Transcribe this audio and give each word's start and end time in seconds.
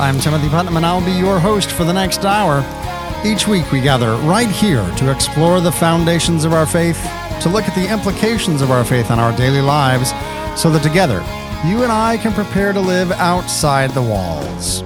I'm 0.00 0.18
Timothy 0.18 0.48
Putnam, 0.48 0.78
and 0.78 0.86
I'll 0.86 1.04
be 1.04 1.12
your 1.12 1.38
host 1.38 1.70
for 1.72 1.84
the 1.84 1.92
next 1.92 2.24
hour. 2.24 2.64
Each 3.22 3.46
week, 3.46 3.70
we 3.70 3.82
gather 3.82 4.14
right 4.26 4.48
here 4.48 4.82
to 4.96 5.12
explore 5.12 5.60
the 5.60 5.70
foundations 5.70 6.46
of 6.46 6.54
our 6.54 6.64
faith, 6.64 6.98
to 7.42 7.50
look 7.50 7.68
at 7.68 7.74
the 7.74 7.86
implications 7.92 8.62
of 8.62 8.70
our 8.70 8.82
faith 8.82 9.10
on 9.10 9.18
our 9.18 9.36
daily 9.36 9.60
lives, 9.60 10.12
so 10.58 10.70
that 10.70 10.82
together, 10.82 11.18
you 11.68 11.82
and 11.82 11.92
I 11.92 12.16
can 12.16 12.32
prepare 12.32 12.72
to 12.72 12.80
live 12.80 13.12
outside 13.12 13.90
the 13.90 14.00
walls. 14.00 14.82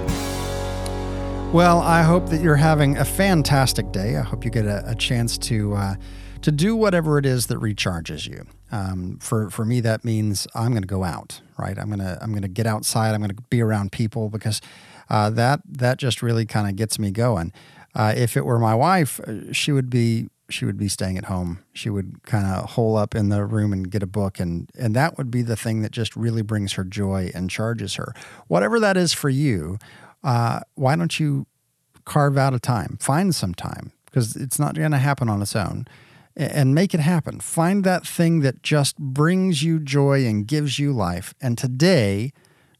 Well, 1.54 1.78
I 1.78 2.02
hope 2.02 2.28
that 2.30 2.40
you're 2.40 2.56
having 2.56 2.96
a 2.96 3.04
fantastic 3.04 3.92
day. 3.92 4.16
I 4.16 4.22
hope 4.22 4.44
you 4.44 4.50
get 4.50 4.66
a, 4.66 4.82
a 4.84 4.96
chance 4.96 5.38
to 5.38 5.74
uh, 5.74 5.94
to 6.42 6.50
do 6.50 6.74
whatever 6.74 7.18
it 7.18 7.24
is 7.24 7.46
that 7.46 7.60
recharges 7.60 8.26
you. 8.26 8.46
Um, 8.72 9.18
for 9.20 9.48
for 9.48 9.64
me, 9.64 9.78
that 9.78 10.04
means 10.04 10.48
I'm 10.56 10.72
going 10.72 10.82
to 10.82 10.88
go 10.88 11.04
out. 11.04 11.40
Right, 11.56 11.78
I'm 11.78 11.88
gonna 11.88 12.18
I'm 12.20 12.34
gonna 12.34 12.48
get 12.48 12.66
outside. 12.66 13.14
I'm 13.14 13.20
gonna 13.20 13.34
be 13.48 13.62
around 13.62 13.92
people 13.92 14.28
because 14.28 14.60
uh, 15.08 15.30
that 15.30 15.60
that 15.66 15.98
just 15.98 16.22
really 16.22 16.46
kind 16.46 16.68
of 16.68 16.76
gets 16.76 16.98
me 16.98 17.10
going. 17.10 17.52
Uh, 17.94 18.12
if 18.16 18.36
it 18.36 18.44
were 18.44 18.58
my 18.58 18.74
wife, 18.74 19.20
uh, 19.20 19.52
she 19.52 19.72
would 19.72 19.88
be 19.88 20.28
she 20.50 20.64
would 20.64 20.76
be 20.76 20.88
staying 20.88 21.16
at 21.16 21.26
home. 21.26 21.60
She 21.72 21.88
would 21.88 22.22
kind 22.24 22.46
of 22.46 22.70
hole 22.70 22.96
up 22.96 23.14
in 23.14 23.28
the 23.28 23.44
room 23.44 23.72
and 23.72 23.90
get 23.90 24.02
a 24.02 24.06
book, 24.06 24.40
and 24.40 24.70
and 24.78 24.94
that 24.94 25.16
would 25.16 25.30
be 25.30 25.42
the 25.42 25.56
thing 25.56 25.82
that 25.82 25.92
just 25.92 26.16
really 26.16 26.42
brings 26.42 26.74
her 26.74 26.84
joy 26.84 27.30
and 27.34 27.50
charges 27.50 27.94
her. 27.94 28.14
Whatever 28.48 28.80
that 28.80 28.96
is 28.96 29.12
for 29.12 29.28
you, 29.28 29.78
uh, 30.22 30.60
why 30.74 30.96
don't 30.96 31.18
you 31.18 31.46
carve 32.04 32.36
out 32.36 32.52
a 32.52 32.58
time, 32.58 32.98
find 33.00 33.34
some 33.34 33.54
time 33.54 33.92
because 34.06 34.36
it's 34.36 34.58
not 34.58 34.74
going 34.74 34.92
to 34.92 34.98
happen 34.98 35.28
on 35.28 35.42
its 35.42 35.56
own, 35.56 35.86
and 36.36 36.74
make 36.74 36.94
it 36.94 37.00
happen. 37.00 37.40
Find 37.40 37.82
that 37.84 38.06
thing 38.06 38.40
that 38.40 38.62
just 38.62 38.98
brings 38.98 39.62
you 39.62 39.80
joy 39.80 40.26
and 40.26 40.46
gives 40.46 40.78
you 40.78 40.92
life, 40.92 41.34
and 41.40 41.56
today, 41.56 42.32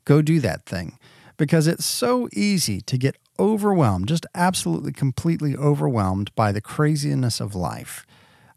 go 0.05 0.23
do 0.23 0.41
that 0.41 0.67
thing 0.67 0.99
because 1.37 1.67
it's 1.67 1.85
so 1.85 2.29
easy 2.33 2.81
to 2.83 2.97
get 2.99 3.17
overwhelmed, 3.39 4.09
just 4.09 4.27
absolutely 4.35 4.93
completely 4.93 5.57
overwhelmed 5.57 6.35
by 6.35 6.53
the 6.53 6.61
craziness 6.61 7.41
of 7.41 7.55
life. 7.55 8.07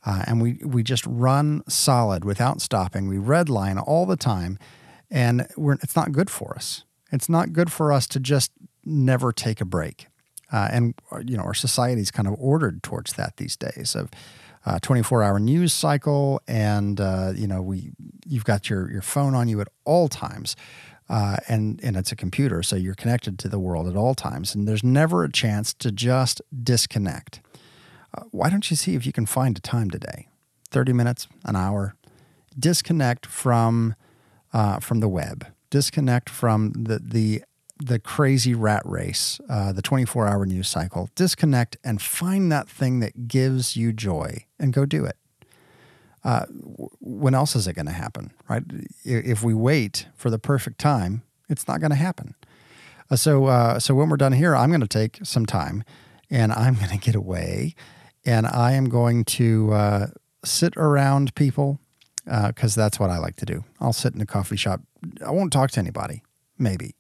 Uh, 0.06 0.24
and 0.28 0.42
we, 0.42 0.60
we 0.64 0.84
just 0.84 1.06
run 1.06 1.64
solid 1.68 2.24
without 2.24 2.62
stopping. 2.62 3.08
We 3.08 3.18
redline 3.18 3.82
all 3.86 4.06
the 4.06 4.16
time, 4.16 4.58
and 5.10 5.48
it's 5.58 5.96
not 5.96 6.12
good 6.12 6.30
for 6.30 6.56
us. 6.56 6.84
It's 7.12 7.28
not 7.28 7.54
good 7.54 7.72
for 7.72 7.92
us 7.92 8.08
to 8.08 8.20
just 8.20 8.52
never 8.86 9.32
take 9.32 9.60
a 9.60 9.66
break. 9.66 10.08
Uh, 10.52 10.70
and 10.72 10.94
you 11.26 11.36
know 11.36 11.44
our 11.44 11.54
society's 11.54 12.10
kind 12.10 12.28
of 12.28 12.36
ordered 12.40 12.82
towards 12.82 13.14
that 13.14 13.36
these 13.36 13.58
days 13.58 13.96
of 13.96 14.10
uh, 14.66 14.80
24 14.80 15.24
hour 15.24 15.40
news 15.40 15.74
cycle, 15.74 16.42
and 16.48 17.02
uh, 17.02 17.34
you 17.36 17.48
know 17.48 17.62
we 17.62 17.92
you've 18.26 18.46
got 18.46 18.70
your 18.70 18.90
your 18.90 19.02
phone 19.02 19.36
on 19.36 19.50
you 19.50 19.60
at 19.60 19.68
all 19.84 20.08
times 20.08 20.56
uh, 21.10 21.38
and 21.48 21.80
and 21.84 21.96
it's 21.96 22.12
a 22.12 22.16
computer, 22.16 22.62
so 22.62 22.76
you're 22.76 22.96
connected 22.96 23.40
to 23.40 23.48
the 23.48 23.60
world 23.60 23.88
at 23.88 23.96
all 23.96 24.14
times, 24.16 24.54
and 24.54 24.68
there's 24.68 24.84
never 24.84 25.24
a 25.24 25.32
chance 25.32 25.74
to 25.76 25.92
just 25.92 26.42
disconnect. 26.64 27.42
Uh, 28.14 28.24
why 28.32 28.50
don't 28.50 28.70
you 28.70 28.76
see 28.76 28.96
if 28.96 29.06
you 29.06 29.12
can 29.12 29.26
find 29.26 29.58
a 29.58 29.62
time 29.62 29.90
today, 29.90 30.28
thirty 30.70 30.94
minutes, 30.94 31.28
an 31.46 31.56
hour, 31.56 31.96
disconnect 32.58 33.26
from 33.26 33.96
uh, 34.54 34.80
from 34.80 35.00
the 35.00 35.08
web, 35.08 35.48
disconnect 35.70 36.30
from 36.30 36.74
the 36.74 37.00
the 37.00 37.44
the 37.80 38.00
crazy 38.00 38.56
rat 38.56 38.82
race, 38.86 39.40
uh, 39.50 39.72
the 39.72 39.84
24 39.84 40.28
hour 40.28 40.48
news 40.48 40.68
cycle, 40.68 41.12
disconnect 41.14 41.78
and 41.84 42.02
find 42.02 42.52
that 42.52 42.68
thing 42.68 43.02
that 43.02 43.28
gives 43.28 43.78
you 43.78 43.94
joy 43.94 44.46
and 44.58 44.74
go 44.74 44.84
do 44.84 45.06
it 45.06 45.16
uh, 46.28 46.46
when 47.00 47.34
else 47.34 47.56
is 47.56 47.68
it 47.68 47.74
going 47.74 47.86
to 47.86 47.92
happen, 47.94 48.34
right? 48.50 48.62
If 49.06 49.44
we 49.44 49.54
wait 49.54 50.08
for 50.14 50.30
the 50.30 50.38
perfect 50.38 50.78
time, 50.78 51.24
it's 51.48 51.70
not 51.70 51.80
going 51.80 51.92
to 51.92 51.96
happen. 51.96 52.36
Uh, 53.10 53.16
so, 53.16 53.46
uh, 53.46 53.80
so 53.80 53.96
when 53.96 54.10
we're 54.10 54.18
done 54.18 54.34
here, 54.34 54.54
I'm 54.54 54.70
going 54.70 54.82
to 54.82 54.88
take 54.88 55.20
some 55.24 55.46
time, 55.46 55.86
and 56.30 56.52
I'm 56.52 56.76
going 56.82 56.90
to 56.90 56.98
get 56.98 57.16
away, 57.16 57.76
and 58.26 58.46
I 58.46 58.74
am 58.74 58.90
going 58.90 59.24
to 59.24 59.72
uh, 59.72 60.08
sit 60.44 60.76
around 60.76 61.34
people 61.36 61.80
because 62.26 62.78
uh, 62.78 62.82
that's 62.82 63.00
what 63.00 63.10
I 63.10 63.20
like 63.20 63.38
to 63.38 63.46
do. 63.46 63.64
I'll 63.80 63.94
sit 63.94 64.14
in 64.14 64.20
a 64.20 64.26
coffee 64.26 64.58
shop. 64.58 64.82
I 65.26 65.32
won't 65.32 65.54
talk 65.54 65.72
to 65.72 65.80
anybody, 65.80 66.24
maybe, 66.58 66.96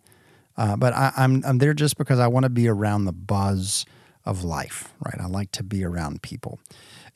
but 0.55 0.93
I, 0.93 1.11
I'm 1.17 1.43
I'm 1.45 1.57
there 1.57 1.73
just 1.73 1.97
because 1.97 2.19
I 2.19 2.27
want 2.27 2.45
to 2.45 2.49
be 2.49 2.69
around 2.69 3.03
the 3.03 3.11
buzz 3.11 3.85
of 4.23 4.45
life, 4.45 4.93
right? 5.05 5.19
I 5.19 5.27
like 5.27 5.51
to 5.51 5.63
be 5.63 5.83
around 5.83 6.21
people. 6.21 6.61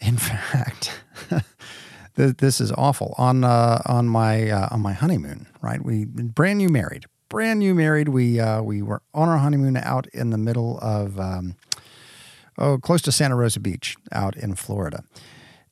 In 0.02 0.18
fact. 0.18 0.92
this 2.16 2.60
is 2.62 2.72
awful. 2.74 3.16
On 3.18 3.44
uh, 3.44 3.82
on 3.86 4.08
my 4.08 4.50
uh, 4.50 4.68
on 4.72 4.82
my 4.82 4.94
honeymoon, 4.94 5.48
right? 5.62 5.84
We 5.84 6.06
brand 6.06 6.58
new 6.58 6.70
married, 6.70 7.06
brand 7.30 7.60
new 7.60 7.74
married. 7.74 8.10
We 8.10 8.40
uh, 8.40 8.62
we 8.62 8.82
were 8.82 9.02
on 9.14 9.30
our 9.30 9.38
honeymoon 9.38 9.78
out 9.78 10.08
in 10.08 10.30
the 10.30 10.38
middle 10.38 10.80
of 10.82 11.20
um, 11.20 11.56
oh 12.58 12.78
close 12.78 13.02
to 13.04 13.12
Santa 13.12 13.36
Rosa 13.36 13.60
Beach, 13.60 13.96
out 14.12 14.36
in 14.36 14.56
Florida, 14.56 15.04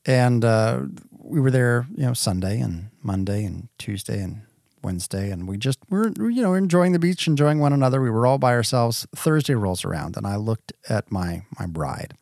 and 0.05 0.45
uh, 0.45 0.81
we 1.11 1.39
were 1.39 1.51
there, 1.51 1.87
you 1.95 2.05
know, 2.05 2.13
Sunday 2.13 2.59
and 2.59 2.89
Monday 3.03 3.43
and 3.43 3.67
Tuesday 3.77 4.21
and 4.21 4.41
Wednesday, 4.81 5.29
and 5.29 5.47
we 5.47 5.57
just 5.57 5.79
were 5.89 6.11
you 6.17 6.41
know 6.41 6.53
enjoying 6.53 6.93
the 6.93 6.99
beach, 6.99 7.27
enjoying 7.27 7.59
one 7.59 7.73
another. 7.73 8.01
We 8.01 8.09
were 8.09 8.25
all 8.25 8.37
by 8.37 8.53
ourselves. 8.53 9.05
Thursday 9.13 9.55
rolls 9.55 9.83
around, 9.83 10.15
and 10.15 10.25
I 10.25 10.37
looked 10.37 10.71
at 10.87 11.11
my 11.11 11.43
my 11.59 11.65
bride, 11.65 12.13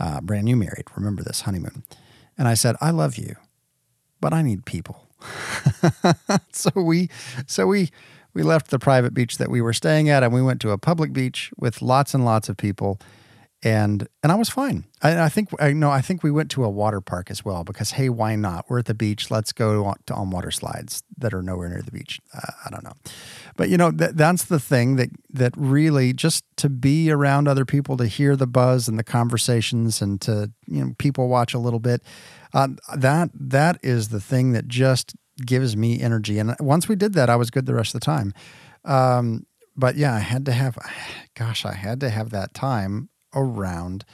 uh, 0.00 0.20
brand 0.20 0.46
new 0.46 0.56
married. 0.56 0.86
Remember 0.96 1.22
this 1.22 1.42
honeymoon 1.42 1.84
and 2.40 2.48
I 2.48 2.54
said, 2.54 2.74
I 2.80 2.90
love 2.90 3.18
you, 3.18 3.36
but 4.18 4.32
I 4.32 4.40
need 4.40 4.64
people. 4.64 5.06
so 6.52 6.70
we, 6.74 7.10
so 7.46 7.66
we, 7.66 7.90
we 8.32 8.42
left 8.42 8.70
the 8.70 8.78
private 8.78 9.12
beach 9.12 9.36
that 9.36 9.50
we 9.50 9.60
were 9.60 9.74
staying 9.74 10.08
at 10.08 10.22
and 10.22 10.32
we 10.32 10.40
went 10.40 10.62
to 10.62 10.70
a 10.70 10.78
public 10.78 11.12
beach 11.12 11.50
with 11.58 11.82
lots 11.82 12.14
and 12.14 12.24
lots 12.24 12.48
of 12.48 12.56
people 12.56 12.98
and 13.62 14.08
and 14.22 14.32
I 14.32 14.36
was 14.36 14.48
fine. 14.48 14.84
I, 15.02 15.24
I, 15.24 15.28
think 15.28 15.50
I 15.60 15.72
know. 15.72 15.90
I 15.90 16.00
think 16.00 16.22
we 16.22 16.30
went 16.30 16.50
to 16.52 16.64
a 16.64 16.70
water 16.70 17.00
park 17.00 17.30
as 17.30 17.44
well 17.44 17.62
because 17.62 17.92
hey, 17.92 18.08
why 18.08 18.36
not? 18.36 18.64
We're 18.68 18.78
at 18.78 18.86
the 18.86 18.94
beach. 18.94 19.30
Let's 19.30 19.52
go 19.52 19.84
on, 19.86 19.96
to, 20.06 20.14
on 20.14 20.30
water 20.30 20.50
slides 20.50 21.02
that 21.18 21.34
are 21.34 21.42
nowhere 21.42 21.68
near 21.68 21.82
the 21.82 21.90
beach. 21.90 22.20
Uh, 22.34 22.52
I 22.64 22.70
don't 22.70 22.84
know, 22.84 22.94
but 23.56 23.68
you 23.68 23.76
know 23.76 23.90
that 23.90 24.16
that's 24.16 24.44
the 24.44 24.60
thing 24.60 24.96
that 24.96 25.10
that 25.30 25.52
really 25.56 26.12
just 26.12 26.44
to 26.56 26.70
be 26.70 27.10
around 27.10 27.48
other 27.48 27.64
people, 27.66 27.96
to 27.98 28.06
hear 28.06 28.34
the 28.34 28.46
buzz 28.46 28.88
and 28.88 28.98
the 28.98 29.04
conversations, 29.04 30.00
and 30.00 30.20
to 30.22 30.50
you 30.66 30.84
know 30.84 30.94
people 30.98 31.28
watch 31.28 31.52
a 31.52 31.58
little 31.58 31.80
bit. 31.80 32.02
Uh, 32.54 32.68
that 32.96 33.30
that 33.34 33.78
is 33.82 34.08
the 34.08 34.20
thing 34.20 34.52
that 34.52 34.68
just 34.68 35.14
gives 35.44 35.76
me 35.76 36.00
energy. 36.00 36.38
And 36.38 36.54
once 36.60 36.88
we 36.88 36.96
did 36.96 37.12
that, 37.14 37.30
I 37.30 37.36
was 37.36 37.50
good 37.50 37.66
the 37.66 37.74
rest 37.74 37.94
of 37.94 38.00
the 38.00 38.04
time. 38.04 38.32
Um, 38.84 39.46
but 39.76 39.96
yeah, 39.96 40.14
I 40.14 40.18
had 40.18 40.44
to 40.46 40.52
have, 40.52 40.76
gosh, 41.34 41.64
I 41.64 41.72
had 41.72 42.00
to 42.00 42.10
have 42.10 42.30
that 42.30 42.52
time 42.54 43.08
around 43.34 44.04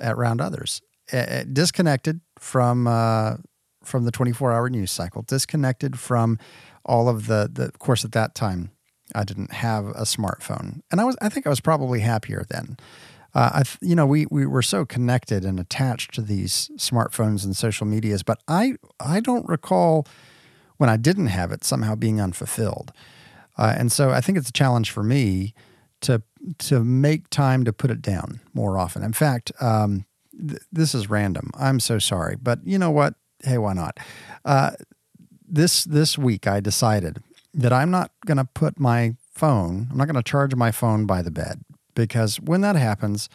around 0.00 0.40
others, 0.40 0.82
uh, 1.12 1.44
disconnected 1.50 2.20
from 2.38 2.86
uh, 2.86 3.36
from 3.82 4.04
the 4.04 4.10
24 4.10 4.52
hour 4.52 4.68
news 4.68 4.90
cycle, 4.90 5.22
disconnected 5.22 5.98
from 5.98 6.38
all 6.84 7.08
of 7.08 7.26
the 7.26 7.48
the. 7.52 7.64
Of 7.64 7.78
course, 7.78 8.04
at 8.04 8.12
that 8.12 8.34
time, 8.34 8.70
I 9.14 9.24
didn't 9.24 9.52
have 9.52 9.86
a 9.88 10.02
smartphone, 10.02 10.80
and 10.90 11.00
I 11.00 11.04
was 11.04 11.16
I 11.20 11.28
think 11.28 11.46
I 11.46 11.50
was 11.50 11.60
probably 11.60 12.00
happier 12.00 12.44
then. 12.48 12.76
Uh, 13.34 13.50
I, 13.54 13.62
you 13.82 13.94
know, 13.94 14.06
we 14.06 14.26
we 14.30 14.46
were 14.46 14.62
so 14.62 14.84
connected 14.86 15.44
and 15.44 15.60
attached 15.60 16.14
to 16.14 16.22
these 16.22 16.70
smartphones 16.76 17.44
and 17.44 17.56
social 17.56 17.86
medias, 17.86 18.22
but 18.22 18.40
I 18.48 18.76
I 18.98 19.20
don't 19.20 19.46
recall 19.48 20.06
when 20.78 20.90
I 20.90 20.96
didn't 20.96 21.28
have 21.28 21.52
it 21.52 21.64
somehow 21.64 21.94
being 21.94 22.20
unfulfilled. 22.20 22.92
Uh, 23.58 23.74
and 23.76 23.90
so 23.90 24.10
I 24.10 24.20
think 24.20 24.36
it's 24.38 24.50
a 24.50 24.52
challenge 24.52 24.90
for 24.90 25.02
me 25.02 25.54
to 26.02 26.22
to 26.58 26.84
make 26.84 27.30
time 27.30 27.64
to 27.64 27.72
put 27.72 27.90
it 27.90 28.02
down 28.02 28.40
more 28.54 28.78
often. 28.78 29.02
In 29.02 29.12
fact, 29.12 29.52
um, 29.60 30.04
th- 30.32 30.60
this 30.72 30.94
is 30.94 31.10
random. 31.10 31.50
I'm 31.54 31.80
so 31.80 31.98
sorry, 31.98 32.36
but 32.36 32.60
you 32.64 32.78
know 32.78 32.90
what? 32.90 33.14
Hey, 33.42 33.58
why 33.58 33.74
not? 33.74 33.98
Uh, 34.44 34.72
this 35.48 35.84
this 35.84 36.18
week, 36.18 36.46
I 36.46 36.60
decided 36.60 37.22
that 37.54 37.72
I'm 37.72 37.90
not 37.90 38.10
going 38.26 38.38
to 38.38 38.44
put 38.44 38.78
my 38.78 39.14
phone. 39.30 39.88
I'm 39.90 39.96
not 39.96 40.06
going 40.06 40.16
to 40.16 40.22
charge 40.22 40.54
my 40.54 40.70
phone 40.70 41.06
by 41.06 41.22
the 41.22 41.30
bed 41.30 41.62
because 41.94 42.40
when 42.40 42.60
that 42.62 42.76
happens, 42.76 43.28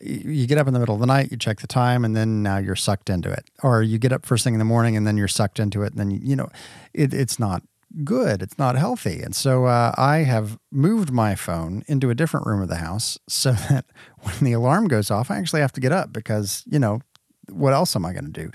you 0.00 0.46
get 0.46 0.58
up 0.58 0.66
in 0.66 0.72
the 0.72 0.80
middle 0.80 0.94
of 0.94 1.00
the 1.00 1.06
night, 1.06 1.30
you 1.30 1.36
check 1.36 1.60
the 1.60 1.66
time, 1.66 2.04
and 2.04 2.16
then 2.16 2.42
now 2.42 2.56
you're 2.56 2.76
sucked 2.76 3.10
into 3.10 3.30
it. 3.30 3.44
Or 3.62 3.82
you 3.82 3.98
get 3.98 4.12
up 4.12 4.24
first 4.24 4.44
thing 4.44 4.54
in 4.54 4.58
the 4.58 4.64
morning, 4.64 4.96
and 4.96 5.06
then 5.06 5.16
you're 5.16 5.28
sucked 5.28 5.60
into 5.60 5.82
it, 5.82 5.92
and 5.92 5.98
then 5.98 6.10
you, 6.10 6.20
you 6.22 6.36
know, 6.36 6.48
it, 6.94 7.12
it's 7.12 7.38
not 7.38 7.62
good. 8.04 8.42
It's 8.42 8.58
not 8.58 8.76
healthy. 8.76 9.22
And 9.22 9.34
so 9.34 9.66
uh, 9.66 9.92
I 9.96 10.18
have 10.18 10.58
moved 10.70 11.10
my 11.10 11.34
phone 11.34 11.82
into 11.86 12.10
a 12.10 12.14
different 12.14 12.46
room 12.46 12.62
of 12.62 12.68
the 12.68 12.76
house 12.76 13.18
so 13.28 13.52
that 13.52 13.86
when 14.20 14.38
the 14.40 14.52
alarm 14.52 14.88
goes 14.88 15.10
off, 15.10 15.30
I 15.30 15.38
actually 15.38 15.60
have 15.60 15.72
to 15.72 15.80
get 15.80 15.92
up 15.92 16.12
because, 16.12 16.64
you 16.66 16.78
know, 16.78 17.00
what 17.48 17.72
else 17.72 17.96
am 17.96 18.04
I 18.04 18.12
going 18.12 18.30
to 18.30 18.30
do? 18.30 18.50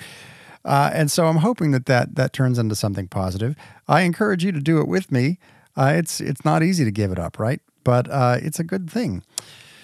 Uh, 0.64 0.90
and 0.94 1.12
so 1.12 1.28
I'm 1.28 1.38
hoping 1.38 1.72
that, 1.72 1.86
that 1.86 2.16
that 2.16 2.34
turns 2.34 2.58
into 2.58 2.76
something 2.76 3.08
positive. 3.08 3.56
I 3.88 4.02
encourage 4.02 4.44
you 4.44 4.52
to 4.52 4.60
do 4.60 4.80
it 4.80 4.88
with 4.88 5.12
me. 5.12 5.38
Uh, 5.78 5.94
it's 5.96 6.20
it's 6.20 6.44
not 6.44 6.64
easy 6.64 6.84
to 6.84 6.92
give 6.92 7.12
it 7.12 7.20
up, 7.20 7.38
right? 7.38 7.62
But 7.84 8.10
uh, 8.10 8.38
it's 8.42 8.60
a 8.60 8.64
good 8.64 8.90
thing. 8.90 9.24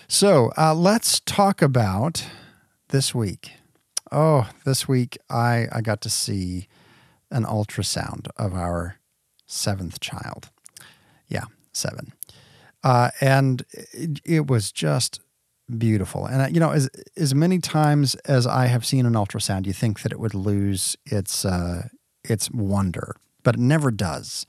So 0.07 0.51
uh, 0.57 0.73
let's 0.73 1.19
talk 1.19 1.61
about 1.61 2.25
this 2.89 3.13
week. 3.13 3.51
Oh, 4.11 4.49
this 4.65 4.87
week 4.87 5.19
I 5.29 5.67
I 5.71 5.81
got 5.81 6.01
to 6.01 6.09
see 6.09 6.67
an 7.29 7.43
ultrasound 7.45 8.27
of 8.37 8.55
our 8.55 8.97
seventh 9.51 9.99
child. 9.99 10.49
Yeah, 11.27 11.45
seven. 11.73 12.13
uh, 12.83 13.11
and 13.19 13.63
it, 13.71 14.19
it, 14.25 14.47
was 14.47 14.71
just 14.71 15.21
beautiful. 15.77 16.25
And 16.25 16.41
uh, 16.41 16.47
you 16.47 16.59
know, 16.59 16.71
as 16.71 16.89
as 17.15 17.35
many 17.35 17.59
times 17.59 18.15
as 18.25 18.47
I 18.47 18.67
have 18.67 18.85
seen 18.85 19.05
an 19.05 19.13
ultrasound, 19.13 19.65
you 19.65 19.73
think 19.73 20.01
that 20.01 20.11
it 20.11 20.19
would 20.19 20.33
lose 20.33 20.95
its 21.05 21.45
uh, 21.45 21.87
its 22.23 22.49
wonder, 22.51 23.15
but 23.43 23.55
it 23.55 23.61
never 23.61 23.91
does. 23.91 24.45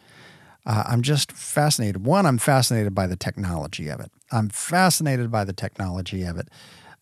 Uh, 0.65 0.85
I'm 0.87 1.03
just 1.03 1.33
fascinated. 1.33 2.05
One, 2.07 2.25
I'm 2.25 2.39
fascinated 2.39 2.95
by 2.95 3.09
the 3.09 3.17
technology 3.17 3.89
of 3.89 4.01
it. 4.01 4.13
I'm 4.31 4.49
fascinated 4.49 5.31
by 5.31 5.45
the 5.45 5.53
technology 5.53 6.23
of 6.23 6.39
it 6.39 6.49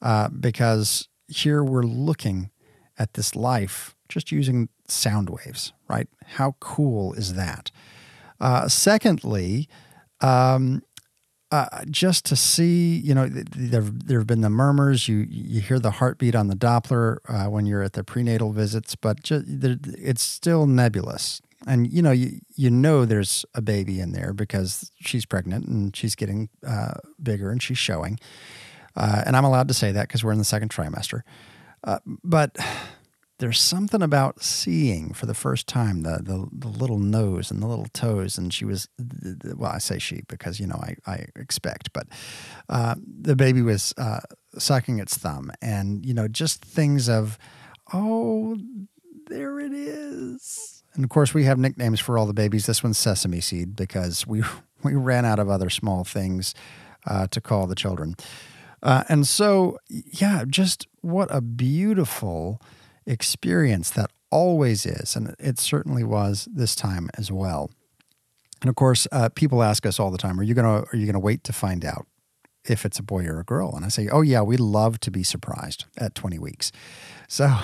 uh, 0.00 0.30
because 0.30 1.08
here 1.28 1.62
we're 1.62 1.82
looking 1.82 2.50
at 2.98 3.14
this 3.14 3.36
life 3.36 3.94
just 4.08 4.32
using 4.32 4.68
sound 4.88 5.30
waves, 5.30 5.72
right? 5.88 6.08
How 6.36 6.56
cool 6.58 7.12
is 7.12 7.34
that? 7.34 7.70
Uh, 8.40 8.68
secondly, 8.68 9.68
um, 10.20 10.82
uh, 11.52 11.66
just 11.90 12.24
to 12.26 12.36
see, 12.36 12.96
you 12.96 13.14
know, 13.14 13.28
there 13.28 13.82
there 13.82 14.18
have 14.18 14.26
been 14.26 14.40
the 14.40 14.50
murmurs. 14.50 15.08
You 15.08 15.26
you 15.28 15.60
hear 15.60 15.80
the 15.80 15.90
heartbeat 15.90 16.34
on 16.34 16.46
the 16.46 16.54
Doppler 16.54 17.18
uh, 17.28 17.50
when 17.50 17.66
you're 17.66 17.82
at 17.82 17.94
the 17.94 18.04
prenatal 18.04 18.52
visits, 18.52 18.94
but 18.94 19.22
just, 19.22 19.44
it's 19.48 20.22
still 20.22 20.66
nebulous. 20.66 21.42
And 21.66 21.92
you 21.92 22.02
know, 22.02 22.12
you 22.12 22.40
you 22.54 22.70
know 22.70 23.04
there's 23.04 23.44
a 23.54 23.60
baby 23.60 24.00
in 24.00 24.12
there 24.12 24.32
because 24.32 24.92
she's 25.00 25.26
pregnant 25.26 25.66
and 25.66 25.94
she's 25.94 26.14
getting 26.14 26.48
uh, 26.64 26.94
bigger 27.20 27.50
and 27.50 27.60
she's 27.60 27.78
showing. 27.78 28.18
Uh, 28.96 29.22
and 29.26 29.36
I'm 29.36 29.44
allowed 29.44 29.68
to 29.68 29.74
say 29.74 29.92
that 29.92 30.08
because 30.08 30.22
we're 30.22 30.32
in 30.32 30.38
the 30.38 30.44
second 30.44 30.70
trimester. 30.70 31.22
Uh, 31.82 31.98
but 32.06 32.56
there's 33.40 33.58
something 33.58 34.02
about 34.02 34.42
seeing 34.42 35.14
for 35.14 35.24
the 35.24 35.34
first 35.34 35.66
time 35.66 36.02
the, 36.02 36.20
the, 36.22 36.46
the 36.52 36.68
little 36.68 36.98
nose 36.98 37.50
and 37.50 37.62
the 37.62 37.66
little 37.66 37.88
toes. 37.94 38.36
And 38.36 38.52
she 38.52 38.66
was, 38.66 38.86
well, 39.56 39.72
I 39.72 39.78
say 39.78 39.98
she 39.98 40.22
because, 40.28 40.60
you 40.60 40.66
know, 40.66 40.76
I, 40.76 40.96
I 41.06 41.26
expect, 41.36 41.92
but 41.94 42.06
uh, 42.68 42.96
the 42.98 43.34
baby 43.34 43.62
was 43.62 43.94
uh, 43.96 44.20
sucking 44.58 44.98
its 44.98 45.16
thumb. 45.16 45.50
And, 45.62 46.04
you 46.04 46.12
know, 46.12 46.28
just 46.28 46.62
things 46.62 47.08
of, 47.08 47.38
oh, 47.94 48.58
there 49.28 49.58
it 49.58 49.72
is. 49.72 50.82
And 50.92 51.02
of 51.02 51.08
course, 51.08 51.32
we 51.32 51.44
have 51.44 51.58
nicknames 51.58 51.98
for 51.98 52.18
all 52.18 52.26
the 52.26 52.34
babies. 52.34 52.66
This 52.66 52.84
one's 52.84 52.98
Sesame 52.98 53.40
Seed 53.40 53.74
because 53.74 54.26
we, 54.26 54.42
we 54.82 54.94
ran 54.94 55.24
out 55.24 55.38
of 55.38 55.48
other 55.48 55.70
small 55.70 56.04
things 56.04 56.54
uh, 57.06 57.26
to 57.28 57.40
call 57.40 57.66
the 57.66 57.74
children. 57.74 58.16
Uh, 58.82 59.04
and 59.08 59.26
so, 59.26 59.78
yeah, 59.88 60.44
just 60.46 60.86
what 61.00 61.34
a 61.34 61.40
beautiful 61.40 62.60
experience 63.06 63.90
that 63.90 64.10
always 64.30 64.86
is. 64.86 65.16
And 65.16 65.34
it 65.38 65.58
certainly 65.58 66.04
was 66.04 66.48
this 66.52 66.74
time 66.74 67.10
as 67.16 67.30
well. 67.30 67.70
And 68.60 68.68
of 68.68 68.76
course, 68.76 69.06
uh, 69.10 69.30
people 69.30 69.62
ask 69.62 69.86
us 69.86 69.98
all 69.98 70.10
the 70.10 70.18
time, 70.18 70.38
are 70.38 70.42
you 70.42 70.54
to, 70.54 70.62
are 70.62 70.88
you 70.92 71.10
to 71.10 71.18
wait 71.18 71.44
to 71.44 71.52
find 71.52 71.84
out 71.84 72.06
if 72.64 72.84
it's 72.84 72.98
a 72.98 73.02
boy 73.02 73.24
or 73.24 73.40
a 73.40 73.44
girl? 73.44 73.72
And 73.74 73.84
I 73.84 73.88
say, 73.88 74.08
oh 74.08 74.20
yeah, 74.20 74.42
we 74.42 74.56
love 74.56 75.00
to 75.00 75.10
be 75.10 75.22
surprised 75.22 75.86
at 75.96 76.14
20 76.14 76.38
weeks. 76.38 76.70
So 77.26 77.54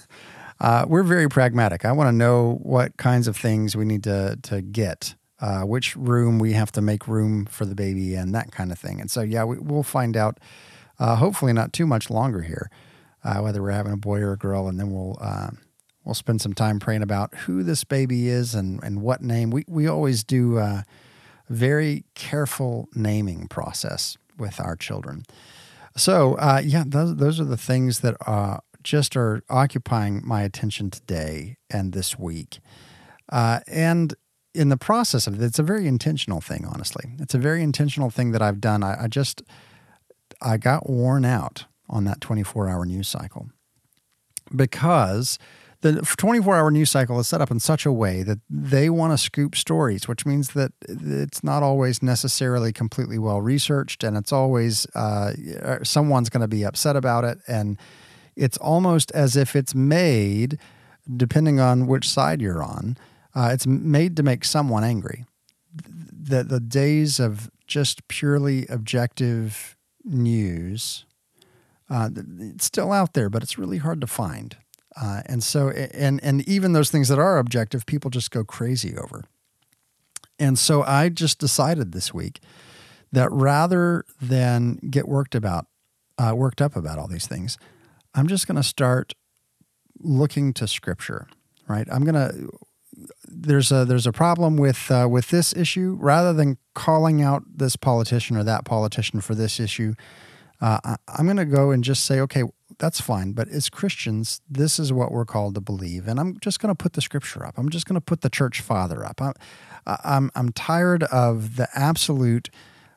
uh, 0.60 0.84
we're 0.86 1.02
very 1.02 1.28
pragmatic. 1.28 1.84
I 1.84 1.92
want 1.92 2.08
to 2.08 2.12
know 2.12 2.58
what 2.62 2.96
kinds 2.96 3.26
of 3.26 3.36
things 3.36 3.74
we 3.74 3.84
need 3.84 4.04
to, 4.04 4.38
to 4.42 4.60
get 4.60 5.14
uh, 5.40 5.62
which 5.62 5.96
room 5.96 6.38
we 6.38 6.52
have 6.52 6.72
to 6.72 6.80
make 6.80 7.08
room 7.08 7.44
for 7.46 7.64
the 7.66 7.74
baby 7.74 8.14
and 8.14 8.34
that 8.34 8.52
kind 8.52 8.70
of 8.70 8.78
thing. 8.78 9.00
And 9.00 9.10
so, 9.10 9.20
yeah, 9.20 9.44
we, 9.44 9.58
will 9.58 9.82
find 9.82 10.16
out, 10.16 10.38
uh, 10.98 11.16
hopefully 11.16 11.52
not 11.52 11.72
too 11.72 11.86
much 11.86 12.08
longer 12.08 12.42
here, 12.42 12.70
uh, 13.24 13.38
whether 13.38 13.62
we're 13.62 13.70
having 13.70 13.92
a 13.92 13.96
boy 13.96 14.20
or 14.20 14.32
a 14.32 14.38
girl, 14.38 14.68
and 14.68 14.78
then 14.78 14.90
we'll 14.90 15.16
uh, 15.20 15.50
we'll 16.04 16.14
spend 16.14 16.40
some 16.40 16.52
time 16.52 16.78
praying 16.78 17.02
about 17.02 17.34
who 17.34 17.62
this 17.62 17.84
baby 17.84 18.28
is 18.28 18.54
and 18.54 18.82
and 18.82 19.00
what 19.00 19.22
name. 19.22 19.50
We 19.50 19.64
we 19.66 19.86
always 19.86 20.22
do 20.22 20.58
a 20.58 20.84
very 21.48 22.04
careful 22.14 22.88
naming 22.94 23.48
process 23.48 24.16
with 24.38 24.60
our 24.60 24.76
children. 24.76 25.24
So, 25.96 26.34
uh, 26.34 26.60
yeah, 26.64 26.84
those 26.86 27.16
those 27.16 27.40
are 27.40 27.44
the 27.44 27.56
things 27.56 28.00
that 28.00 28.16
uh, 28.26 28.58
just 28.82 29.16
are 29.16 29.42
occupying 29.48 30.22
my 30.24 30.42
attention 30.42 30.90
today 30.90 31.56
and 31.70 31.92
this 31.92 32.18
week. 32.18 32.58
and 33.30 34.14
in 34.54 34.68
the 34.68 34.76
process 34.76 35.26
of 35.26 35.34
it, 35.34 35.44
it's 35.44 35.58
a 35.58 35.64
very 35.64 35.88
intentional 35.88 36.40
thing, 36.40 36.64
honestly. 36.64 37.16
It's 37.18 37.34
a 37.34 37.38
very 37.38 37.60
intentional 37.60 38.08
thing 38.08 38.30
that 38.30 38.40
I've 38.40 38.60
done. 38.60 38.84
I, 38.84 39.04
I 39.04 39.08
just, 39.08 39.42
I 40.40 40.58
got 40.58 40.88
worn 40.88 41.24
out 41.24 41.64
on 41.88 42.04
that 42.04 42.20
24 42.20 42.68
hour 42.68 42.84
news 42.84 43.08
cycle 43.08 43.48
because 44.54 45.38
the 45.80 46.00
24 46.16 46.56
hour 46.56 46.70
news 46.70 46.90
cycle 46.90 47.20
is 47.20 47.28
set 47.28 47.40
up 47.40 47.50
in 47.50 47.60
such 47.60 47.84
a 47.84 47.92
way 47.92 48.22
that 48.22 48.38
they 48.48 48.88
want 48.88 49.12
to 49.12 49.18
scoop 49.18 49.54
stories, 49.54 50.08
which 50.08 50.24
means 50.24 50.50
that 50.50 50.72
it's 50.88 51.44
not 51.44 51.62
always 51.62 52.02
necessarily 52.02 52.72
completely 52.72 53.18
well 53.18 53.42
researched 53.42 54.02
and 54.02 54.16
it's 54.16 54.32
always, 54.32 54.86
uh, 54.94 55.32
someone's 55.82 56.30
going 56.30 56.40
to 56.40 56.48
be 56.48 56.64
upset 56.64 56.96
about 56.96 57.24
it. 57.24 57.38
And 57.46 57.78
it's 58.34 58.56
almost 58.58 59.10
as 59.12 59.36
if 59.36 59.54
it's 59.54 59.74
made, 59.74 60.58
depending 61.14 61.60
on 61.60 61.86
which 61.86 62.08
side 62.08 62.40
you're 62.40 62.62
on 62.62 62.96
uh, 63.34 63.50
it's 63.52 63.66
made 63.66 64.16
to 64.16 64.22
make 64.22 64.44
someone 64.44 64.84
angry. 64.84 65.24
The, 65.72 66.44
the 66.44 66.60
days 66.60 67.18
of 67.18 67.50
just 67.66 68.06
purely 68.08 68.66
objective 68.68 69.76
news, 70.04 71.04
uh, 71.94 72.10
it's 72.40 72.64
still 72.64 72.92
out 72.92 73.12
there, 73.12 73.30
but 73.30 73.44
it's 73.44 73.56
really 73.56 73.78
hard 73.78 74.00
to 74.00 74.06
find. 74.08 74.56
Uh, 75.00 75.22
and 75.26 75.44
so, 75.44 75.70
and 75.70 76.22
and 76.24 76.46
even 76.48 76.72
those 76.72 76.90
things 76.90 77.08
that 77.08 77.20
are 77.20 77.38
objective, 77.38 77.86
people 77.86 78.10
just 78.10 78.32
go 78.32 78.42
crazy 78.42 78.96
over. 78.96 79.24
And 80.38 80.58
so, 80.58 80.82
I 80.82 81.08
just 81.08 81.38
decided 81.38 81.92
this 81.92 82.12
week 82.12 82.40
that 83.12 83.30
rather 83.30 84.04
than 84.20 84.78
get 84.90 85.06
worked 85.06 85.36
about, 85.36 85.66
uh, 86.18 86.32
worked 86.34 86.60
up 86.60 86.74
about 86.74 86.98
all 86.98 87.06
these 87.06 87.28
things, 87.28 87.58
I'm 88.12 88.26
just 88.26 88.48
going 88.48 88.56
to 88.56 88.64
start 88.64 89.14
looking 90.00 90.52
to 90.54 90.66
Scripture. 90.66 91.28
Right? 91.68 91.86
I'm 91.90 92.04
going 92.04 92.14
to 92.14 92.50
there's 93.24 93.70
a 93.70 93.84
there's 93.84 94.06
a 94.06 94.12
problem 94.12 94.56
with 94.56 94.90
uh, 94.90 95.06
with 95.08 95.28
this 95.28 95.54
issue. 95.54 95.96
Rather 96.00 96.32
than 96.32 96.58
calling 96.74 97.22
out 97.22 97.44
this 97.54 97.76
politician 97.76 98.36
or 98.36 98.42
that 98.42 98.64
politician 98.64 99.20
for 99.20 99.36
this 99.36 99.60
issue, 99.60 99.94
uh, 100.64 100.96
I'm 101.08 101.26
going 101.26 101.36
to 101.36 101.44
go 101.44 101.72
and 101.72 101.84
just 101.84 102.06
say, 102.06 102.20
okay, 102.20 102.42
that's 102.78 102.98
fine. 102.98 103.32
But 103.32 103.48
as 103.48 103.68
Christians, 103.68 104.40
this 104.48 104.78
is 104.78 104.94
what 104.94 105.12
we're 105.12 105.26
called 105.26 105.54
to 105.56 105.60
believe, 105.60 106.08
and 106.08 106.18
I'm 106.18 106.38
just 106.40 106.58
going 106.58 106.74
to 106.74 106.82
put 106.82 106.94
the 106.94 107.02
scripture 107.02 107.44
up. 107.44 107.58
I'm 107.58 107.68
just 107.68 107.86
going 107.86 107.96
to 107.96 108.00
put 108.00 108.22
the 108.22 108.30
church 108.30 108.62
father 108.62 109.04
up. 109.04 109.20
I'm 109.20 109.34
I'm, 109.86 110.30
I'm 110.34 110.50
tired 110.52 111.02
of 111.04 111.56
the 111.56 111.68
absolute 111.74 112.48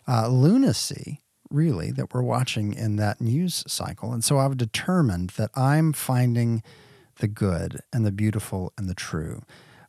uh, 0.08 0.30
lunacy 0.30 1.20
really 1.50 1.92
that 1.92 2.14
we're 2.14 2.22
watching 2.22 2.74
in 2.74 2.96
that 2.96 3.20
news 3.20 3.66
cycle, 3.68 4.14
and 4.14 4.24
so 4.24 4.38
I've 4.38 4.56
determined 4.56 5.32
that 5.32 5.52
I'm 5.54 5.92
finding 5.92 6.64
the 7.20 7.28
good 7.28 7.82
and 7.92 8.06
the 8.06 8.12
beautiful 8.14 8.72
and 8.78 8.88
the 8.88 8.96
true. 8.96 9.42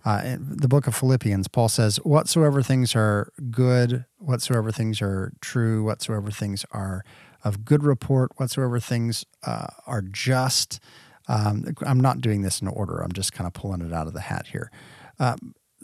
Uh, 0.05 0.23
in 0.25 0.57
the 0.57 0.69
book 0.69 0.87
of 0.87 0.97
Philippians, 0.97 1.49
Paul 1.49 1.69
says, 1.69 1.99
Whatsoever 1.99 2.63
things 2.63 2.97
are 2.97 3.33
good, 3.51 4.05
whatsoever 4.19 4.73
things 4.73 5.03
are 5.03 5.33
true, 5.41 5.85
whatsoever 5.85 6.31
things 6.31 6.65
are 6.73 7.05
of 7.49 7.65
good 7.65 7.83
report, 7.83 8.31
whatsoever 8.37 8.79
things 8.79 9.25
uh, 9.45 9.69
are 9.87 10.03
just. 10.03 10.81
Um, 11.27 11.75
I'm 11.85 12.01
not 12.01 12.21
doing 12.21 12.43
this 12.43 12.63
in 12.63 12.69
order, 12.69 13.01
I'm 13.01 13.13
just 13.13 13.33
kind 13.33 13.47
of 13.47 13.53
pulling 13.53 13.83
it 13.83 13.93
out 13.93 14.07
of 14.07 14.13
the 14.13 14.21
hat 14.21 14.47
here. 14.49 14.71
Uh, 15.19 15.37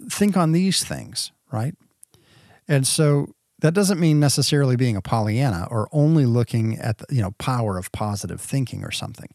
think 0.09 0.37
on 0.37 0.52
these 0.52 0.85
things, 0.85 1.33
right? 1.52 1.75
And 2.66 2.87
so 2.87 3.35
that 3.61 3.75
doesn't 3.75 4.00
mean 4.00 4.21
necessarily 4.21 4.76
being 4.76 4.97
a 4.97 5.02
Pollyanna 5.02 5.66
or 5.71 5.88
only 5.92 6.26
looking 6.26 6.78
at 6.78 6.99
the 6.99 7.06
you 7.11 7.23
know 7.23 7.33
power 7.33 7.78
of 7.78 7.92
positive 7.92 8.40
thinking 8.40 8.85
or 8.85 8.90
something, 8.90 9.28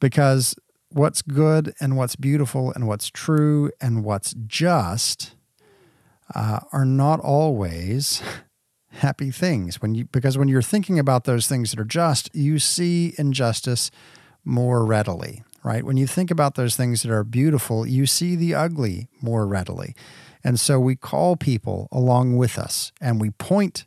because 0.00 0.54
what's 0.90 1.22
good 1.22 1.72
and 1.80 1.96
what's 1.96 2.16
beautiful 2.16 2.72
and 2.72 2.86
what's 2.86 3.08
true 3.08 3.70
and 3.80 4.04
what's 4.04 4.34
just 4.46 5.34
uh, 6.34 6.60
are 6.72 6.84
not 6.84 7.20
always 7.20 8.22
happy 8.90 9.30
things. 9.30 9.80
When 9.80 9.94
you 9.94 10.04
because 10.06 10.36
when 10.36 10.48
you're 10.48 10.62
thinking 10.62 10.98
about 10.98 11.24
those 11.24 11.46
things 11.46 11.70
that 11.70 11.80
are 11.80 11.84
just 11.84 12.34
you 12.34 12.58
see 12.58 13.14
injustice 13.18 13.90
more 14.44 14.84
readily 14.84 15.42
right? 15.62 15.84
When 15.84 15.98
you 15.98 16.06
think 16.06 16.30
about 16.30 16.54
those 16.54 16.74
things 16.74 17.02
that 17.02 17.10
are 17.12 17.24
beautiful 17.24 17.86
you 17.86 18.06
see 18.06 18.34
the 18.34 18.54
ugly 18.54 19.08
more 19.20 19.46
readily. 19.46 19.94
And 20.42 20.58
so 20.58 20.80
we 20.80 20.96
call 20.96 21.36
people 21.36 21.88
along 21.92 22.36
with 22.36 22.58
us 22.58 22.92
and 23.00 23.20
we 23.20 23.30
point 23.30 23.86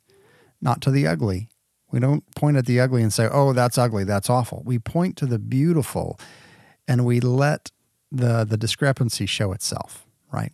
not 0.62 0.82
to 0.82 0.92
the 0.92 1.08
ugly. 1.08 1.50
We 1.92 2.00
don't 2.00 2.24
point 2.36 2.58
at 2.58 2.66
the 2.66 2.80
ugly 2.80 3.02
and 3.02 3.12
say 3.12 3.28
oh 3.32 3.54
that's 3.54 3.78
ugly. 3.78 4.04
That's 4.04 4.30
awful. 4.30 4.64
We 4.66 4.80
point 4.80 5.18
to 5.18 5.26
the 5.26 5.40
beautiful 5.40 6.20
and 6.88 7.06
we 7.06 7.20
let 7.20 7.72
the 8.12 8.46
the 8.46 8.58
discrepancy 8.58 9.26
show 9.26 9.52
itself, 9.52 10.06
right? 10.32 10.54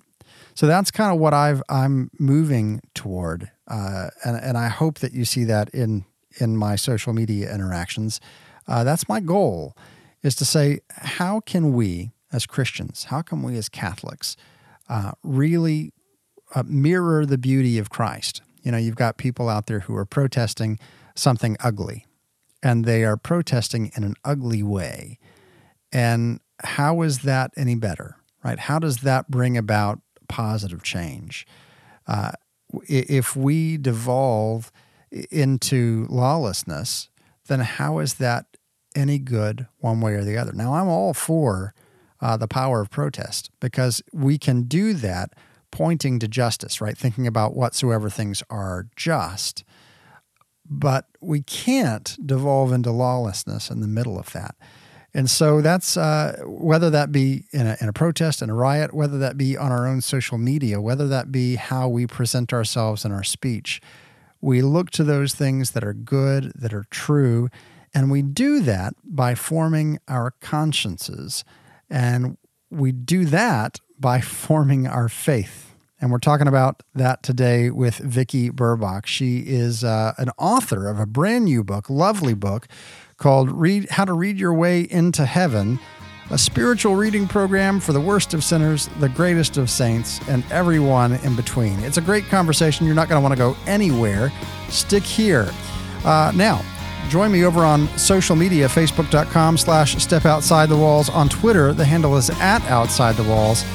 So 0.59 0.67
that's 0.67 0.91
kind 0.91 1.13
of 1.13 1.21
what 1.21 1.33
I've 1.33 1.63
I'm 1.69 2.11
moving 2.19 2.81
toward, 2.93 3.49
uh, 3.69 4.09
and 4.25 4.35
and 4.35 4.57
I 4.57 4.67
hope 4.67 4.99
that 4.99 5.13
you 5.13 5.23
see 5.23 5.45
that 5.45 5.69
in 5.69 6.03
in 6.37 6.57
my 6.57 6.75
social 6.75 7.13
media 7.13 7.49
interactions. 7.55 8.19
Uh, 8.67 8.83
that's 8.83 9.07
my 9.07 9.21
goal, 9.21 9.73
is 10.21 10.35
to 10.35 10.43
say 10.43 10.81
how 10.89 11.39
can 11.39 11.71
we 11.71 12.11
as 12.33 12.45
Christians, 12.45 13.05
how 13.05 13.21
can 13.21 13.41
we 13.41 13.55
as 13.55 13.69
Catholics, 13.69 14.35
uh, 14.89 15.13
really 15.23 15.93
uh, 16.53 16.63
mirror 16.65 17.25
the 17.25 17.37
beauty 17.37 17.77
of 17.77 17.89
Christ? 17.89 18.41
You 18.61 18.73
know, 18.73 18.77
you've 18.77 18.97
got 18.97 19.15
people 19.15 19.47
out 19.47 19.67
there 19.67 19.79
who 19.79 19.95
are 19.95 20.03
protesting 20.03 20.77
something 21.15 21.55
ugly, 21.61 22.05
and 22.61 22.83
they 22.83 23.05
are 23.05 23.15
protesting 23.15 23.93
in 23.95 24.03
an 24.03 24.15
ugly 24.25 24.61
way. 24.61 25.19
And 25.93 26.41
how 26.61 27.01
is 27.03 27.19
that 27.19 27.51
any 27.55 27.75
better, 27.75 28.17
right? 28.43 28.59
How 28.59 28.77
does 28.77 28.97
that 28.97 29.31
bring 29.31 29.57
about 29.57 30.01
positive 30.29 30.83
change? 30.83 31.45
Uh, 32.07 32.31
if 32.87 33.35
we 33.35 33.77
devolve 33.77 34.71
into 35.11 36.07
lawlessness, 36.09 37.09
then 37.47 37.59
how 37.59 37.99
is 37.99 38.15
that 38.15 38.45
any 38.95 39.19
good 39.19 39.67
one 39.79 40.01
way 40.01 40.13
or 40.13 40.23
the 40.23 40.37
other? 40.37 40.53
Now, 40.53 40.75
I'm 40.75 40.87
all 40.87 41.13
for 41.13 41.73
uh, 42.21 42.37
the 42.37 42.47
power 42.47 42.81
of 42.81 42.89
protest 42.89 43.49
because 43.59 44.01
we 44.13 44.37
can 44.37 44.63
do 44.63 44.93
that 44.93 45.33
pointing 45.71 46.19
to 46.19 46.27
justice, 46.27 46.81
right? 46.81 46.97
Thinking 46.97 47.27
about 47.27 47.55
whatsoever 47.55 48.09
things 48.09 48.43
are 48.49 48.87
just. 48.95 49.63
But 50.69 51.05
we 51.19 51.41
can't 51.41 52.17
devolve 52.23 52.71
into 52.71 52.91
lawlessness 52.91 53.69
in 53.69 53.81
the 53.81 53.87
middle 53.87 54.19
of 54.19 54.31
that. 54.33 54.55
And 55.13 55.29
so 55.29 55.61
that's 55.61 55.97
uh, 55.97 56.41
whether 56.45 56.89
that 56.91 57.11
be 57.11 57.45
in 57.51 57.65
a, 57.65 57.77
in 57.81 57.89
a 57.89 57.93
protest, 57.93 58.41
in 58.41 58.49
a 58.49 58.53
riot, 58.53 58.93
whether 58.93 59.17
that 59.17 59.37
be 59.37 59.57
on 59.57 59.71
our 59.71 59.87
own 59.87 60.01
social 60.01 60.37
media, 60.37 60.79
whether 60.79 61.07
that 61.07 61.31
be 61.31 61.55
how 61.55 61.87
we 61.87 62.05
present 62.05 62.53
ourselves 62.53 63.05
in 63.05 63.11
our 63.11 63.23
speech. 63.23 63.81
We 64.41 64.61
look 64.61 64.91
to 64.91 65.03
those 65.03 65.33
things 65.33 65.71
that 65.71 65.83
are 65.83 65.93
good, 65.93 66.51
that 66.55 66.73
are 66.73 66.85
true, 66.91 67.49
and 67.93 68.11
we 68.11 68.21
do 68.21 68.59
that 68.61 68.93
by 69.03 69.35
forming 69.35 69.99
our 70.07 70.31
consciences. 70.41 71.43
And 71.89 72.37
we 72.69 72.91
do 72.91 73.25
that 73.25 73.79
by 73.99 74.21
forming 74.21 74.87
our 74.87 75.09
faith. 75.09 75.75
And 76.01 76.11
we're 76.11 76.19
talking 76.19 76.47
about 76.47 76.81
that 76.95 77.23
today 77.23 77.69
with 77.69 77.97
Vicki 77.97 78.49
Burbach. 78.51 79.05
She 79.05 79.39
is 79.39 79.83
uh, 79.83 80.13
an 80.17 80.29
author 80.37 80.87
of 80.87 80.97
a 80.97 81.05
brand 81.05 81.45
new 81.45 81.61
book, 81.61 81.89
lovely 81.89 82.33
book, 82.33 82.67
called 83.19 83.51
Read 83.51 83.89
How 83.89 84.05
to 84.05 84.13
Read 84.13 84.39
Your 84.39 84.53
Way 84.53 84.87
into 84.89 85.25
Heaven, 85.25 85.77
a 86.31 86.37
spiritual 86.37 86.95
reading 86.95 87.27
program 87.27 87.79
for 87.79 87.91
the 87.91 87.99
worst 87.99 88.33
of 88.33 88.43
sinners, 88.43 88.89
the 88.99 89.09
greatest 89.09 89.57
of 89.57 89.69
saints, 89.69 90.19
and 90.29 90.43
everyone 90.51 91.13
in 91.13 91.35
between. 91.35 91.79
It's 91.81 91.97
a 91.97 92.01
great 92.01 92.25
conversation. 92.25 92.85
You're 92.85 92.95
not 92.95 93.09
going 93.09 93.21
to 93.21 93.23
want 93.23 93.33
to 93.33 93.37
go 93.37 93.57
anywhere. 93.69 94.31
Stick 94.69 95.03
here. 95.03 95.51
Uh, 96.05 96.31
now, 96.33 96.63
join 97.09 97.31
me 97.31 97.43
over 97.43 97.65
on 97.65 97.87
social 97.97 98.37
media, 98.37 98.67
facebook.com 98.67 99.57
slash 99.57 100.01
step 100.01 100.25
outside 100.25 100.69
the 100.69 100.77
walls. 100.77 101.09
On 101.09 101.27
Twitter, 101.27 101.73
the 101.73 101.85
handle 101.85 102.15
is 102.15 102.29
at 102.39 102.63
outside 102.69 103.15
the 103.15 103.23
walls. 103.23 103.65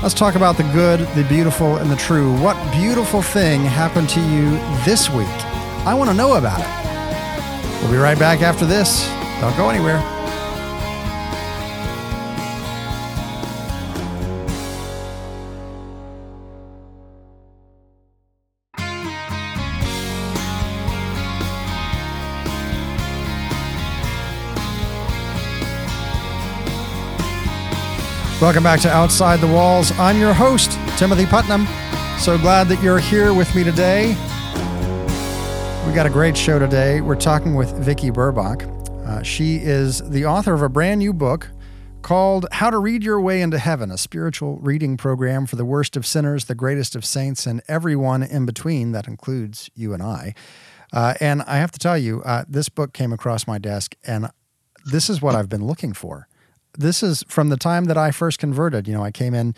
Let's 0.00 0.14
talk 0.14 0.36
about 0.36 0.56
the 0.56 0.64
good, 0.72 1.00
the 1.16 1.24
beautiful, 1.28 1.76
and 1.76 1.90
the 1.90 1.96
true. 1.96 2.36
What 2.40 2.56
beautiful 2.72 3.22
thing 3.22 3.62
happened 3.62 4.08
to 4.10 4.20
you 4.20 4.50
this 4.84 5.10
week? 5.10 5.26
I 5.86 5.94
want 5.94 6.10
to 6.10 6.14
know 6.14 6.34
about 6.34 6.60
it. 6.60 6.91
We'll 7.82 7.90
be 7.90 7.96
right 7.96 8.16
back 8.16 8.42
after 8.42 8.64
this. 8.64 9.08
Don't 9.40 9.56
go 9.56 9.68
anywhere. 9.68 9.98
Welcome 28.40 28.62
back 28.62 28.80
to 28.80 28.90
Outside 28.90 29.40
the 29.40 29.46
Walls. 29.48 29.90
I'm 29.98 30.18
your 30.18 30.32
host, 30.32 30.78
Timothy 30.96 31.26
Putnam. 31.26 31.66
So 32.18 32.38
glad 32.38 32.68
that 32.68 32.80
you're 32.80 33.00
here 33.00 33.34
with 33.34 33.52
me 33.56 33.64
today. 33.64 34.16
We 35.92 35.96
got 35.96 36.06
a 36.06 36.10
great 36.10 36.38
show 36.38 36.58
today. 36.58 37.02
We're 37.02 37.20
talking 37.20 37.54
with 37.54 37.70
Vicki 37.76 38.10
Burbach. 38.10 38.62
Uh, 39.06 39.22
she 39.22 39.56
is 39.56 39.98
the 40.08 40.24
author 40.24 40.54
of 40.54 40.62
a 40.62 40.70
brand 40.70 41.00
new 41.00 41.12
book 41.12 41.50
called 42.00 42.46
How 42.50 42.70
to 42.70 42.78
Read 42.78 43.04
Your 43.04 43.20
Way 43.20 43.42
into 43.42 43.58
Heaven, 43.58 43.90
a 43.90 43.98
spiritual 43.98 44.56
reading 44.60 44.96
program 44.96 45.44
for 45.44 45.56
the 45.56 45.66
worst 45.66 45.94
of 45.94 46.06
sinners, 46.06 46.46
the 46.46 46.54
greatest 46.54 46.96
of 46.96 47.04
saints, 47.04 47.44
and 47.44 47.60
everyone 47.68 48.22
in 48.22 48.46
between. 48.46 48.92
That 48.92 49.06
includes 49.06 49.68
you 49.74 49.92
and 49.92 50.02
I. 50.02 50.32
Uh, 50.94 51.12
and 51.20 51.42
I 51.42 51.58
have 51.58 51.72
to 51.72 51.78
tell 51.78 51.98
you, 51.98 52.22
uh, 52.22 52.46
this 52.48 52.70
book 52.70 52.94
came 52.94 53.12
across 53.12 53.46
my 53.46 53.58
desk, 53.58 53.94
and 54.02 54.30
this 54.86 55.10
is 55.10 55.20
what 55.20 55.34
I've 55.34 55.50
been 55.50 55.66
looking 55.66 55.92
for 55.92 56.26
this 56.78 57.02
is 57.02 57.22
from 57.28 57.50
the 57.50 57.56
time 57.56 57.84
that 57.84 57.98
I 57.98 58.10
first 58.10 58.38
converted. 58.38 58.88
You 58.88 58.94
know, 58.94 59.04
I 59.04 59.10
came 59.10 59.34
in 59.34 59.54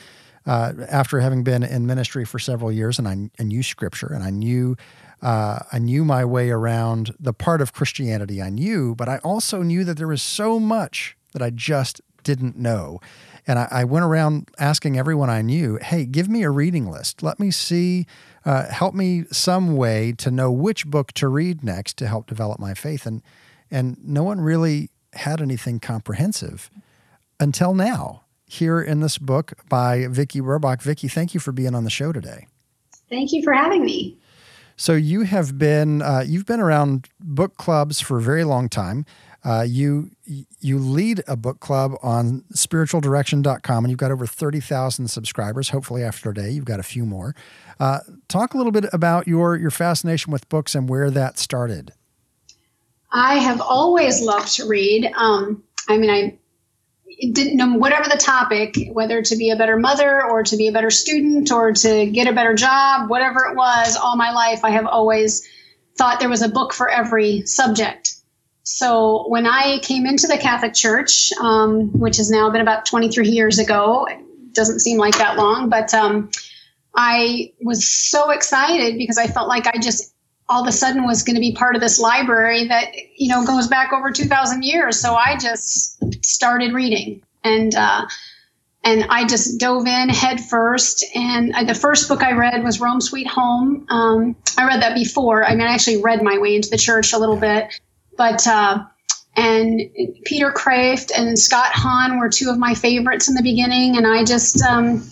uh, 0.47 0.73
after 0.89 1.21
having 1.21 1.45
been 1.45 1.63
in 1.63 1.87
ministry 1.87 2.25
for 2.25 2.39
several 2.39 2.73
years, 2.73 2.99
and 2.99 3.09
I, 3.09 3.31
I 3.39 3.45
knew 3.45 3.63
Scripture, 3.63 4.13
and 4.13 4.23
I 4.23 4.31
knew 4.31 4.77
uh, 5.23 5.61
I 5.73 5.79
knew 5.79 6.05
my 6.05 6.25
way 6.25 6.51
around 6.51 7.15
the 7.19 7.33
part 7.33 7.61
of 7.61 7.73
Christianity 7.73 8.43
I 8.43 8.51
knew, 8.51 8.95
but 8.95 9.09
I 9.09 9.19
also 9.19 9.63
knew 9.63 9.85
that 9.85 9.97
there 9.97 10.09
was 10.09 10.23
so 10.23 10.59
much 10.59 11.17
that 11.33 11.43
I 11.43 11.51
just 11.51 12.01
didn't 12.23 12.57
know. 12.57 13.01
And 13.47 13.59
I, 13.59 13.69
I 13.71 13.85
went 13.85 14.05
around 14.05 14.49
asking 14.59 14.99
everyone 14.99 15.31
I 15.31 15.43
knew, 15.43 15.79
"Hey, 15.83 16.05
give 16.07 16.29
me 16.29 16.43
a 16.43 16.51
reading 16.51 16.91
list. 16.91 17.23
Let 17.23 17.39
me 17.39 17.51
see." 17.51 18.07
Uh, 18.45 18.69
help 18.71 18.95
me 18.95 19.25
some 19.33 19.75
way 19.75 20.13
to 20.13 20.31
know 20.31 20.53
which 20.53 20.87
book 20.87 21.13
to 21.13 21.29
read 21.29 21.65
next 21.65 21.97
to 21.97 22.07
help 22.07 22.27
develop 22.27 22.59
my 22.59 22.75
faith 22.75 23.07
and 23.07 23.23
and 23.71 23.97
no 24.05 24.23
one 24.23 24.41
really 24.41 24.91
had 25.15 25.41
anything 25.41 25.81
comprehensive 25.81 26.71
until 27.41 27.75
now 27.75 28.23
here 28.47 28.81
in 28.81 29.01
this 29.01 29.19
book 29.19 29.55
by 29.69 30.07
Vicki 30.09 30.41
Burbach. 30.41 30.83
Vicki, 30.83 31.09
thank 31.09 31.35
you 31.35 31.41
for 31.41 31.53
being 31.53 31.75
on 31.75 31.85
the 31.85 31.91
show 31.91 32.13
today. 32.13 32.47
Thank 33.09 33.33
you 33.33 33.43
for 33.43 33.53
having 33.53 33.85
me. 33.85 34.17
So 34.77 34.95
you 34.95 35.23
have 35.23 35.59
been 35.59 36.03
uh, 36.03 36.25
you've 36.27 36.47
been 36.47 36.61
around 36.61 37.09
book 37.21 37.57
clubs 37.57 38.01
for 38.01 38.19
a 38.19 38.23
very 38.23 38.45
long 38.45 38.69
time. 38.69 39.07
Uh, 39.45 39.65
you 39.67 40.11
you 40.61 40.79
lead 40.79 41.23
a 41.29 41.37
book 41.37 41.61
club 41.61 41.93
on 42.03 42.45
spiritualdirection.com 42.55 43.85
and 43.85 43.91
you've 43.91 43.99
got 43.99 44.11
over 44.11 44.27
30,000 44.27 45.09
subscribers. 45.09 45.69
Hopefully 45.69 46.03
after 46.03 46.33
today 46.33 46.51
you've 46.51 46.65
got 46.65 46.81
a 46.81 46.85
few 46.85 47.05
more. 47.05 47.35
Uh, 47.79 47.99
talk 48.29 48.55
a 48.55 48.57
little 48.57 48.73
bit 48.73 48.87
about 48.93 49.29
your 49.29 49.57
your 49.57 49.71
fascination 49.71 50.33
with 50.33 50.49
books 50.49 50.75
and 50.75 50.89
where 50.89 51.11
that 51.11 51.39
started. 51.39 51.93
I 53.13 53.39
have 53.39 53.61
always 53.61 54.23
loved 54.23 54.57
to 54.57 54.67
read. 54.67 55.13
Um, 55.17 55.63
I 55.89 55.99
mean, 55.99 56.11
I 56.11 56.39
didn't 57.33 57.79
whatever 57.79 58.09
the 58.09 58.17
topic, 58.17 58.77
whether 58.93 59.23
to 59.23 59.37
be 59.37 59.51
a 59.51 59.57
better 59.57 59.77
mother 59.77 60.23
or 60.23 60.43
to 60.43 60.57
be 60.57 60.69
a 60.69 60.73
better 60.73 60.91
student 60.91 61.51
or 61.51 61.73
to 61.73 62.07
get 62.07 62.27
a 62.27 62.33
better 62.33 62.55
job, 62.55 63.11
whatever 63.11 63.45
it 63.51 63.57
was, 63.57 63.97
all 63.97 64.17
my 64.17 64.33
life 64.33 64.65
I 64.65 64.71
have 64.71 64.87
always 64.87 65.47
thought 65.97 66.21
there 66.21 66.29
was 66.29 66.43
a 66.43 66.49
book 66.49 66.73
for 66.73 66.89
every 66.89 67.47
subject. 67.47 68.15
So 68.65 69.29
when 69.29 69.47
I 69.47 69.79
came 69.81 70.07
into 70.07 70.27
the 70.27 70.39
Catholic 70.39 70.75
Church, 70.75 71.33
um, 71.41 71.99
which 71.99 72.17
has 72.17 72.31
now 72.31 72.51
been 72.51 72.63
about 72.63 72.87
23 72.87 73.29
years 73.29 73.59
ago, 73.59 74.07
it 74.07 74.19
doesn't 74.53 74.81
seem 74.81 74.99
like 74.99 75.19
that 75.19 75.37
long, 75.37 75.69
but 75.69 75.93
um, 75.93 76.31
I 76.95 77.53
was 77.61 77.87
so 77.87 78.31
excited 78.31 78.97
because 78.97 79.19
I 79.19 79.27
felt 79.27 79.49
like 79.49 79.67
I 79.67 79.79
just 79.79 80.15
all 80.49 80.63
of 80.63 80.69
a 80.69 80.73
sudden 80.73 81.05
was 81.05 81.23
going 81.23 81.35
to 81.35 81.41
be 81.41 81.53
part 81.53 81.75
of 81.75 81.81
this 81.81 81.99
library 81.99 82.69
that 82.69 82.93
you 83.17 83.29
know 83.29 83.45
goes 83.47 83.67
back 83.67 83.93
over 83.93 84.11
2000 84.11 84.63
years 84.63 85.01
so 85.01 85.15
i 85.15 85.37
just 85.39 85.94
started 86.23 86.73
reading. 86.73 87.23
And 87.43 87.75
uh, 87.75 88.07
and 88.85 89.07
i 89.09 89.27
just 89.27 89.59
dove 89.59 89.87
in 89.87 90.09
head 90.09 90.41
first. 90.41 91.05
And 91.15 91.55
I, 91.55 91.65
the 91.65 91.75
first 91.75 92.09
book 92.09 92.23
i 92.23 92.33
read 92.33 92.63
was 92.63 92.81
rome 92.81 93.01
sweet 93.01 93.27
home. 93.27 93.87
Um, 93.89 94.37
i 94.59 94.67
read 94.67 94.83
that 94.83 94.95
before. 94.95 95.45
I 95.45 95.55
mean 95.55 95.67
i 95.67 95.73
actually 95.75 96.03
read 96.03 96.23
my 96.23 96.39
way 96.39 96.55
into 96.55 96.71
the 96.71 96.79
church 96.79 97.13
a 97.13 97.19
little 97.19 97.37
bit. 97.37 97.81
But 98.17 98.47
uh, 98.47 98.85
and 99.37 99.81
peter 100.25 100.53
kreeft 100.53 101.11
and 101.17 101.39
scott 101.39 101.73
hahn 101.73 102.19
were 102.19 102.29
two 102.29 102.51
of 102.51 102.59
my 102.59 102.75
favorites 102.75 103.29
in 103.29 103.35
the 103.35 103.43
beginning. 103.43 103.97
And 103.97 104.07
i 104.07 104.25
just 104.25 104.63
um, 104.63 105.03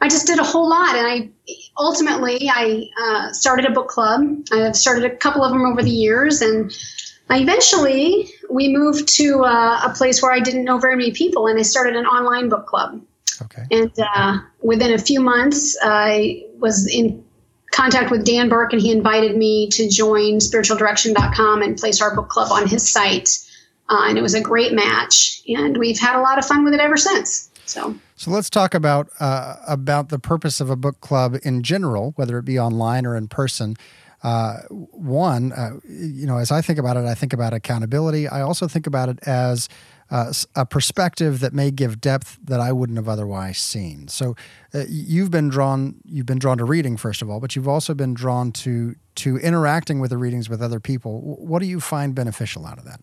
I 0.00 0.08
just 0.08 0.26
did 0.26 0.38
a 0.38 0.44
whole 0.44 0.68
lot, 0.68 0.94
and 0.94 1.06
I 1.06 1.28
ultimately 1.76 2.48
I 2.48 2.88
uh, 3.02 3.32
started 3.32 3.64
a 3.64 3.70
book 3.70 3.88
club. 3.88 4.22
I've 4.52 4.76
started 4.76 5.04
a 5.04 5.16
couple 5.16 5.42
of 5.42 5.52
them 5.52 5.66
over 5.66 5.82
the 5.82 5.90
years, 5.90 6.40
and 6.40 6.72
I 7.28 7.40
eventually 7.40 8.30
we 8.50 8.74
moved 8.74 9.08
to 9.16 9.44
uh, 9.44 9.80
a 9.84 9.90
place 9.94 10.22
where 10.22 10.32
I 10.32 10.40
didn't 10.40 10.64
know 10.64 10.78
very 10.78 10.96
many 10.96 11.12
people, 11.12 11.46
and 11.46 11.58
I 11.58 11.62
started 11.62 11.96
an 11.96 12.06
online 12.06 12.48
book 12.48 12.66
club. 12.66 13.00
Okay. 13.42 13.64
And 13.70 13.92
uh, 13.98 14.38
within 14.62 14.92
a 14.92 14.98
few 14.98 15.20
months, 15.20 15.76
I 15.82 16.44
was 16.58 16.86
in 16.88 17.24
contact 17.70 18.10
with 18.10 18.24
Dan 18.24 18.48
Burke, 18.48 18.72
and 18.72 18.82
he 18.82 18.90
invited 18.90 19.36
me 19.36 19.68
to 19.70 19.88
join 19.88 20.38
spiritualdirection.com 20.38 21.62
and 21.62 21.76
place 21.76 22.00
our 22.00 22.14
book 22.14 22.28
club 22.28 22.50
on 22.50 22.66
his 22.66 22.90
site. 22.90 23.38
Uh, 23.88 24.06
and 24.08 24.18
it 24.18 24.22
was 24.22 24.34
a 24.34 24.40
great 24.40 24.72
match, 24.72 25.42
and 25.48 25.76
we've 25.78 25.98
had 25.98 26.18
a 26.18 26.20
lot 26.20 26.38
of 26.38 26.44
fun 26.44 26.64
with 26.64 26.74
it 26.74 26.80
ever 26.80 26.96
since. 26.96 27.50
So. 27.64 27.94
So 28.16 28.30
let's 28.30 28.50
talk 28.50 28.74
about 28.74 29.08
uh, 29.20 29.56
about 29.66 30.08
the 30.08 30.18
purpose 30.18 30.60
of 30.60 30.70
a 30.70 30.76
book 30.76 31.00
club 31.00 31.36
in 31.42 31.62
general, 31.62 32.12
whether 32.16 32.36
it 32.38 32.44
be 32.44 32.58
online 32.58 33.06
or 33.06 33.16
in 33.16 33.28
person. 33.28 33.76
Uh, 34.22 34.58
one, 34.70 35.52
uh, 35.52 35.78
you 35.88 36.26
know, 36.26 36.38
as 36.38 36.50
I 36.50 36.60
think 36.60 36.78
about 36.78 36.96
it, 36.96 37.04
I 37.04 37.14
think 37.14 37.32
about 37.32 37.52
accountability. 37.52 38.26
I 38.26 38.40
also 38.40 38.66
think 38.66 38.86
about 38.86 39.08
it 39.08 39.18
as 39.22 39.68
uh, 40.10 40.32
a 40.56 40.66
perspective 40.66 41.40
that 41.40 41.52
may 41.52 41.70
give 41.70 42.00
depth 42.00 42.38
that 42.42 42.60
I 42.60 42.72
wouldn't 42.72 42.98
have 42.98 43.08
otherwise 43.08 43.58
seen. 43.58 44.08
So 44.08 44.34
uh, 44.74 44.84
you've 44.88 45.30
been 45.30 45.48
drawn 45.48 45.96
you've 46.04 46.26
been 46.26 46.38
drawn 46.38 46.58
to 46.58 46.64
reading 46.64 46.96
first 46.96 47.22
of 47.22 47.30
all, 47.30 47.40
but 47.40 47.54
you've 47.54 47.68
also 47.68 47.94
been 47.94 48.14
drawn 48.14 48.52
to 48.52 48.96
to 49.16 49.36
interacting 49.38 50.00
with 50.00 50.10
the 50.10 50.16
readings 50.16 50.48
with 50.48 50.62
other 50.62 50.80
people. 50.80 51.20
What 51.20 51.60
do 51.60 51.66
you 51.66 51.80
find 51.80 52.14
beneficial 52.14 52.66
out 52.66 52.78
of 52.78 52.84
that? 52.84 53.00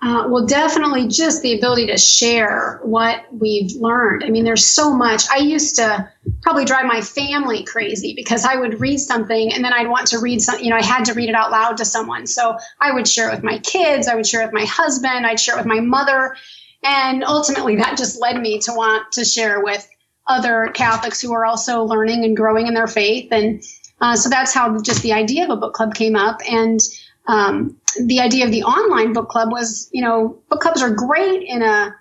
Uh, 0.00 0.26
well, 0.28 0.46
definitely 0.46 1.08
just 1.08 1.42
the 1.42 1.58
ability 1.58 1.86
to 1.88 1.98
share 1.98 2.78
what 2.84 3.24
we've 3.32 3.72
learned. 3.72 4.22
I 4.22 4.30
mean, 4.30 4.44
there's 4.44 4.64
so 4.64 4.94
much. 4.94 5.24
I 5.28 5.38
used 5.38 5.74
to 5.76 6.08
probably 6.42 6.64
drive 6.64 6.86
my 6.86 7.00
family 7.00 7.64
crazy 7.64 8.14
because 8.14 8.44
I 8.44 8.54
would 8.54 8.80
read 8.80 8.98
something 8.98 9.52
and 9.52 9.64
then 9.64 9.72
I'd 9.72 9.88
want 9.88 10.06
to 10.08 10.20
read 10.20 10.40
something, 10.40 10.64
you 10.64 10.70
know, 10.70 10.76
I 10.76 10.84
had 10.84 11.04
to 11.06 11.14
read 11.14 11.28
it 11.28 11.34
out 11.34 11.50
loud 11.50 11.78
to 11.78 11.84
someone. 11.84 12.28
So 12.28 12.56
I 12.80 12.92
would 12.92 13.08
share 13.08 13.28
it 13.28 13.34
with 13.34 13.42
my 13.42 13.58
kids, 13.58 14.06
I 14.06 14.14
would 14.14 14.26
share 14.26 14.42
it 14.42 14.46
with 14.46 14.54
my 14.54 14.66
husband, 14.66 15.26
I'd 15.26 15.40
share 15.40 15.56
it 15.56 15.58
with 15.58 15.66
my 15.66 15.80
mother. 15.80 16.36
And 16.84 17.24
ultimately, 17.24 17.74
that 17.76 17.98
just 17.98 18.20
led 18.20 18.40
me 18.40 18.60
to 18.60 18.72
want 18.72 19.10
to 19.12 19.24
share 19.24 19.64
with 19.64 19.88
other 20.28 20.70
Catholics 20.74 21.20
who 21.20 21.32
are 21.32 21.44
also 21.44 21.82
learning 21.82 22.24
and 22.24 22.36
growing 22.36 22.68
in 22.68 22.74
their 22.74 22.86
faith. 22.86 23.32
And 23.32 23.64
uh, 24.00 24.14
so 24.14 24.28
that's 24.28 24.54
how 24.54 24.80
just 24.80 25.02
the 25.02 25.12
idea 25.12 25.42
of 25.42 25.50
a 25.50 25.56
book 25.56 25.74
club 25.74 25.94
came 25.94 26.14
up. 26.14 26.40
And 26.48 26.78
um, 27.26 27.76
the 28.06 28.20
idea 28.20 28.44
of 28.44 28.50
the 28.50 28.62
online 28.62 29.12
book 29.12 29.28
club 29.28 29.50
was, 29.50 29.88
you 29.92 30.02
know, 30.02 30.40
book 30.48 30.60
clubs 30.60 30.82
are 30.82 30.90
great 30.90 31.42
in 31.42 31.62
a 31.62 31.94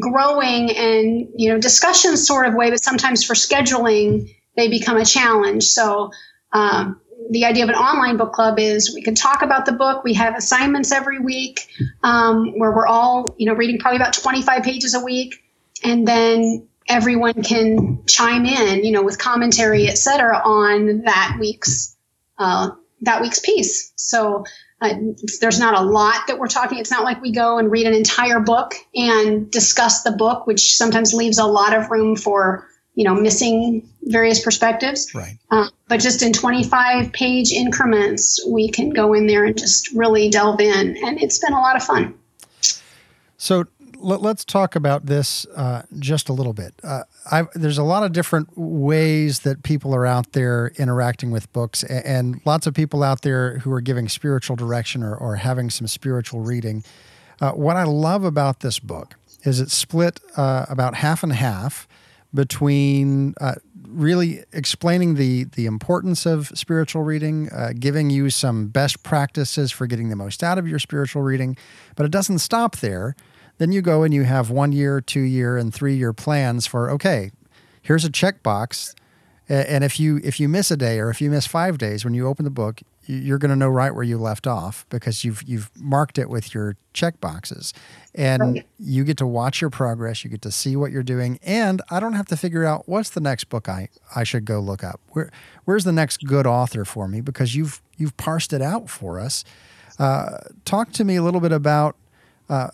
growing 0.00 0.74
and 0.74 1.28
you 1.34 1.50
know 1.50 1.58
discussion 1.58 2.16
sort 2.16 2.46
of 2.46 2.54
way, 2.54 2.70
but 2.70 2.82
sometimes 2.82 3.24
for 3.24 3.34
scheduling 3.34 4.34
they 4.56 4.68
become 4.68 4.96
a 4.96 5.04
challenge. 5.04 5.64
So 5.64 6.10
um, 6.52 7.00
the 7.30 7.44
idea 7.44 7.64
of 7.64 7.68
an 7.68 7.76
online 7.76 8.16
book 8.16 8.32
club 8.32 8.58
is 8.58 8.94
we 8.94 9.02
can 9.02 9.14
talk 9.14 9.42
about 9.42 9.66
the 9.66 9.72
book. 9.72 10.02
We 10.02 10.14
have 10.14 10.34
assignments 10.34 10.92
every 10.92 11.18
week 11.20 11.68
um, 12.02 12.58
where 12.58 12.72
we're 12.72 12.86
all 12.86 13.34
you 13.38 13.46
know 13.46 13.54
reading 13.54 13.78
probably 13.78 13.96
about 13.96 14.14
25 14.14 14.62
pages 14.62 14.94
a 14.94 15.00
week, 15.00 15.42
and 15.84 16.06
then 16.08 16.66
everyone 16.88 17.42
can 17.42 18.04
chime 18.06 18.44
in, 18.44 18.84
you 18.84 18.90
know, 18.90 19.02
with 19.02 19.18
commentary, 19.18 19.86
et 19.86 19.96
cetera, 19.96 20.38
on 20.44 21.02
that 21.02 21.36
week's 21.38 21.96
uh, 22.38 22.70
that 23.02 23.22
week's 23.22 23.38
piece. 23.38 23.92
So 23.96 24.44
uh, 24.80 24.94
there's 25.40 25.60
not 25.60 25.74
a 25.74 25.82
lot 25.82 26.26
that 26.26 26.38
we're 26.38 26.48
talking. 26.48 26.78
It's 26.78 26.90
not 26.90 27.04
like 27.04 27.20
we 27.20 27.32
go 27.32 27.58
and 27.58 27.70
read 27.70 27.86
an 27.86 27.94
entire 27.94 28.40
book 28.40 28.74
and 28.94 29.50
discuss 29.50 30.02
the 30.02 30.12
book, 30.12 30.46
which 30.46 30.76
sometimes 30.76 31.12
leaves 31.12 31.38
a 31.38 31.44
lot 31.44 31.74
of 31.74 31.90
room 31.90 32.16
for 32.16 32.66
you 32.94 33.04
know 33.04 33.14
missing 33.14 33.88
various 34.02 34.42
perspectives. 34.42 35.14
Right. 35.14 35.38
Uh, 35.50 35.68
but 35.88 36.00
just 36.00 36.22
in 36.22 36.32
25 36.32 37.12
page 37.12 37.52
increments, 37.52 38.44
we 38.48 38.70
can 38.70 38.90
go 38.90 39.12
in 39.12 39.26
there 39.26 39.44
and 39.44 39.56
just 39.58 39.92
really 39.92 40.30
delve 40.30 40.60
in, 40.60 40.96
and 41.04 41.20
it's 41.20 41.38
been 41.38 41.52
a 41.52 41.60
lot 41.60 41.76
of 41.76 41.82
fun. 41.82 42.14
So 43.36 43.66
let, 44.02 44.24
us 44.24 44.44
talk 44.44 44.76
about 44.76 45.06
this 45.06 45.46
uh, 45.56 45.82
just 45.98 46.28
a 46.28 46.32
little 46.32 46.52
bit. 46.52 46.74
Uh, 46.82 47.04
there's 47.54 47.78
a 47.78 47.82
lot 47.82 48.02
of 48.02 48.12
different 48.12 48.56
ways 48.56 49.40
that 49.40 49.62
people 49.62 49.94
are 49.94 50.06
out 50.06 50.32
there 50.32 50.72
interacting 50.76 51.30
with 51.30 51.52
books, 51.52 51.82
and, 51.82 52.04
and 52.04 52.40
lots 52.44 52.66
of 52.66 52.74
people 52.74 53.02
out 53.02 53.22
there 53.22 53.58
who 53.58 53.72
are 53.72 53.80
giving 53.80 54.08
spiritual 54.08 54.56
direction 54.56 55.02
or, 55.02 55.14
or 55.14 55.36
having 55.36 55.70
some 55.70 55.86
spiritual 55.86 56.40
reading. 56.40 56.84
Uh, 57.40 57.52
what 57.52 57.76
I 57.76 57.84
love 57.84 58.24
about 58.24 58.60
this 58.60 58.78
book 58.78 59.14
is 59.44 59.60
it's 59.60 59.76
split 59.76 60.20
uh, 60.36 60.66
about 60.68 60.96
half 60.96 61.22
and 61.22 61.32
half 61.32 61.88
between 62.34 63.34
uh, 63.40 63.54
really 63.88 64.44
explaining 64.52 65.16
the 65.16 65.44
the 65.44 65.66
importance 65.66 66.26
of 66.26 66.48
spiritual 66.54 67.02
reading, 67.02 67.50
uh, 67.50 67.72
giving 67.78 68.10
you 68.10 68.30
some 68.30 68.68
best 68.68 69.02
practices 69.02 69.72
for 69.72 69.86
getting 69.86 70.10
the 70.10 70.16
most 70.16 70.42
out 70.44 70.58
of 70.58 70.68
your 70.68 70.78
spiritual 70.78 71.22
reading, 71.22 71.56
but 71.96 72.06
it 72.06 72.12
doesn't 72.12 72.38
stop 72.38 72.76
there. 72.76 73.16
Then 73.60 73.72
you 73.72 73.82
go 73.82 74.04
and 74.04 74.14
you 74.14 74.22
have 74.22 74.48
one 74.48 74.72
year, 74.72 75.02
two 75.02 75.20
year, 75.20 75.58
and 75.58 75.72
three 75.72 75.94
year 75.94 76.14
plans 76.14 76.66
for 76.66 76.90
okay, 76.92 77.30
here's 77.82 78.06
a 78.06 78.10
checkbox. 78.10 78.94
And 79.50 79.84
if 79.84 80.00
you 80.00 80.18
if 80.24 80.40
you 80.40 80.48
miss 80.48 80.70
a 80.70 80.78
day 80.78 80.98
or 80.98 81.10
if 81.10 81.20
you 81.20 81.30
miss 81.30 81.46
five 81.46 81.76
days 81.76 82.02
when 82.02 82.14
you 82.14 82.26
open 82.26 82.46
the 82.46 82.50
book, 82.50 82.80
you're 83.04 83.36
going 83.36 83.50
to 83.50 83.56
know 83.56 83.68
right 83.68 83.94
where 83.94 84.02
you 84.02 84.16
left 84.16 84.46
off 84.46 84.86
because 84.88 85.24
you've 85.24 85.42
you've 85.42 85.70
marked 85.76 86.16
it 86.16 86.30
with 86.30 86.54
your 86.54 86.78
check 86.94 87.20
boxes, 87.20 87.74
and 88.14 88.40
right. 88.40 88.66
you 88.78 89.04
get 89.04 89.18
to 89.18 89.26
watch 89.26 89.60
your 89.60 89.68
progress. 89.68 90.24
You 90.24 90.30
get 90.30 90.40
to 90.40 90.50
see 90.50 90.74
what 90.74 90.90
you're 90.90 91.02
doing, 91.02 91.38
and 91.42 91.82
I 91.90 92.00
don't 92.00 92.14
have 92.14 92.28
to 92.28 92.38
figure 92.38 92.64
out 92.64 92.88
what's 92.88 93.10
the 93.10 93.20
next 93.20 93.50
book 93.50 93.68
I, 93.68 93.90
I 94.16 94.24
should 94.24 94.46
go 94.46 94.60
look 94.60 94.82
up. 94.82 95.02
Where 95.10 95.30
where's 95.66 95.84
the 95.84 95.92
next 95.92 96.24
good 96.24 96.46
author 96.46 96.86
for 96.86 97.08
me 97.08 97.20
because 97.20 97.54
you've 97.54 97.82
you've 97.98 98.16
parsed 98.16 98.54
it 98.54 98.62
out 98.62 98.88
for 98.88 99.20
us. 99.20 99.44
Uh, 99.98 100.38
talk 100.64 100.92
to 100.92 101.04
me 101.04 101.16
a 101.16 101.22
little 101.22 101.42
bit 101.42 101.52
about. 101.52 101.94
Uh, 102.48 102.70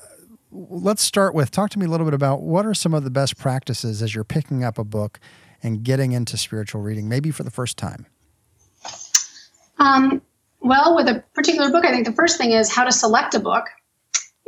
let's 0.56 1.02
start 1.02 1.34
with 1.34 1.50
talk 1.50 1.70
to 1.70 1.78
me 1.78 1.86
a 1.86 1.88
little 1.88 2.06
bit 2.06 2.14
about 2.14 2.40
what 2.40 2.64
are 2.64 2.74
some 2.74 2.94
of 2.94 3.04
the 3.04 3.10
best 3.10 3.36
practices 3.36 4.02
as 4.02 4.14
you're 4.14 4.24
picking 4.24 4.64
up 4.64 4.78
a 4.78 4.84
book 4.84 5.20
and 5.62 5.82
getting 5.84 6.12
into 6.12 6.36
spiritual 6.36 6.80
reading, 6.80 7.08
maybe 7.08 7.30
for 7.30 7.42
the 7.42 7.50
first 7.50 7.76
time. 7.76 8.06
Um, 9.78 10.22
well, 10.60 10.96
with 10.96 11.08
a 11.08 11.22
particular 11.34 11.70
book, 11.70 11.84
I 11.84 11.90
think 11.90 12.06
the 12.06 12.12
first 12.12 12.38
thing 12.38 12.52
is 12.52 12.74
how 12.74 12.84
to 12.84 12.92
select 12.92 13.34
a 13.34 13.40
book. 13.40 13.66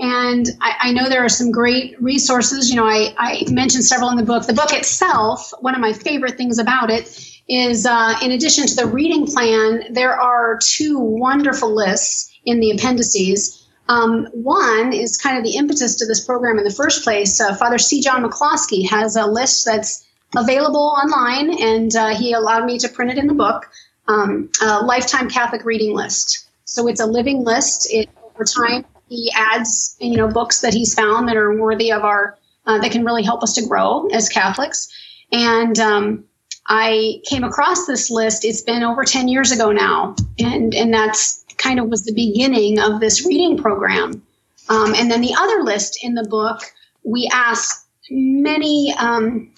And 0.00 0.46
I, 0.60 0.74
I, 0.80 0.92
know 0.92 1.08
there 1.08 1.24
are 1.24 1.28
some 1.28 1.50
great 1.50 2.00
resources. 2.00 2.70
You 2.70 2.76
know, 2.76 2.86
I, 2.86 3.14
I, 3.18 3.44
mentioned 3.50 3.84
several 3.84 4.10
in 4.10 4.16
the 4.16 4.22
book. 4.22 4.46
The 4.46 4.52
book 4.52 4.72
itself, 4.72 5.52
one 5.60 5.74
of 5.74 5.80
my 5.80 5.92
favorite 5.92 6.36
things 6.36 6.60
about 6.60 6.88
it 6.88 7.28
is, 7.48 7.84
uh, 7.84 8.14
in 8.22 8.30
addition 8.30 8.66
to 8.68 8.76
the 8.76 8.86
reading 8.86 9.26
plan, 9.26 9.92
there 9.92 10.14
are 10.14 10.60
two 10.62 11.00
wonderful 11.00 11.74
lists 11.74 12.32
in 12.44 12.60
the 12.60 12.70
appendices 12.70 13.57
um, 13.88 14.26
one 14.32 14.92
is 14.92 15.16
kind 15.16 15.38
of 15.38 15.44
the 15.44 15.56
impetus 15.56 15.94
to 15.96 16.06
this 16.06 16.24
program 16.24 16.58
in 16.58 16.64
the 16.64 16.70
first 16.70 17.02
place. 17.02 17.40
Uh, 17.40 17.54
Father 17.54 17.78
C. 17.78 18.00
John 18.00 18.22
McCloskey 18.22 18.88
has 18.88 19.16
a 19.16 19.26
list 19.26 19.64
that's 19.64 20.06
available 20.36 20.94
online, 21.02 21.58
and 21.60 21.94
uh, 21.96 22.14
he 22.14 22.32
allowed 22.32 22.66
me 22.66 22.78
to 22.78 22.88
print 22.88 23.10
it 23.10 23.18
in 23.18 23.26
the 23.26 23.34
book. 23.34 23.70
Um, 24.06 24.50
a 24.62 24.80
lifetime 24.80 25.28
Catholic 25.28 25.64
reading 25.64 25.94
list. 25.94 26.48
So 26.64 26.86
it's 26.86 27.00
a 27.00 27.06
living 27.06 27.44
list. 27.44 27.88
It 27.90 28.08
over 28.34 28.44
time 28.44 28.84
he 29.08 29.32
adds 29.34 29.96
you 30.00 30.16
know 30.16 30.28
books 30.28 30.60
that 30.60 30.74
he's 30.74 30.94
found 30.94 31.28
that 31.28 31.36
are 31.36 31.58
worthy 31.58 31.90
of 31.90 32.04
our 32.04 32.36
uh, 32.66 32.78
that 32.78 32.92
can 32.92 33.04
really 33.04 33.22
help 33.22 33.42
us 33.42 33.54
to 33.54 33.66
grow 33.66 34.06
as 34.08 34.28
Catholics. 34.28 34.88
And 35.32 35.78
um, 35.78 36.24
I 36.66 37.22
came 37.28 37.44
across 37.44 37.86
this 37.86 38.10
list. 38.10 38.44
It's 38.44 38.60
been 38.60 38.82
over 38.82 39.04
ten 39.04 39.28
years 39.28 39.50
ago 39.50 39.72
now, 39.72 40.14
and 40.38 40.74
and 40.74 40.92
that's 40.92 41.37
kind 41.58 41.78
of 41.78 41.88
was 41.88 42.04
the 42.04 42.14
beginning 42.14 42.78
of 42.78 43.00
this 43.00 43.26
reading 43.26 43.56
program. 43.56 44.22
Um, 44.68 44.94
and 44.94 45.10
then 45.10 45.20
the 45.20 45.34
other 45.38 45.62
list 45.62 45.98
in 46.02 46.14
the 46.14 46.24
book, 46.24 46.60
we 47.02 47.28
asked 47.32 47.86
many, 48.10 48.94
um, 48.98 49.52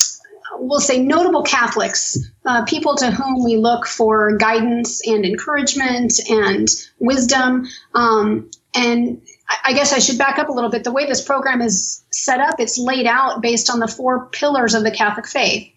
we'll 0.54 0.80
say, 0.80 1.02
notable 1.02 1.42
Catholics, 1.42 2.18
uh, 2.44 2.64
people 2.64 2.96
to 2.96 3.10
whom 3.10 3.44
we 3.44 3.56
look 3.56 3.86
for 3.86 4.36
guidance 4.36 5.06
and 5.06 5.24
encouragement 5.24 6.14
and 6.28 6.68
wisdom. 6.98 7.66
Um, 7.94 8.50
and 8.74 9.20
I 9.64 9.72
guess 9.72 9.92
I 9.92 9.98
should 9.98 10.18
back 10.18 10.38
up 10.38 10.48
a 10.48 10.52
little 10.52 10.70
bit. 10.70 10.84
The 10.84 10.92
way 10.92 11.06
this 11.06 11.22
program 11.22 11.60
is 11.60 12.04
set 12.10 12.40
up, 12.40 12.60
it's 12.60 12.78
laid 12.78 13.06
out 13.06 13.42
based 13.42 13.68
on 13.68 13.80
the 13.80 13.88
four 13.88 14.26
pillars 14.26 14.74
of 14.74 14.84
the 14.84 14.90
Catholic 14.90 15.26
faith. 15.26 15.68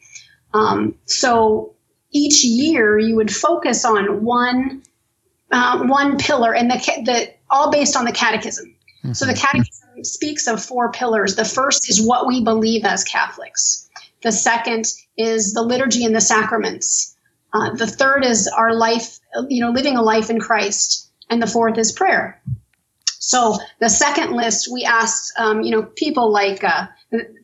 Um, 0.53 0.95
so 1.05 1.73
each 2.11 2.43
year 2.43 2.99
you 2.99 3.15
would 3.15 3.33
focus 3.33 3.83
on 3.83 4.23
one 4.23 4.83
uh, 5.53 5.85
one 5.85 6.17
pillar, 6.17 6.53
and 6.53 6.69
the, 6.69 6.75
the 7.05 7.33
all 7.49 7.71
based 7.71 7.95
on 7.95 8.05
the 8.05 8.11
catechism. 8.11 8.75
Mm-hmm. 9.03 9.13
So 9.13 9.25
the 9.25 9.33
catechism 9.33 10.03
speaks 10.03 10.47
of 10.47 10.63
four 10.63 10.91
pillars. 10.91 11.35
The 11.35 11.45
first 11.45 11.89
is 11.89 12.05
what 12.05 12.27
we 12.27 12.43
believe 12.43 12.83
as 12.83 13.03
Catholics. 13.03 13.89
The 14.23 14.31
second 14.31 14.85
is 15.17 15.53
the 15.53 15.61
liturgy 15.61 16.05
and 16.05 16.15
the 16.15 16.21
sacraments. 16.21 17.15
Uh, 17.53 17.75
the 17.75 17.87
third 17.87 18.25
is 18.25 18.47
our 18.47 18.73
life, 18.73 19.19
you 19.47 19.61
know, 19.61 19.71
living 19.71 19.95
a 19.95 20.01
life 20.01 20.29
in 20.29 20.39
Christ, 20.39 21.11
and 21.29 21.41
the 21.41 21.47
fourth 21.47 21.77
is 21.77 21.91
prayer. 21.91 22.41
So 23.19 23.57
the 23.79 23.89
second 23.89 24.33
list, 24.33 24.69
we 24.71 24.83
asked, 24.83 25.31
um, 25.37 25.61
you 25.61 25.71
know, 25.71 25.83
people 25.83 26.31
like 26.31 26.63
uh, 26.63 26.87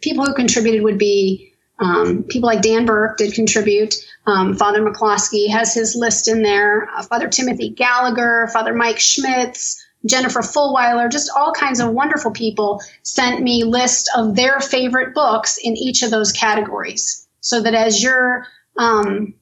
people 0.01 0.25
who 0.25 0.33
contributed 0.33 0.83
would 0.83 0.97
be 0.97 1.48
um, 1.79 2.23
people 2.23 2.47
like 2.47 2.61
Dan 2.61 2.85
Burke 2.85 3.17
did 3.17 3.33
contribute. 3.33 3.95
Um, 4.25 4.55
Father 4.55 4.81
McCloskey 4.81 5.49
has 5.49 5.73
his 5.73 5.95
list 5.95 6.27
in 6.27 6.43
there. 6.43 6.89
Uh, 6.95 7.03
Father 7.03 7.27
Timothy 7.27 7.69
Gallagher, 7.69 8.49
Father 8.51 8.73
Mike 8.73 8.99
Schmitz, 8.99 9.83
Jennifer 10.05 10.41
Fulwiler, 10.41 11.09
just 11.11 11.31
all 11.35 11.51
kinds 11.51 11.79
of 11.79 11.91
wonderful 11.91 12.31
people 12.31 12.81
sent 13.03 13.41
me 13.41 13.63
lists 13.63 14.09
of 14.15 14.35
their 14.35 14.59
favorite 14.59 15.13
books 15.13 15.57
in 15.61 15.75
each 15.75 16.03
of 16.03 16.11
those 16.11 16.31
categories. 16.31 17.27
So 17.41 17.61
that 17.61 17.73
as 17.73 18.03
you're 18.03 18.45
um, 18.77 19.33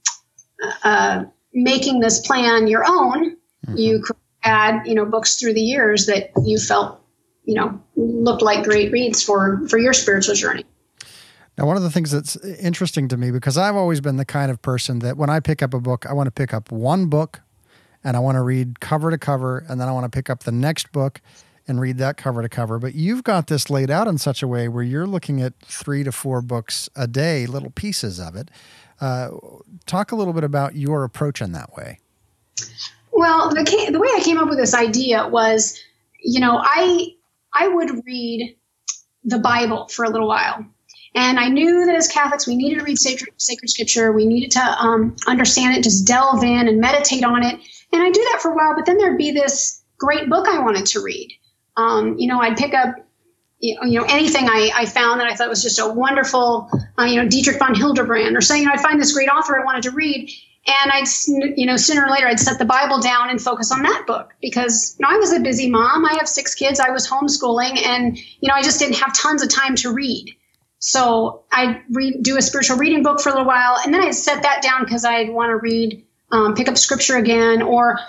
uh, 0.83 1.25
making 1.53 1.99
this 1.99 2.25
plan 2.25 2.67
your 2.67 2.83
own, 2.87 3.31
mm-hmm. 3.31 3.77
you 3.77 4.01
could 4.03 4.15
add, 4.43 4.87
you 4.87 4.93
know, 4.93 5.05
books 5.05 5.35
through 5.35 5.53
the 5.53 5.61
years 5.61 6.05
that 6.05 6.31
you 6.45 6.59
felt, 6.59 7.01
you 7.45 7.55
know, 7.55 7.79
looked 7.95 8.41
like 8.41 8.63
great 8.63 8.91
reads 8.91 9.23
for 9.23 9.67
for 9.67 9.77
your 9.77 9.93
spiritual 9.93 10.35
journey. 10.35 10.65
Now, 11.57 11.65
one 11.65 11.75
of 11.75 11.83
the 11.83 11.89
things 11.89 12.11
that's 12.11 12.35
interesting 12.45 13.07
to 13.07 13.17
me, 13.17 13.31
because 13.31 13.57
I've 13.57 13.75
always 13.75 13.99
been 13.99 14.17
the 14.17 14.25
kind 14.25 14.51
of 14.51 14.61
person 14.61 14.99
that 14.99 15.17
when 15.17 15.29
I 15.29 15.39
pick 15.39 15.63
up 15.63 15.73
a 15.73 15.79
book, 15.79 16.05
I 16.05 16.13
want 16.13 16.27
to 16.27 16.31
pick 16.31 16.53
up 16.53 16.71
one 16.71 17.07
book 17.07 17.41
and 18.03 18.15
I 18.15 18.19
want 18.19 18.35
to 18.35 18.41
read 18.41 18.79
cover 18.79 19.09
to 19.09 19.17
cover, 19.17 19.65
and 19.67 19.81
then 19.81 19.89
I 19.89 19.91
want 19.91 20.03
to 20.05 20.15
pick 20.15 20.29
up 20.29 20.43
the 20.43 20.51
next 20.51 20.91
book 20.91 21.19
and 21.67 21.81
read 21.81 21.97
that 21.97 22.15
cover 22.15 22.41
to 22.41 22.47
cover. 22.47 22.79
But 22.79 22.93
you've 22.93 23.23
got 23.23 23.47
this 23.47 23.69
laid 23.69 23.89
out 23.89 24.07
in 24.07 24.17
such 24.17 24.43
a 24.43 24.47
way 24.47 24.67
where 24.67 24.83
you're 24.83 25.07
looking 25.07 25.41
at 25.41 25.53
three 25.61 26.03
to 26.03 26.11
four 26.11 26.41
books 26.41 26.89
a 26.95 27.07
day, 27.07 27.45
little 27.47 27.71
pieces 27.71 28.19
of 28.19 28.35
it. 28.35 28.49
Uh, 29.01 29.29
talk 29.85 30.11
a 30.11 30.15
little 30.15 30.33
bit 30.33 30.43
about 30.43 30.75
your 30.75 31.03
approach 31.03 31.41
in 31.41 31.51
that 31.51 31.75
way. 31.75 31.99
Well, 33.11 33.49
the, 33.49 33.63
the 33.91 33.99
way 33.99 34.09
I 34.15 34.21
came 34.21 34.37
up 34.37 34.47
with 34.47 34.59
this 34.59 34.73
idea 34.73 35.27
was, 35.27 35.77
you 36.21 36.39
know, 36.39 36.61
I 36.63 37.07
I 37.53 37.67
would 37.67 38.05
read 38.05 38.55
the 39.23 39.39
Bible 39.39 39.87
for 39.87 40.05
a 40.05 40.09
little 40.09 40.27
while. 40.27 40.65
And 41.17 41.39
I 41.39 41.47
knew 41.47 41.87
that 41.87 41.95
as 41.95 42.07
Catholics, 42.07 42.45
we 42.45 42.55
needed 42.55 42.77
to 42.77 42.85
read 42.85 42.99
sacred, 42.99 43.33
sacred 43.37 43.69
scripture. 43.69 44.11
We 44.11 44.27
needed 44.27 44.51
to 44.51 44.61
um, 44.61 45.15
understand 45.25 45.75
it, 45.75 45.83
just 45.83 46.05
delve 46.05 46.43
in 46.43 46.67
and 46.67 46.79
meditate 46.79 47.23
on 47.23 47.41
it. 47.41 47.59
And 47.91 48.03
I 48.03 48.11
do 48.11 48.21
that 48.31 48.39
for 48.39 48.51
a 48.51 48.55
while, 48.55 48.75
but 48.75 48.85
then 48.85 48.99
there'd 48.99 49.17
be 49.17 49.31
this 49.31 49.81
great 49.97 50.29
book 50.29 50.47
I 50.47 50.59
wanted 50.59 50.85
to 50.85 51.01
read. 51.01 51.33
Um, 51.75 52.19
you 52.19 52.27
know, 52.27 52.39
I'd 52.39 52.55
pick 52.55 52.75
up, 52.75 52.97
you 53.59 53.99
know, 53.99 54.05
anything 54.07 54.47
I, 54.47 54.69
I 54.75 54.85
found 54.85 55.19
that 55.19 55.25
I 55.25 55.33
thought 55.33 55.49
was 55.49 55.63
just 55.63 55.79
a 55.79 55.91
wonderful, 55.91 56.69
uh, 56.99 57.05
you 57.05 57.15
know, 57.15 57.27
Dietrich 57.27 57.57
von 57.57 57.73
Hildebrand 57.73 58.37
or 58.37 58.41
saying, 58.41 58.61
you 58.61 58.67
know, 58.67 58.75
I'd 58.75 58.81
find 58.81 59.01
this 59.01 59.11
great 59.11 59.29
author 59.29 59.59
I 59.59 59.65
wanted 59.65 59.81
to 59.83 59.91
read. 59.91 60.29
And 60.67 60.91
I'd, 60.91 61.07
you 61.57 61.65
know, 61.65 61.77
sooner 61.77 62.05
or 62.05 62.11
later, 62.11 62.27
I'd 62.27 62.39
set 62.39 62.59
the 62.59 62.65
Bible 62.65 63.01
down 63.01 63.31
and 63.31 63.41
focus 63.41 63.71
on 63.71 63.81
that 63.81 64.03
book 64.05 64.35
because, 64.39 64.95
you 64.99 65.03
know, 65.03 65.11
I 65.11 65.17
was 65.17 65.33
a 65.33 65.39
busy 65.39 65.67
mom. 65.67 66.05
I 66.05 66.13
have 66.19 66.29
six 66.29 66.53
kids. 66.53 66.79
I 66.79 66.91
was 66.91 67.09
homeschooling 67.09 67.83
and, 67.83 68.15
you 68.15 68.49
know, 68.49 68.53
I 68.53 68.61
just 68.61 68.77
didn't 68.77 68.97
have 68.97 69.15
tons 69.15 69.41
of 69.41 69.49
time 69.49 69.75
to 69.77 69.91
read. 69.91 70.35
So 70.79 71.43
I'd 71.51 71.81
read, 71.91 72.23
do 72.23 72.37
a 72.37 72.41
spiritual 72.41 72.77
reading 72.77 73.03
book 73.03 73.19
for 73.19 73.29
a 73.29 73.31
little 73.31 73.47
while. 73.47 73.77
And 73.83 73.93
then 73.93 74.01
I'd 74.01 74.15
set 74.15 74.43
that 74.43 74.61
down 74.61 74.83
because 74.83 75.05
I'd 75.05 75.29
want 75.29 75.49
to 75.49 75.57
read, 75.57 76.05
um, 76.31 76.55
pick 76.55 76.67
up 76.67 76.77
scripture 76.77 77.17
again. 77.17 77.61
Or 77.61 77.99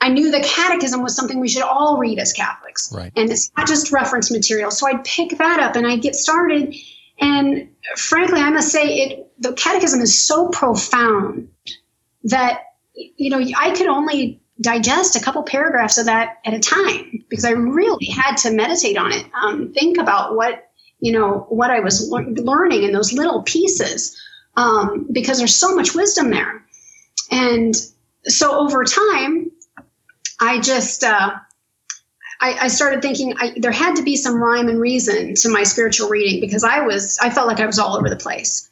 I 0.00 0.08
knew 0.08 0.30
the 0.30 0.40
catechism 0.40 1.02
was 1.02 1.14
something 1.14 1.40
we 1.40 1.48
should 1.48 1.62
all 1.62 1.98
read 1.98 2.18
as 2.18 2.32
Catholics. 2.32 2.92
Right. 2.92 3.12
And 3.16 3.30
it's 3.30 3.50
not 3.56 3.66
just 3.66 3.92
reference 3.92 4.30
material. 4.30 4.70
So 4.70 4.88
I'd 4.88 5.04
pick 5.04 5.36
that 5.38 5.60
up 5.60 5.76
and 5.76 5.86
I'd 5.86 6.02
get 6.02 6.14
started. 6.14 6.74
And 7.20 7.70
frankly, 7.96 8.40
I 8.40 8.50
must 8.50 8.70
say 8.70 8.98
it, 8.98 9.32
the 9.38 9.52
catechism 9.52 10.00
is 10.00 10.26
so 10.26 10.48
profound 10.48 11.48
that 12.24 12.62
you 12.94 13.30
know 13.30 13.44
I 13.56 13.72
could 13.72 13.88
only 13.88 14.40
digest 14.60 15.16
a 15.16 15.20
couple 15.20 15.42
paragraphs 15.42 15.98
of 15.98 16.06
that 16.06 16.38
at 16.44 16.54
a 16.54 16.58
time 16.58 17.24
because 17.28 17.44
I 17.44 17.50
really 17.50 18.06
had 18.06 18.36
to 18.38 18.50
meditate 18.50 18.96
on 18.96 19.12
it, 19.12 19.26
um, 19.34 19.72
think 19.72 19.98
about 19.98 20.34
what 20.34 20.65
you 21.06 21.12
know 21.12 21.46
what 21.50 21.70
I 21.70 21.78
was 21.78 22.10
le- 22.10 22.32
learning 22.42 22.82
in 22.82 22.90
those 22.90 23.12
little 23.12 23.42
pieces 23.42 24.20
um, 24.56 25.06
because 25.12 25.38
there's 25.38 25.54
so 25.54 25.72
much 25.76 25.94
wisdom 25.94 26.30
there, 26.30 26.64
and 27.30 27.74
so 28.24 28.58
over 28.58 28.82
time, 28.82 29.52
I 30.40 30.58
just 30.60 31.04
uh, 31.04 31.30
I, 32.40 32.52
I, 32.62 32.68
started 32.68 33.02
thinking 33.02 33.34
I, 33.38 33.54
there 33.56 33.70
had 33.70 33.94
to 33.96 34.02
be 34.02 34.16
some 34.16 34.42
rhyme 34.42 34.68
and 34.68 34.80
reason 34.80 35.36
to 35.36 35.48
my 35.48 35.62
spiritual 35.62 36.08
reading 36.08 36.40
because 36.40 36.64
I 36.64 36.80
was 36.80 37.18
I 37.22 37.30
felt 37.30 37.46
like 37.46 37.60
I 37.60 37.66
was 37.66 37.78
all 37.78 37.96
over 37.96 38.10
the 38.10 38.16
place, 38.16 38.68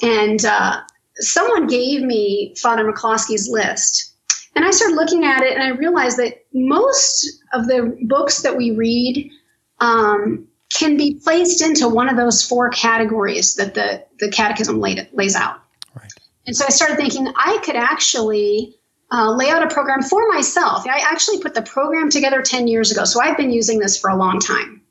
and 0.00 0.42
uh, 0.46 0.80
someone 1.16 1.66
gave 1.66 2.00
me 2.00 2.54
Father 2.56 2.90
McCloskey's 2.90 3.46
list. 3.46 4.14
And 4.56 4.64
I 4.64 4.70
started 4.70 4.96
looking 4.96 5.24
at 5.24 5.42
it 5.42 5.52
and 5.52 5.62
I 5.62 5.68
realized 5.68 6.16
that 6.18 6.44
most 6.52 7.44
of 7.52 7.68
the 7.68 7.96
books 8.08 8.42
that 8.42 8.56
we 8.56 8.72
read 8.72 9.30
um, 9.78 10.47
can 10.72 10.96
be 10.96 11.14
placed 11.14 11.62
into 11.62 11.88
one 11.88 12.08
of 12.08 12.16
those 12.16 12.42
four 12.42 12.68
categories 12.70 13.54
that 13.54 13.74
the, 13.74 14.04
the 14.18 14.30
catechism 14.30 14.80
laid, 14.80 15.08
lays 15.12 15.34
out. 15.34 15.62
Right. 15.94 16.12
And 16.46 16.56
so 16.56 16.64
I 16.66 16.70
started 16.70 16.96
thinking 16.96 17.32
I 17.36 17.58
could 17.64 17.76
actually 17.76 18.76
uh, 19.10 19.32
lay 19.32 19.50
out 19.50 19.62
a 19.62 19.72
program 19.72 20.02
for 20.02 20.28
myself. 20.28 20.86
I 20.86 21.00
actually 21.10 21.40
put 21.40 21.54
the 21.54 21.62
program 21.62 22.10
together 22.10 22.42
10 22.42 22.68
years 22.68 22.90
ago, 22.90 23.04
so 23.04 23.20
I've 23.20 23.36
been 23.36 23.50
using 23.50 23.78
this 23.78 23.98
for 23.98 24.10
a 24.10 24.16
long 24.16 24.40
time. 24.40 24.82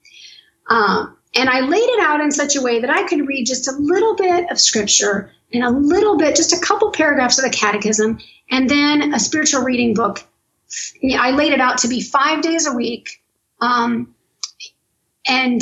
Um, 0.70 1.18
and 1.36 1.50
I 1.50 1.62
laid 1.62 1.78
it 1.78 2.00
out 2.04 2.22
in 2.22 2.32
such 2.32 2.56
a 2.56 2.62
way 2.62 2.80
that 2.80 2.90
I 2.90 3.04
could 3.04 3.28
read 3.28 3.46
just 3.46 3.68
a 3.68 3.74
little 3.74 4.16
bit 4.16 4.50
of 4.50 4.60
scripture 4.60 5.32
and 5.54 5.64
a 5.64 5.70
little 5.70 6.18
bit, 6.18 6.36
just 6.36 6.54
a 6.54 6.60
couple 6.60 6.92
paragraphs 6.92 7.38
of 7.38 7.46
the 7.46 7.56
catechism, 7.56 8.20
and 8.50 8.70
then 8.70 9.14
a 9.14 9.20
spiritual 9.20 9.62
reading 9.62 9.94
book. 9.94 10.24
I 11.18 11.32
laid 11.32 11.54
it 11.54 11.62
out 11.62 11.78
to 11.80 11.88
be 11.88 12.02
five 12.02 12.42
days 12.42 12.66
a 12.66 12.74
week. 12.74 13.22
Um, 13.62 14.16
and 15.28 15.62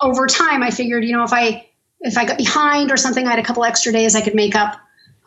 over 0.00 0.26
time, 0.26 0.62
I 0.62 0.70
figured, 0.70 1.04
you 1.04 1.16
know, 1.16 1.24
if 1.24 1.32
I 1.32 1.68
if 2.00 2.18
I 2.18 2.24
got 2.24 2.38
behind 2.38 2.90
or 2.90 2.96
something, 2.96 3.26
I 3.26 3.30
had 3.30 3.38
a 3.38 3.44
couple 3.44 3.64
extra 3.64 3.92
days 3.92 4.16
I 4.16 4.20
could 4.20 4.34
make 4.34 4.56
up, 4.56 4.76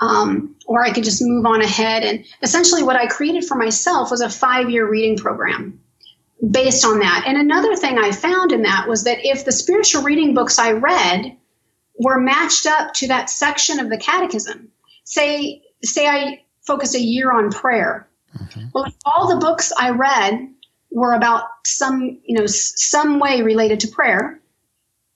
um, 0.01 0.55
or 0.65 0.83
I 0.83 0.91
could 0.91 1.05
just 1.05 1.21
move 1.21 1.45
on 1.45 1.61
ahead. 1.61 2.03
And 2.03 2.25
essentially, 2.41 2.83
what 2.83 2.97
I 2.97 3.07
created 3.07 3.45
for 3.45 3.55
myself 3.55 4.11
was 4.11 4.21
a 4.21 4.29
five 4.29 4.69
year 4.69 4.89
reading 4.89 5.17
program 5.17 5.79
based 6.51 6.85
on 6.85 6.99
that. 6.99 7.23
And 7.25 7.37
another 7.37 7.75
thing 7.75 7.97
I 7.97 8.11
found 8.11 8.51
in 8.51 8.63
that 8.63 8.87
was 8.87 9.05
that 9.05 9.19
if 9.21 9.45
the 9.45 9.51
spiritual 9.51 10.03
reading 10.03 10.33
books 10.33 10.59
I 10.59 10.73
read 10.73 11.37
were 11.97 12.19
matched 12.19 12.65
up 12.65 12.93
to 12.95 13.07
that 13.07 13.29
section 13.29 13.79
of 13.79 13.89
the 13.89 13.97
catechism. 13.97 14.69
Say, 15.03 15.61
say 15.83 16.07
I 16.07 16.43
focus 16.65 16.95
a 16.95 16.99
year 16.99 17.31
on 17.31 17.51
prayer. 17.51 18.07
Mm-hmm. 18.37 18.65
Well, 18.73 18.85
if 18.85 18.93
all 19.05 19.27
the 19.29 19.39
books 19.39 19.71
I 19.77 19.91
read 19.91 20.49
were 20.95 21.13
about 21.13 21.43
some, 21.65 22.19
you 22.23 22.37
know, 22.37 22.45
some 22.47 23.19
way 23.19 23.41
related 23.41 23.81
to 23.81 23.87
prayer, 23.87 24.39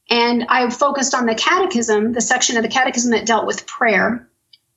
and 0.09 0.45
I 0.49 0.69
focused 0.69 1.13
on 1.13 1.25
the 1.25 1.35
catechism, 1.35 2.13
the 2.13 2.21
section 2.21 2.57
of 2.57 2.63
the 2.63 2.69
catechism 2.69 3.11
that 3.11 3.25
dealt 3.25 3.47
with 3.47 3.67
prayer, 3.67 4.27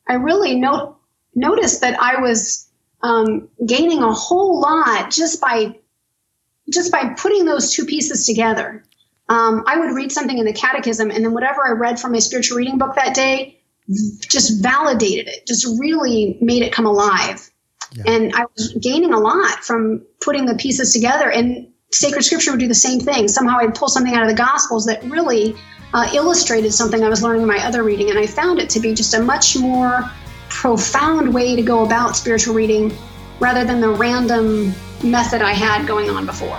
I 0.06 0.14
really 0.14 0.56
no- 0.56 0.96
noticed 1.34 1.80
that 1.80 2.00
I 2.00 2.20
was 2.20 2.68
um, 3.02 3.48
gaining 3.66 4.02
a 4.02 4.12
whole 4.12 4.60
lot 4.60 5.10
just 5.10 5.40
by 5.40 5.78
just 6.70 6.92
by 6.92 7.14
putting 7.18 7.44
those 7.44 7.72
two 7.72 7.84
pieces 7.84 8.24
together. 8.24 8.84
Um, 9.28 9.64
I 9.66 9.78
would 9.78 9.94
read 9.94 10.12
something 10.12 10.38
in 10.38 10.44
the 10.44 10.52
catechism, 10.52 11.10
and 11.10 11.24
then 11.24 11.32
whatever 11.32 11.66
I 11.66 11.72
read 11.72 11.98
from 11.98 12.12
my 12.12 12.20
spiritual 12.20 12.58
reading 12.58 12.78
book 12.78 12.94
that 12.94 13.14
day 13.14 13.58
just 13.88 14.62
validated 14.62 15.28
it, 15.28 15.46
just 15.46 15.66
really 15.80 16.38
made 16.40 16.62
it 16.62 16.72
come 16.72 16.86
alive. 16.86 17.50
Yeah. 17.94 18.04
And 18.06 18.32
I 18.34 18.44
was 18.56 18.74
gaining 18.80 19.12
a 19.12 19.18
lot 19.18 19.64
from 19.64 20.02
putting 20.20 20.46
the 20.46 20.54
pieces 20.54 20.92
together. 20.92 21.30
And 21.30 21.68
sacred 21.92 22.22
scripture 22.22 22.52
would 22.52 22.60
do 22.60 22.68
the 22.68 22.74
same 22.74 23.00
thing. 23.00 23.28
Somehow 23.28 23.58
I'd 23.58 23.74
pull 23.74 23.88
something 23.88 24.14
out 24.14 24.22
of 24.22 24.28
the 24.28 24.34
Gospels 24.34 24.86
that 24.86 25.02
really 25.04 25.54
uh, 25.94 26.08
illustrated 26.14 26.72
something 26.72 27.04
I 27.04 27.08
was 27.08 27.22
learning 27.22 27.42
in 27.42 27.48
my 27.48 27.64
other 27.64 27.82
reading. 27.82 28.10
And 28.10 28.18
I 28.18 28.26
found 28.26 28.58
it 28.58 28.70
to 28.70 28.80
be 28.80 28.94
just 28.94 29.14
a 29.14 29.22
much 29.22 29.56
more 29.56 30.10
profound 30.48 31.32
way 31.32 31.56
to 31.56 31.62
go 31.62 31.84
about 31.84 32.16
spiritual 32.16 32.54
reading 32.54 32.96
rather 33.40 33.64
than 33.64 33.80
the 33.80 33.90
random 33.90 34.74
method 35.02 35.42
I 35.42 35.52
had 35.52 35.86
going 35.86 36.08
on 36.10 36.26
before. 36.26 36.58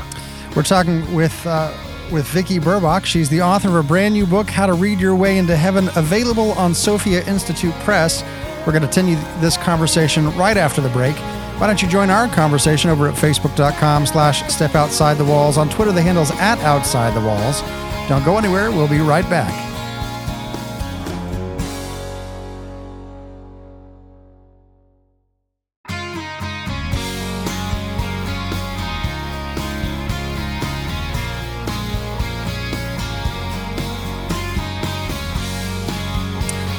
We're 0.55 0.63
talking 0.63 1.13
with. 1.13 1.45
Uh 1.45 1.75
with 2.11 2.27
Vicki 2.27 2.59
Burbach. 2.59 3.05
She's 3.05 3.27
the 3.27 3.41
author 3.41 3.69
of 3.69 3.75
a 3.75 3.87
brand 3.87 4.13
new 4.13 4.25
book, 4.25 4.49
How 4.49 4.67
to 4.67 4.73
Read 4.73 4.99
Your 4.99 5.15
Way 5.15 5.39
into 5.39 5.55
Heaven, 5.55 5.89
available 5.95 6.51
on 6.53 6.73
Sophia 6.73 7.25
Institute 7.25 7.73
Press. 7.79 8.23
We're 8.65 8.73
going 8.73 8.81
to 8.81 8.87
continue 8.87 9.15
this 9.39 9.57
conversation 9.57 10.35
right 10.37 10.57
after 10.57 10.81
the 10.81 10.89
break. 10.89 11.15
Why 11.59 11.67
don't 11.67 11.81
you 11.81 11.87
join 11.87 12.09
our 12.09 12.27
conversation 12.27 12.89
over 12.89 13.07
at 13.07 13.15
facebook.com 13.15 14.05
slash 14.05 14.47
step 14.51 14.75
outside 14.75 15.15
the 15.15 15.25
walls. 15.25 15.57
On 15.57 15.69
Twitter, 15.69 15.91
the 15.91 16.01
handle's 16.01 16.31
at 16.31 16.59
outside 16.59 17.13
the 17.13 17.25
walls. 17.25 17.61
Don't 18.09 18.25
go 18.25 18.37
anywhere. 18.37 18.71
We'll 18.71 18.87
be 18.87 18.99
right 18.99 19.29
back. 19.29 19.72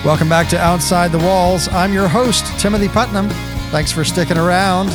Welcome 0.05 0.29
back 0.29 0.49
to 0.49 0.59
Outside 0.59 1.13
the 1.13 1.19
Walls. 1.19 1.67
I'm 1.69 1.95
your 1.95 2.09
host, 2.09 2.45
Timothy 2.61 2.89
Putnam. 2.89 3.31
Thanks 3.71 3.91
for 3.91 4.05
sticking 4.05 4.37
around. 4.37 4.91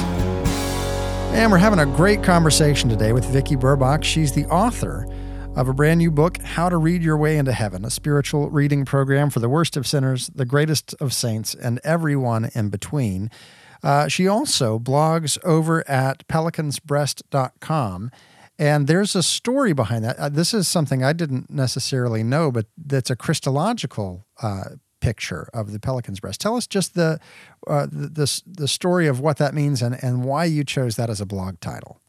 And 1.34 1.52
we're 1.52 1.58
having 1.58 1.80
a 1.80 1.86
great 1.88 2.22
conversation 2.22 2.90
today 2.90 3.12
with 3.12 3.26
Vicki 3.26 3.56
Burbach. 3.56 4.04
She's 4.04 4.34
the 4.34 4.46
author 4.46 5.08
of 5.56 5.68
a 5.68 5.74
brand 5.74 5.98
new 5.98 6.12
book, 6.12 6.38
How 6.44 6.70
to 6.70 6.78
Read 6.78 7.02
Your 7.02 7.18
Way 7.18 7.40
into 7.40 7.54
Heaven, 7.54 7.84
a 7.84 7.90
spiritual 7.90 8.52
reading 8.52 8.86
program 8.86 9.32
for 9.32 9.40
the 9.40 9.50
worst 9.50 9.76
of 9.76 9.88
sinners, 9.88 10.28
the 10.28 10.46
greatest 10.46 10.94
of 11.02 11.12
saints, 11.12 11.56
and 11.56 11.80
everyone 11.84 12.52
in 12.54 12.70
between. 12.70 13.32
Uh, 13.82 14.08
she 14.08 14.28
also 14.28 14.78
blogs 14.78 15.44
over 15.44 15.84
at 15.90 16.28
pelicansbreast.com. 16.28 18.12
And 18.60 18.86
there's 18.86 19.16
a 19.16 19.24
story 19.24 19.74
behind 19.74 20.04
that. 20.04 20.20
Uh, 20.20 20.30
this 20.30 20.54
is 20.54 20.68
something 20.68 21.04
I 21.04 21.14
didn't 21.14 21.50
necessarily 21.50 22.22
know, 22.22 22.52
but 22.52 22.68
that's 22.78 23.10
a 23.10 23.16
Christological 23.16 24.28
uh, 24.40 24.76
picture 25.00 25.50
of 25.54 25.72
the 25.72 25.80
pelican's 25.80 26.20
breast. 26.20 26.42
Tell 26.42 26.56
us 26.56 26.68
just 26.68 26.96
the, 26.96 27.20
uh, 27.68 27.88
the, 27.92 28.08
the, 28.08 28.42
the 28.48 28.68
story 28.68 29.08
of 29.08 29.20
what 29.20 29.38
that 29.38 29.54
means 29.54 29.82
and, 29.82 29.98
and 30.04 30.24
why 30.24 30.46
you 30.46 30.64
chose 30.64 30.96
that 30.96 31.10
as 31.10 31.22
a 31.22 31.26
blog 31.26 31.60
title. 31.60 32.00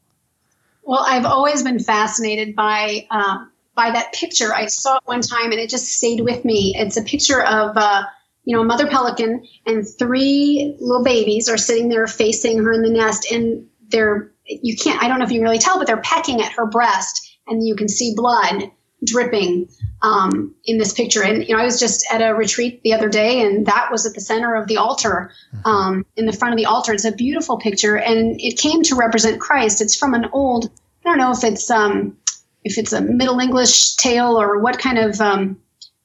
Well, 0.83 1.03
I've 1.05 1.25
always 1.25 1.63
been 1.63 1.79
fascinated 1.79 2.55
by 2.55 3.07
um, 3.11 3.51
by 3.75 3.91
that 3.91 4.13
picture. 4.13 4.53
I 4.53 4.65
saw 4.65 4.97
it 4.97 5.03
one 5.05 5.21
time 5.21 5.51
and 5.51 5.59
it 5.59 5.69
just 5.69 5.85
stayed 5.85 6.21
with 6.21 6.43
me. 6.43 6.73
It's 6.75 6.97
a 6.97 7.03
picture 7.03 7.41
of 7.41 7.77
uh, 7.77 8.03
you 8.43 8.55
know, 8.55 8.61
a 8.61 8.65
mother 8.65 8.87
pelican 8.87 9.47
and 9.65 9.87
three 9.87 10.75
little 10.79 11.03
babies 11.03 11.47
are 11.47 11.57
sitting 11.57 11.89
there 11.89 12.07
facing 12.07 12.57
her 12.63 12.73
in 12.73 12.81
the 12.81 12.89
nest, 12.89 13.31
and 13.31 13.67
they're 13.89 14.31
you 14.45 14.75
can't 14.75 15.01
I 15.01 15.07
don't 15.07 15.19
know 15.19 15.25
if 15.25 15.31
you 15.31 15.41
really 15.41 15.59
tell, 15.59 15.77
but 15.77 15.87
they're 15.87 16.01
pecking 16.01 16.41
at 16.41 16.51
her 16.53 16.65
breast, 16.65 17.37
and 17.47 17.65
you 17.65 17.75
can 17.75 17.87
see 17.87 18.13
blood 18.15 18.71
dripping 19.05 19.69
um, 20.01 20.55
in 20.65 20.77
this 20.77 20.93
picture. 20.93 21.23
And 21.23 21.47
you 21.47 21.55
know, 21.55 21.61
I 21.61 21.65
was 21.65 21.79
just 21.79 22.05
at 22.11 22.21
a 22.21 22.33
retreat 22.33 22.81
the 22.83 22.93
other 22.93 23.09
day, 23.09 23.41
and 23.41 23.65
that 23.67 23.89
was 23.91 24.05
at 24.05 24.13
the 24.13 24.21
center 24.21 24.55
of 24.55 24.67
the 24.67 24.77
altar, 24.77 25.31
mm-hmm. 25.53 25.69
um, 25.69 26.05
in 26.15 26.25
the 26.25 26.33
front 26.33 26.53
of 26.53 26.57
the 26.57 26.65
altar. 26.65 26.93
It's 26.93 27.05
a 27.05 27.11
beautiful 27.11 27.57
picture, 27.57 27.97
and 27.97 28.39
it 28.39 28.57
came 28.57 28.83
to 28.83 28.95
represent 28.95 29.39
Christ. 29.39 29.81
It's 29.81 29.95
from 29.95 30.13
an 30.13 30.25
old. 30.33 30.69
I 31.05 31.09
don't 31.09 31.17
know 31.17 31.31
if 31.31 31.43
it's 31.43 31.69
um, 31.69 32.17
if 32.63 32.77
it's 32.77 32.93
a 32.93 33.01
Middle 33.01 33.39
English 33.39 33.95
tale 33.95 34.39
or 34.39 34.59
what 34.59 34.79
kind 34.79 34.97
of 34.97 35.19
um, 35.21 35.57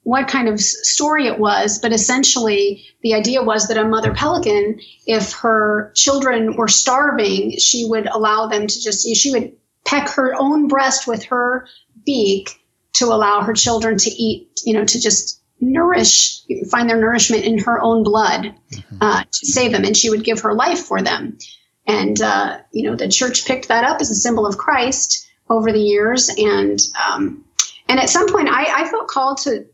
what 0.02 0.28
kind 0.28 0.48
of 0.48 0.61
story 0.61 1.26
it 1.26 1.38
was, 1.38 1.78
but 1.78 1.92
essentially 1.92 2.85
the 3.02 3.14
idea 3.14 3.42
was 3.42 3.66
that 3.68 3.76
a 3.76 3.85
mother 3.85 4.14
pelican, 4.14 4.78
if 5.06 5.32
her 5.32 5.90
children 5.94 6.54
were 6.56 6.68
starving, 6.68 7.56
she 7.59 7.87
would 7.88 8.06
allow 8.06 8.46
them 8.46 8.66
to 8.66 8.80
just 8.82 9.06
she 9.16 9.32
would 9.32 9.52
peck 9.85 10.09
her 10.11 10.35
own 10.38 10.68
breast 10.68 11.06
with 11.06 11.24
her 11.24 11.66
beak 12.04 12.61
to 12.96 13.06
allow 13.06 13.42
her 13.42 13.52
children 13.52 13.98
to 13.98 14.11
eat, 14.11 14.48
you 14.64 14.72
know, 14.72 14.85
to 14.85 15.00
just 15.00 15.42
nourish, 15.61 16.40
find 16.70 16.88
their 16.88 17.00
nourishment 17.00 17.44
in 17.44 17.59
her 17.59 17.80
own 17.80 18.02
blood 18.02 18.54
mm-hmm. 18.72 18.96
uh, 19.00 19.22
to 19.22 19.46
save 19.46 19.72
them. 19.72 19.85
And 19.85 19.96
she 19.96 20.11
would 20.11 20.24
give 20.24 20.40
her 20.40 20.54
life 20.54 20.80
for 20.80 21.02
them. 21.02 21.38
And, 21.87 22.20
uh, 22.20 22.59
you 22.72 22.82
know, 22.82 22.96
the 22.96 23.09
church 23.09 23.46
picked 23.46 23.68
that 23.68 23.85
up 23.85 24.00
as 24.00 24.11
a 24.11 24.14
symbol 24.14 24.46
of 24.46 24.59
Christ 24.59 25.28
over 25.48 25.72
the 25.72 25.80
years. 25.80 26.28
And, 26.37 26.80
um, 27.09 27.44
and 27.88 28.00
at 28.00 28.11
some 28.11 28.28
point, 28.28 28.48
I, 28.48 28.82
I, 28.82 28.88
felt 28.88 29.09
called 29.09 29.38
to, 29.38 29.64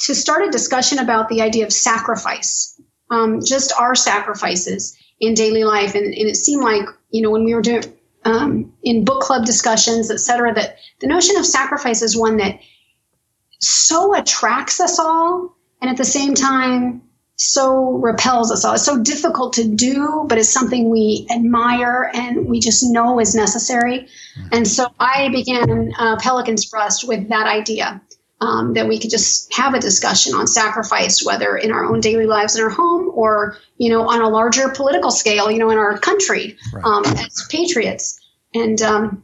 to 0.00 0.14
start 0.14 0.46
a 0.46 0.50
discussion 0.50 0.98
about 0.98 1.28
the 1.28 1.40
idea 1.40 1.64
of 1.64 1.72
sacrifice, 1.72 2.78
um, 3.10 3.40
just 3.42 3.72
our 3.78 3.94
sacrifices 3.94 4.96
in 5.20 5.34
daily 5.34 5.64
life. 5.64 5.94
And, 5.94 6.04
and 6.04 6.28
it 6.28 6.36
seemed 6.36 6.62
like, 6.62 6.86
you 7.10 7.22
know, 7.22 7.30
when 7.30 7.44
we 7.44 7.54
were 7.54 7.62
doing, 7.62 7.84
um, 8.28 8.72
in 8.82 9.04
book 9.04 9.22
club 9.22 9.46
discussions, 9.46 10.10
et 10.10 10.20
cetera, 10.20 10.54
that 10.54 10.76
the 11.00 11.06
notion 11.06 11.36
of 11.36 11.46
sacrifice 11.46 12.02
is 12.02 12.16
one 12.16 12.36
that 12.38 12.60
so 13.60 14.14
attracts 14.14 14.80
us 14.80 14.98
all 14.98 15.56
and 15.80 15.90
at 15.90 15.96
the 15.96 16.04
same 16.04 16.34
time 16.34 17.02
so 17.36 17.92
repels 17.92 18.50
us 18.50 18.64
all. 18.64 18.74
It's 18.74 18.84
so 18.84 19.00
difficult 19.00 19.52
to 19.54 19.64
do, 19.64 20.26
but 20.28 20.38
it's 20.38 20.48
something 20.48 20.90
we 20.90 21.26
admire 21.30 22.10
and 22.12 22.46
we 22.46 22.58
just 22.58 22.82
know 22.82 23.20
is 23.20 23.34
necessary. 23.34 24.00
Mm-hmm. 24.00 24.48
And 24.52 24.68
so 24.68 24.88
I 24.98 25.28
began 25.28 25.92
uh, 25.96 26.16
Pelican's 26.20 26.66
Breast 26.66 27.06
with 27.06 27.28
that 27.28 27.46
idea 27.46 28.02
um, 28.40 28.74
that 28.74 28.88
we 28.88 28.98
could 28.98 29.10
just 29.10 29.52
have 29.54 29.74
a 29.74 29.80
discussion 29.80 30.34
on 30.34 30.46
sacrifice, 30.46 31.24
whether 31.24 31.56
in 31.56 31.72
our 31.72 31.84
own 31.84 32.00
daily 32.00 32.26
lives 32.26 32.56
in 32.56 32.62
our 32.62 32.70
home 32.70 33.10
or, 33.14 33.56
you 33.78 33.90
know, 33.90 34.08
on 34.08 34.20
a 34.20 34.28
larger 34.28 34.68
political 34.70 35.10
scale, 35.10 35.50
you 35.50 35.58
know, 35.58 35.70
in 35.70 35.78
our 35.78 35.98
country 35.98 36.56
right. 36.72 36.84
um, 36.84 37.04
as 37.04 37.46
patriots. 37.50 38.17
And 38.54 38.80
um, 38.82 39.22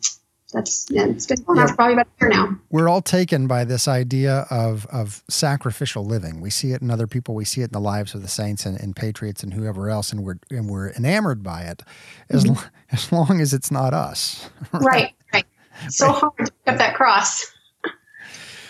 that's 0.55 0.87
yeah, 0.89 1.07
it's 1.07 1.27
been 1.27 1.43
going 1.43 1.59
on 1.59 1.75
probably 1.75 1.95
about 1.95 2.07
a 2.07 2.25
year 2.25 2.31
now. 2.31 2.57
We're 2.71 2.89
all 2.89 3.03
taken 3.03 3.47
by 3.47 3.65
this 3.65 3.89
idea 3.89 4.47
of 4.51 4.87
of 4.87 5.23
sacrificial 5.29 6.05
living. 6.05 6.41
We 6.41 6.51
see 6.51 6.73
it 6.73 6.81
in 6.81 6.91
other 6.91 7.07
people. 7.07 7.35
We 7.35 7.45
see 7.45 7.63
it 7.63 7.65
in 7.65 7.73
the 7.73 7.81
lives 7.81 8.15
of 8.15 8.23
the 8.23 8.29
saints 8.29 8.65
and, 8.65 8.79
and 8.79 8.95
patriots 8.95 9.43
and 9.43 9.53
whoever 9.53 9.91
else, 9.91 10.13
and 10.13 10.23
we're 10.23 10.39
and 10.51 10.71
we're 10.71 10.91
enamored 10.93 11.43
by 11.43 11.63
it, 11.63 11.83
as 12.31 12.45
mm-hmm. 12.45 12.67
as 12.93 13.11
long 13.11 13.41
as 13.41 13.53
it's 13.53 13.71
not 13.71 13.93
us. 13.93 14.49
Right, 14.73 14.83
right. 14.83 15.15
right. 15.33 15.47
So 15.93 16.07
right. 16.07 16.15
hard 16.17 16.37
to 16.39 16.53
pick 16.53 16.73
up 16.73 16.79
that 16.79 16.95
cross. 16.95 17.53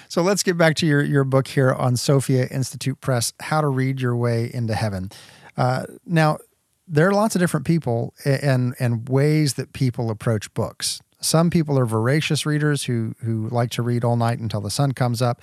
So 0.08 0.22
let's 0.22 0.44
get 0.44 0.56
back 0.56 0.76
to 0.76 0.86
your, 0.86 1.02
your 1.02 1.24
book 1.24 1.48
here 1.48 1.72
on 1.72 1.96
Sophia 1.96 2.46
Institute 2.46 3.00
Press, 3.00 3.32
How 3.40 3.60
to 3.60 3.66
Read 3.66 4.00
Your 4.00 4.14
Way 4.14 4.48
into 4.54 4.72
Heaven. 4.76 5.10
Uh, 5.56 5.86
now, 6.06 6.38
there 6.86 7.08
are 7.08 7.12
lots 7.12 7.34
of 7.34 7.40
different 7.40 7.66
people 7.66 8.14
and, 8.24 8.74
and 8.78 9.08
ways 9.08 9.54
that 9.54 9.72
people 9.72 10.10
approach 10.10 10.52
books. 10.54 11.00
Some 11.20 11.48
people 11.48 11.78
are 11.78 11.86
voracious 11.86 12.44
readers 12.44 12.84
who, 12.84 13.14
who 13.22 13.48
like 13.48 13.70
to 13.70 13.82
read 13.82 14.04
all 14.04 14.16
night 14.16 14.38
until 14.38 14.60
the 14.60 14.70
sun 14.70 14.92
comes 14.92 15.22
up. 15.22 15.40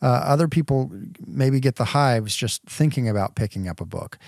Uh, 0.00 0.06
other 0.06 0.48
people 0.48 0.90
maybe 1.26 1.60
get 1.60 1.76
the 1.76 1.86
hives 1.86 2.36
just 2.36 2.62
thinking 2.64 3.08
about 3.08 3.34
picking 3.34 3.68
up 3.68 3.80
a 3.80 3.86
book. 3.86 4.18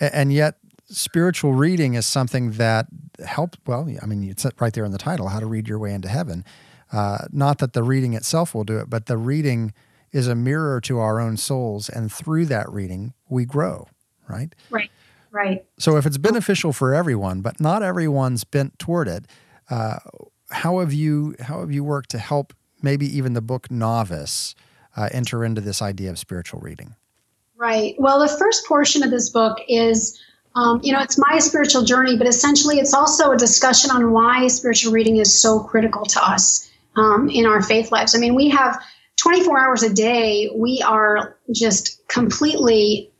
And 0.00 0.32
yet, 0.32 0.56
spiritual 0.86 1.52
reading 1.52 1.94
is 1.94 2.06
something 2.06 2.52
that 2.52 2.86
helps. 3.24 3.58
Well, 3.66 3.88
I 4.02 4.06
mean, 4.06 4.24
it's 4.24 4.46
right 4.58 4.72
there 4.72 4.84
in 4.84 4.92
the 4.92 4.98
title, 4.98 5.28
How 5.28 5.40
to 5.40 5.46
Read 5.46 5.68
Your 5.68 5.78
Way 5.78 5.92
into 5.92 6.08
Heaven. 6.08 6.44
Uh, 6.92 7.18
not 7.30 7.58
that 7.58 7.74
the 7.74 7.82
reading 7.82 8.14
itself 8.14 8.54
will 8.54 8.64
do 8.64 8.78
it, 8.78 8.88
but 8.88 9.06
the 9.06 9.18
reading 9.18 9.74
is 10.10 10.26
a 10.26 10.34
mirror 10.34 10.80
to 10.80 10.98
our 10.98 11.20
own 11.20 11.36
souls. 11.36 11.88
And 11.88 12.10
through 12.10 12.46
that 12.46 12.70
reading, 12.70 13.12
we 13.28 13.44
grow, 13.44 13.88
right? 14.28 14.54
Right, 14.70 14.90
right. 15.38 15.64
So 15.78 15.96
if 15.96 16.06
it's 16.06 16.18
beneficial 16.18 16.72
for 16.72 16.94
everyone, 16.94 17.40
but 17.40 17.60
not 17.60 17.82
everyone's 17.82 18.44
bent 18.44 18.78
toward 18.78 19.08
it, 19.08 19.26
uh, 19.70 19.98
how 20.50 20.80
have 20.80 20.92
you 20.92 21.36
how 21.40 21.60
have 21.60 21.70
you 21.70 21.84
worked 21.84 22.10
to 22.10 22.18
help 22.18 22.52
maybe 22.82 23.06
even 23.16 23.34
the 23.34 23.40
book 23.40 23.70
novice 23.70 24.54
uh, 24.96 25.08
enter 25.12 25.44
into 25.44 25.60
this 25.60 25.80
idea 25.80 26.10
of 26.10 26.18
spiritual 26.18 26.60
reading? 26.60 26.94
Right. 27.56 27.94
Well, 27.98 28.20
the 28.20 28.28
first 28.28 28.66
portion 28.66 29.02
of 29.02 29.10
this 29.10 29.30
book 29.30 29.58
is 29.68 30.20
um, 30.54 30.80
you 30.82 30.92
know, 30.92 31.00
it's 31.00 31.18
my 31.18 31.38
spiritual 31.38 31.84
journey, 31.84 32.16
but 32.16 32.26
essentially 32.26 32.78
it's 32.78 32.94
also 32.94 33.30
a 33.30 33.36
discussion 33.36 33.90
on 33.90 34.10
why 34.10 34.48
spiritual 34.48 34.92
reading 34.92 35.18
is 35.18 35.40
so 35.40 35.60
critical 35.60 36.04
to 36.06 36.20
us 36.22 36.68
um, 36.96 37.28
in 37.28 37.46
our 37.46 37.62
faith 37.62 37.92
lives. 37.92 38.16
I 38.16 38.18
mean, 38.18 38.34
we 38.34 38.48
have 38.48 38.82
24 39.18 39.60
hours 39.60 39.82
a 39.82 39.92
day, 39.92 40.50
we 40.54 40.82
are 40.84 41.36
just 41.52 42.06
completely 42.08 43.10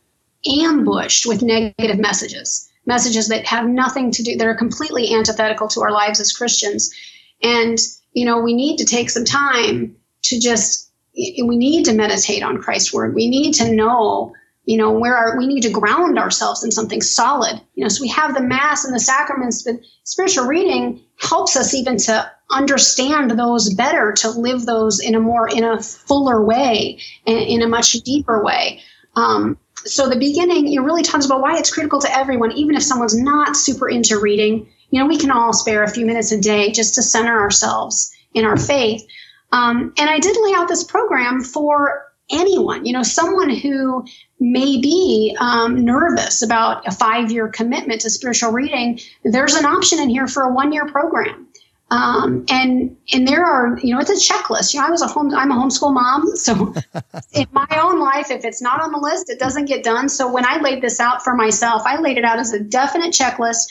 ambushed 0.46 1.26
with 1.26 1.42
negative 1.42 1.98
messages, 1.98 2.68
messages 2.86 3.28
that 3.28 3.46
have 3.46 3.66
nothing 3.66 4.10
to 4.12 4.22
do, 4.22 4.36
that 4.36 4.46
are 4.46 4.54
completely 4.54 5.14
antithetical 5.14 5.68
to 5.68 5.80
our 5.80 5.90
lives 5.90 6.20
as 6.20 6.32
Christians. 6.32 6.94
And, 7.42 7.78
you 8.12 8.24
know, 8.24 8.40
we 8.40 8.54
need 8.54 8.78
to 8.78 8.84
take 8.84 9.10
some 9.10 9.24
time 9.24 9.96
to 10.24 10.40
just, 10.40 10.90
we 11.14 11.56
need 11.56 11.84
to 11.86 11.94
meditate 11.94 12.42
on 12.42 12.58
Christ's 12.58 12.92
word. 12.92 13.14
We 13.14 13.28
need 13.28 13.54
to 13.54 13.72
know 13.72 14.34
you 14.68 14.76
know 14.76 14.90
where 14.90 15.16
our, 15.16 15.38
we 15.38 15.46
need 15.46 15.62
to 15.62 15.70
ground 15.70 16.18
ourselves 16.18 16.62
in 16.62 16.70
something 16.70 17.00
solid 17.00 17.58
you 17.74 17.82
know 17.82 17.88
so 17.88 18.02
we 18.02 18.08
have 18.08 18.34
the 18.34 18.42
mass 18.42 18.84
and 18.84 18.94
the 18.94 19.00
sacraments 19.00 19.62
but 19.62 19.80
spiritual 20.04 20.44
reading 20.44 21.00
helps 21.16 21.56
us 21.56 21.72
even 21.72 21.96
to 21.96 22.30
understand 22.50 23.30
those 23.30 23.72
better 23.72 24.12
to 24.12 24.28
live 24.28 24.66
those 24.66 25.00
in 25.00 25.14
a 25.14 25.20
more 25.20 25.48
in 25.48 25.64
a 25.64 25.82
fuller 25.82 26.44
way 26.44 26.98
and 27.26 27.38
in 27.38 27.62
a 27.62 27.68
much 27.68 27.92
deeper 28.04 28.44
way 28.44 28.78
um, 29.16 29.56
so 29.84 30.08
the 30.08 30.18
beginning 30.18 30.72
it 30.72 30.80
really 30.80 31.02
talks 31.02 31.26
about 31.26 31.40
why 31.40 31.56
it's 31.58 31.72
critical 31.72 32.00
to 32.00 32.16
everyone 32.16 32.52
even 32.52 32.74
if 32.74 32.82
someone's 32.82 33.16
not 33.16 33.56
super 33.56 33.88
into 33.88 34.18
reading. 34.20 34.68
You 34.90 35.00
know 35.00 35.06
we 35.06 35.18
can 35.18 35.30
all 35.30 35.52
spare 35.52 35.82
a 35.82 35.90
few 35.90 36.06
minutes 36.06 36.32
a 36.32 36.40
day 36.40 36.72
just 36.72 36.94
to 36.94 37.02
center 37.02 37.38
ourselves 37.38 38.12
in 38.34 38.44
our 38.44 38.56
faith. 38.56 39.06
Um, 39.50 39.94
and 39.98 40.10
i 40.10 40.18
did 40.18 40.36
lay 40.42 40.52
out 40.54 40.68
this 40.68 40.84
program 40.84 41.42
for 41.42 42.04
anyone 42.30 42.84
you 42.84 42.92
know 42.92 43.02
someone 43.02 43.48
who 43.48 44.04
may 44.40 44.80
be 44.80 45.36
um, 45.40 45.84
nervous 45.84 46.42
about 46.42 46.86
a 46.86 46.92
five 46.92 47.32
year 47.32 47.48
commitment 47.48 48.02
to 48.02 48.10
spiritual 48.10 48.52
reading. 48.52 49.00
There's 49.24 49.54
an 49.54 49.64
option 49.64 49.98
in 50.00 50.08
here 50.08 50.28
for 50.28 50.44
a 50.44 50.52
one 50.52 50.72
year 50.72 50.86
program 50.86 51.47
um, 51.90 52.44
and 52.50 52.96
and 53.12 53.26
there 53.26 53.44
are 53.44 53.78
you 53.82 53.94
know 53.94 54.00
it's 54.00 54.10
a 54.10 54.32
checklist. 54.32 54.74
You 54.74 54.80
know, 54.80 54.86
I 54.86 54.90
was 54.90 55.00
a 55.00 55.06
home 55.06 55.34
I'm 55.34 55.50
a 55.50 55.54
homeschool 55.54 55.92
mom, 55.94 56.36
so 56.36 56.74
in 57.32 57.46
my 57.52 57.80
own 57.80 57.98
life, 57.98 58.30
if 58.30 58.44
it's 58.44 58.60
not 58.60 58.82
on 58.82 58.92
the 58.92 58.98
list, 58.98 59.30
it 59.30 59.38
doesn't 59.38 59.64
get 59.66 59.84
done. 59.84 60.08
So 60.08 60.30
when 60.30 60.44
I 60.44 60.60
laid 60.60 60.82
this 60.82 61.00
out 61.00 61.22
for 61.22 61.34
myself, 61.34 61.82
I 61.86 61.98
laid 62.00 62.18
it 62.18 62.24
out 62.24 62.38
as 62.38 62.52
a 62.52 62.60
definite 62.60 63.12
checklist, 63.12 63.68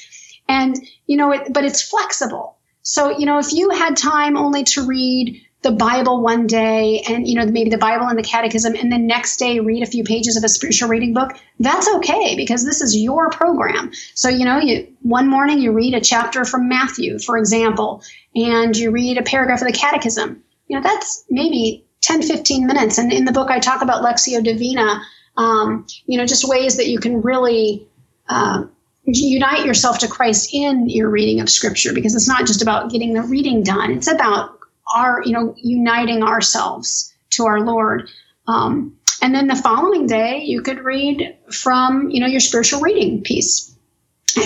and 0.49 0.75
you 1.05 1.15
know, 1.15 1.31
it, 1.31 1.53
but 1.53 1.63
it's 1.63 1.81
flexible. 1.81 2.57
So 2.81 3.15
you 3.15 3.25
know, 3.25 3.37
if 3.37 3.53
you 3.53 3.69
had 3.69 3.95
time 3.95 4.35
only 4.35 4.63
to 4.63 4.85
read 4.85 5.39
the 5.63 5.71
Bible 5.71 6.21
one 6.21 6.45
day 6.45 7.01
and, 7.09 7.27
you 7.27 7.35
know, 7.35 7.45
maybe 7.45 7.69
the 7.69 7.77
Bible 7.77 8.05
and 8.05 8.17
the 8.17 8.23
catechism, 8.23 8.75
and 8.75 8.91
the 8.91 8.97
next 8.97 9.37
day 9.37 9.59
read 9.59 9.81
a 9.81 9.87
few 9.87 10.03
pages 10.03 10.37
of 10.37 10.43
a 10.43 10.49
spiritual 10.49 10.87
reading 10.87 11.13
book, 11.13 11.31
that's 11.59 11.87
okay 11.95 12.35
because 12.35 12.63
this 12.63 12.79
is 12.81 12.95
your 12.95 13.29
program. 13.31 13.91
So, 14.13 14.29
you 14.29 14.45
know, 14.45 14.59
you 14.59 14.87
one 15.01 15.27
morning 15.27 15.59
you 15.59 15.71
read 15.71 15.95
a 15.95 16.01
chapter 16.01 16.45
from 16.45 16.69
Matthew, 16.69 17.17
for 17.19 17.37
example, 17.37 18.03
and 18.35 18.77
you 18.77 18.91
read 18.91 19.17
a 19.17 19.23
paragraph 19.23 19.61
of 19.61 19.67
the 19.67 19.73
catechism. 19.73 20.43
You 20.67 20.77
know, 20.77 20.83
that's 20.83 21.25
maybe 21.29 21.85
10, 22.01 22.21
15 22.21 22.67
minutes. 22.67 22.97
And 22.97 23.11
in 23.11 23.25
the 23.25 23.31
book, 23.31 23.49
I 23.49 23.59
talk 23.59 23.81
about 23.81 24.03
Lectio 24.03 24.43
Divina, 24.43 25.01
um, 25.37 25.87
you 26.05 26.17
know, 26.17 26.25
just 26.25 26.47
ways 26.47 26.77
that 26.77 26.87
you 26.87 26.99
can 26.99 27.21
really 27.21 27.87
uh, 28.29 28.63
unite 29.05 29.65
yourself 29.65 29.99
to 29.99 30.07
Christ 30.07 30.53
in 30.53 30.89
your 30.89 31.09
reading 31.09 31.39
of 31.39 31.49
Scripture 31.49 31.93
because 31.93 32.13
it's 32.13 32.27
not 32.27 32.45
just 32.45 32.61
about 32.61 32.91
getting 32.91 33.13
the 33.13 33.23
reading 33.23 33.63
done, 33.63 33.91
it's 33.91 34.07
about 34.07 34.56
our, 34.95 35.21
you 35.25 35.31
know, 35.31 35.53
uniting 35.57 36.23
ourselves 36.23 37.13
to 37.31 37.45
our 37.45 37.61
Lord. 37.61 38.09
Um, 38.47 38.95
and 39.21 39.33
then 39.33 39.47
the 39.47 39.55
following 39.55 40.07
day, 40.07 40.43
you 40.43 40.61
could 40.61 40.79
read 40.79 41.35
from, 41.51 42.09
you 42.09 42.19
know, 42.19 42.27
your 42.27 42.39
spiritual 42.39 42.81
reading 42.81 43.23
piece. 43.23 43.75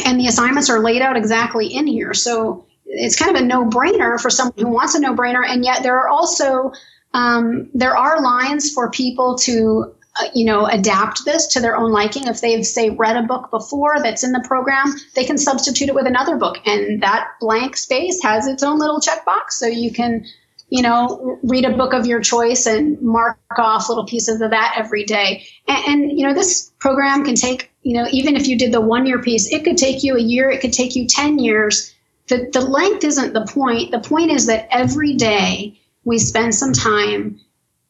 And 0.06 0.20
the 0.20 0.28
assignments 0.28 0.70
are 0.70 0.80
laid 0.80 1.02
out 1.02 1.18
exactly 1.18 1.68
in 1.68 1.88
here. 1.88 2.14
So 2.14 2.66
it's 2.86 3.18
kind 3.18 3.36
of 3.36 3.42
a 3.42 3.46
no 3.46 3.66
brainer 3.66 4.20
for 4.20 4.30
someone 4.30 4.58
who 4.58 4.70
wants 4.70 4.96
a 4.96 5.00
no 5.00 5.14
brainer. 5.14 5.44
And 5.46 5.66
yet 5.66 5.84
there 5.84 6.00
are 6.00 6.08
also, 6.08 6.72
um, 7.14 7.70
there 7.74 7.98
are 7.98 8.22
lines 8.22 8.72
for 8.72 8.90
people 8.90 9.38
to 9.40 9.94
uh, 10.20 10.28
you 10.34 10.46
know, 10.46 10.66
adapt 10.66 11.24
this 11.24 11.48
to 11.48 11.62
their 11.62 11.78
own 11.78 11.92
liking. 11.92 12.28
If 12.28 12.42
they've, 12.42 12.66
say, 12.66 12.90
read 12.90 13.16
a 13.16 13.24
book 13.24 13.50
before 13.50 14.02
that's 14.02 14.26
in 14.26 14.34
the 14.34 14.44
program, 14.46 14.94
they 15.16 15.24
can 15.24 15.38
substitute 15.38 15.88
it 15.88 15.96
with 15.96 16.06
another 16.06 16.36
book. 16.36 16.58
And 16.66 17.02
that 17.02 17.30
blank 17.40 17.78
space 17.78 18.22
has 18.22 18.46
its 18.46 18.62
own 18.62 18.78
little 18.78 19.00
checkbox. 19.00 19.52
So 19.52 19.68
you 19.68 19.92
can, 19.92 20.26
you 20.68 20.82
know, 20.82 21.40
read 21.44 21.64
a 21.64 21.78
book 21.78 21.94
of 21.94 22.06
your 22.06 22.20
choice 22.20 22.66
and 22.66 23.02
mark 23.02 23.38
off 23.58 23.88
little 23.88 24.06
pieces 24.06 24.42
of 24.42 24.50
that 24.52 24.76
every 24.78 25.06
day. 25.06 25.46
And, 25.70 26.02
and 26.02 26.20
you 26.20 26.28
know, 26.28 26.34
this 26.34 26.74
program 26.80 27.24
can 27.24 27.36
take, 27.36 27.72
you 27.84 27.94
know, 27.94 28.08
even 28.12 28.36
if 28.36 28.48
you 28.48 28.58
did 28.58 28.74
the 28.74 28.82
one 28.82 29.06
year 29.06 29.22
piece, 29.22 29.50
it 29.50 29.64
could 29.64 29.78
take 29.78 30.04
you 30.04 30.18
a 30.18 30.22
year, 30.22 30.50
it 30.50 30.60
could 30.60 30.74
take 30.74 30.94
you 30.94 31.08
10 31.08 31.40
years. 31.40 31.96
The, 32.28 32.50
the 32.52 32.62
length 32.62 33.06
isn't 33.06 33.32
the 33.32 33.46
point. 33.46 33.92
The 33.92 34.00
point 34.00 34.32
is 34.32 34.48
that 34.48 34.68
every 34.72 35.14
day 35.14 35.80
we 36.04 36.20
spend 36.20 36.54
some 36.54 36.74
time 36.74 37.40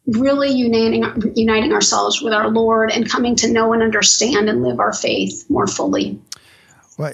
really 0.07 0.49
uniting 0.49 1.03
uniting 1.35 1.71
ourselves 1.71 2.21
with 2.21 2.33
our 2.33 2.49
Lord 2.49 2.91
and 2.91 3.09
coming 3.09 3.35
to 3.37 3.51
know 3.51 3.71
and 3.73 3.83
understand 3.83 4.49
and 4.49 4.63
live 4.63 4.79
our 4.79 4.93
faith 4.93 5.45
more 5.49 5.67
fully. 5.67 6.19
Well, 6.97 7.13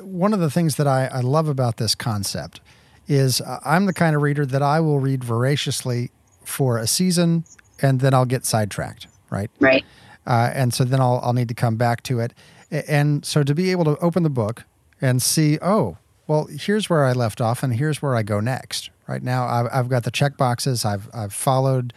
one 0.00 0.32
of 0.32 0.40
the 0.40 0.50
things 0.50 0.76
that 0.76 0.86
I, 0.86 1.06
I 1.06 1.20
love 1.20 1.48
about 1.48 1.76
this 1.76 1.94
concept 1.94 2.60
is 3.08 3.40
uh, 3.40 3.60
I'm 3.64 3.86
the 3.86 3.92
kind 3.92 4.16
of 4.16 4.22
reader 4.22 4.46
that 4.46 4.62
I 4.62 4.80
will 4.80 4.98
read 4.98 5.24
voraciously 5.24 6.10
for 6.44 6.78
a 6.78 6.86
season 6.86 7.44
and 7.80 8.00
then 8.00 8.14
I'll 8.14 8.24
get 8.24 8.44
sidetracked, 8.44 9.06
right? 9.30 9.50
Right. 9.60 9.84
Uh, 10.26 10.50
and 10.54 10.72
so 10.72 10.84
then 10.84 11.00
I'll, 11.00 11.20
I'll 11.22 11.32
need 11.32 11.48
to 11.48 11.54
come 11.54 11.76
back 11.76 12.02
to 12.04 12.20
it. 12.20 12.32
And 12.70 13.24
so 13.24 13.42
to 13.42 13.54
be 13.54 13.70
able 13.70 13.84
to 13.84 13.96
open 13.98 14.22
the 14.22 14.30
book 14.30 14.64
and 15.00 15.20
see, 15.20 15.58
oh, 15.60 15.98
well, 16.26 16.46
here's 16.46 16.88
where 16.88 17.04
I 17.04 17.12
left 17.12 17.40
off 17.40 17.62
and 17.62 17.74
here's 17.74 18.00
where 18.00 18.14
I 18.14 18.22
go 18.22 18.40
next. 18.40 18.90
Right 19.08 19.22
now, 19.22 19.46
I've, 19.46 19.68
I've 19.72 19.88
got 19.88 20.04
the 20.04 20.10
check 20.10 20.36
boxes. 20.36 20.84
I've, 20.84 21.10
I've 21.12 21.32
followed 21.32 21.92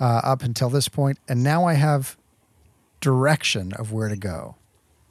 uh, 0.00 0.20
up 0.24 0.42
until 0.42 0.68
this 0.68 0.88
point, 0.88 1.18
and 1.28 1.42
now 1.42 1.64
I 1.64 1.74
have 1.74 2.16
direction 3.00 3.72
of 3.72 3.92
where 3.92 4.08
to 4.08 4.16
go. 4.16 4.56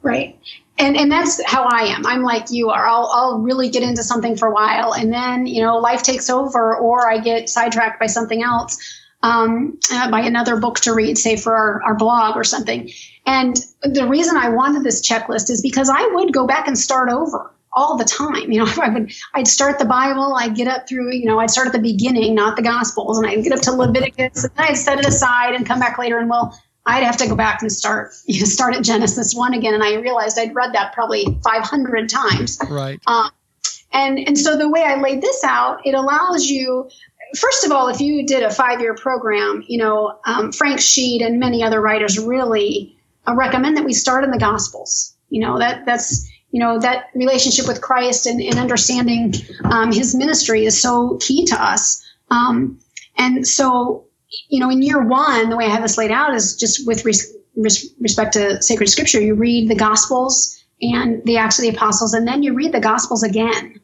Right. 0.02 0.38
And 0.78 0.96
and 0.96 1.10
that's 1.10 1.42
how 1.44 1.64
I 1.64 1.84
am. 1.86 2.06
I'm 2.06 2.22
like 2.22 2.50
you 2.50 2.68
are. 2.68 2.86
I'll 2.86 3.10
I'll 3.12 3.38
really 3.38 3.70
get 3.70 3.82
into 3.82 4.02
something 4.02 4.36
for 4.36 4.48
a 4.48 4.52
while, 4.52 4.92
and 4.92 5.12
then 5.12 5.46
you 5.46 5.62
know 5.62 5.78
life 5.78 6.02
takes 6.02 6.28
over, 6.28 6.76
or 6.76 7.10
I 7.10 7.18
get 7.18 7.48
sidetracked 7.48 7.98
by 7.98 8.06
something 8.06 8.42
else, 8.42 8.78
um, 9.22 9.78
uh, 9.90 10.10
by 10.10 10.20
another 10.20 10.60
book 10.60 10.78
to 10.80 10.92
read, 10.92 11.16
say 11.16 11.36
for 11.36 11.56
our, 11.56 11.82
our 11.82 11.94
blog 11.96 12.36
or 12.36 12.44
something. 12.44 12.90
And 13.24 13.56
the 13.82 14.06
reason 14.06 14.36
I 14.36 14.50
wanted 14.50 14.84
this 14.84 15.00
checklist 15.06 15.50
is 15.50 15.62
because 15.62 15.88
I 15.88 16.06
would 16.14 16.32
go 16.32 16.46
back 16.46 16.68
and 16.68 16.78
start 16.78 17.08
over 17.08 17.50
all 17.76 17.96
the 17.96 18.04
time. 18.04 18.50
You 18.50 18.64
know, 18.64 18.72
I 18.82 18.88
would 18.88 19.12
I'd 19.34 19.46
start 19.46 19.78
the 19.78 19.84
Bible, 19.84 20.34
I'd 20.34 20.56
get 20.56 20.66
up 20.66 20.88
through, 20.88 21.12
you 21.12 21.26
know, 21.26 21.38
I'd 21.38 21.50
start 21.50 21.68
at 21.68 21.72
the 21.72 21.78
beginning, 21.78 22.34
not 22.34 22.56
the 22.56 22.62
Gospels, 22.62 23.18
and 23.18 23.26
I'd 23.26 23.44
get 23.44 23.52
up 23.52 23.60
to 23.60 23.72
Leviticus, 23.72 24.44
and 24.44 24.52
I'd 24.58 24.76
set 24.76 24.98
it 24.98 25.06
aside 25.06 25.54
and 25.54 25.64
come 25.64 25.78
back 25.78 25.98
later, 25.98 26.18
and 26.18 26.28
well, 26.28 26.58
I'd 26.86 27.02
have 27.02 27.16
to 27.18 27.28
go 27.28 27.36
back 27.36 27.62
and 27.62 27.70
start, 27.70 28.12
you 28.26 28.40
know, 28.40 28.46
start 28.46 28.74
at 28.74 28.82
Genesis 28.82 29.34
one 29.34 29.54
again, 29.54 29.74
and 29.74 29.84
I 29.84 29.94
realized 29.94 30.38
I'd 30.38 30.54
read 30.54 30.72
that 30.72 30.92
probably 30.94 31.38
500 31.44 32.08
times. 32.08 32.58
Right. 32.68 33.00
Um, 33.06 33.30
and 33.92 34.18
and 34.18 34.38
so 34.38 34.56
the 34.56 34.68
way 34.68 34.82
I 34.82 35.00
laid 35.00 35.22
this 35.22 35.44
out, 35.44 35.80
it 35.86 35.94
allows 35.94 36.46
you. 36.46 36.88
First 37.36 37.64
of 37.64 37.72
all, 37.72 37.88
if 37.88 38.00
you 38.00 38.24
did 38.26 38.42
a 38.42 38.50
five-year 38.50 38.94
program, 38.94 39.64
you 39.66 39.78
know 39.78 40.18
um, 40.26 40.52
Frank 40.52 40.80
Sheed 40.80 41.24
and 41.24 41.40
many 41.40 41.62
other 41.62 41.80
writers 41.80 42.18
really 42.18 42.96
uh, 43.26 43.34
recommend 43.34 43.76
that 43.76 43.84
we 43.84 43.94
start 43.94 44.24
in 44.24 44.30
the 44.30 44.38
Gospels. 44.38 45.16
You 45.30 45.40
know 45.40 45.58
that 45.58 45.86
that's 45.86 46.28
you 46.56 46.60
know 46.60 46.78
that 46.78 47.10
relationship 47.14 47.68
with 47.68 47.82
christ 47.82 48.24
and, 48.24 48.40
and 48.40 48.58
understanding 48.58 49.34
um, 49.64 49.92
his 49.92 50.14
ministry 50.14 50.64
is 50.64 50.80
so 50.80 51.18
key 51.20 51.44
to 51.44 51.62
us. 51.62 52.02
Um, 52.30 52.78
and 53.18 53.46
so 53.46 54.06
you 54.48 54.58
know 54.58 54.70
in 54.70 54.80
year 54.80 55.06
one 55.06 55.50
the 55.50 55.56
way 55.58 55.66
i 55.66 55.68
have 55.68 55.82
this 55.82 55.98
laid 55.98 56.10
out 56.10 56.34
is 56.34 56.56
just 56.56 56.86
with 56.86 57.04
res- 57.04 57.30
res- 57.56 57.92
respect 58.00 58.32
to 58.32 58.62
sacred 58.62 58.88
scripture 58.88 59.20
you 59.20 59.34
read 59.34 59.68
the 59.68 59.74
gospels 59.74 60.64
and 60.80 61.22
the 61.24 61.36
acts 61.36 61.58
of 61.58 61.62
the 61.64 61.76
apostles 61.76 62.14
and 62.14 62.26
then 62.26 62.42
you 62.42 62.54
read 62.54 62.72
the 62.72 62.80
gospels 62.80 63.22
again. 63.22 63.78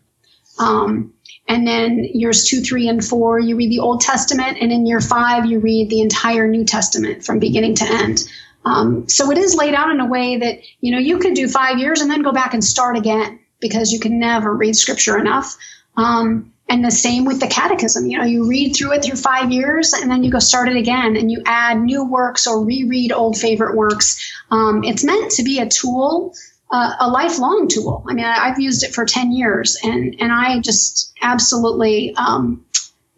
Um, 0.59 1.13
and 1.49 1.67
then 1.67 1.99
years 2.15 2.47
two 2.47 2.63
three 2.63 2.89
and 2.89 3.05
four 3.05 3.39
you 3.39 3.55
read 3.55 3.71
the 3.71 3.81
old 3.81 4.01
testament 4.01 4.57
and 4.63 4.73
in 4.73 4.87
year 4.87 5.01
five 5.01 5.45
you 5.45 5.59
read 5.61 5.91
the 5.91 6.01
entire 6.01 6.49
new 6.49 6.65
testament 6.65 7.23
from 7.23 7.39
beginning 7.39 7.75
to 7.75 7.85
end 7.85 8.25
um, 8.65 9.09
so 9.09 9.31
it 9.31 9.39
is 9.39 9.55
laid 9.55 9.75
out 9.75 9.91
in 9.91 10.01
a 10.01 10.07
way 10.07 10.37
that 10.37 10.61
you 10.81 10.93
know 10.93 10.99
you 10.99 11.19
could 11.19 11.35
do 11.35 11.49
five 11.49 11.79
years 11.79 12.01
and 12.01 12.11
then 12.11 12.23
go 12.23 12.33
back 12.33 12.55
and 12.55 12.65
start 12.65 12.97
again 12.97 13.39
because 13.61 13.93
you 13.93 14.01
can 14.01 14.19
never 14.19 14.55
read 14.55 14.77
scripture 14.77 15.19
enough. 15.19 15.57
Um, 15.97 16.53
and 16.69 16.85
the 16.85 16.91
same 16.91 17.25
with 17.25 17.41
the 17.41 17.47
catechism. 17.49 18.07
You 18.07 18.19
know, 18.19 18.25
you 18.25 18.49
read 18.49 18.75
through 18.75 18.93
it 18.93 19.05
through 19.05 19.17
five 19.17 19.53
years 19.53 19.93
and 19.93 20.11
then 20.11 20.25
you 20.25 20.31
go 20.31 20.39
start 20.39 20.69
it 20.69 20.77
again 20.77 21.17
and 21.17 21.31
you 21.31 21.43
add 21.45 21.81
new 21.81 22.05
works 22.05 22.47
or 22.47 22.65
reread 22.65 23.13
old 23.13 23.37
favorite 23.37 23.77
works. 23.77 24.19
Um, 24.51 24.83
it's 24.83 25.05
meant 25.05 25.31
to 25.33 25.43
be 25.43 25.59
a 25.59 25.69
tool, 25.69 26.35
uh, 26.71 26.95
a 27.01 27.09
lifelong 27.09 27.69
tool. 27.69 28.05
I 28.09 28.15
mean, 28.15 28.25
I, 28.25 28.49
have 28.49 28.59
used 28.59 28.85
it 28.85 28.95
for 28.95 29.05
10 29.05 29.33
years 29.33 29.77
and, 29.83 30.17
and 30.19 30.33
I 30.33 30.61
just 30.61 31.13
absolutely, 31.21 32.15
um, 32.17 32.65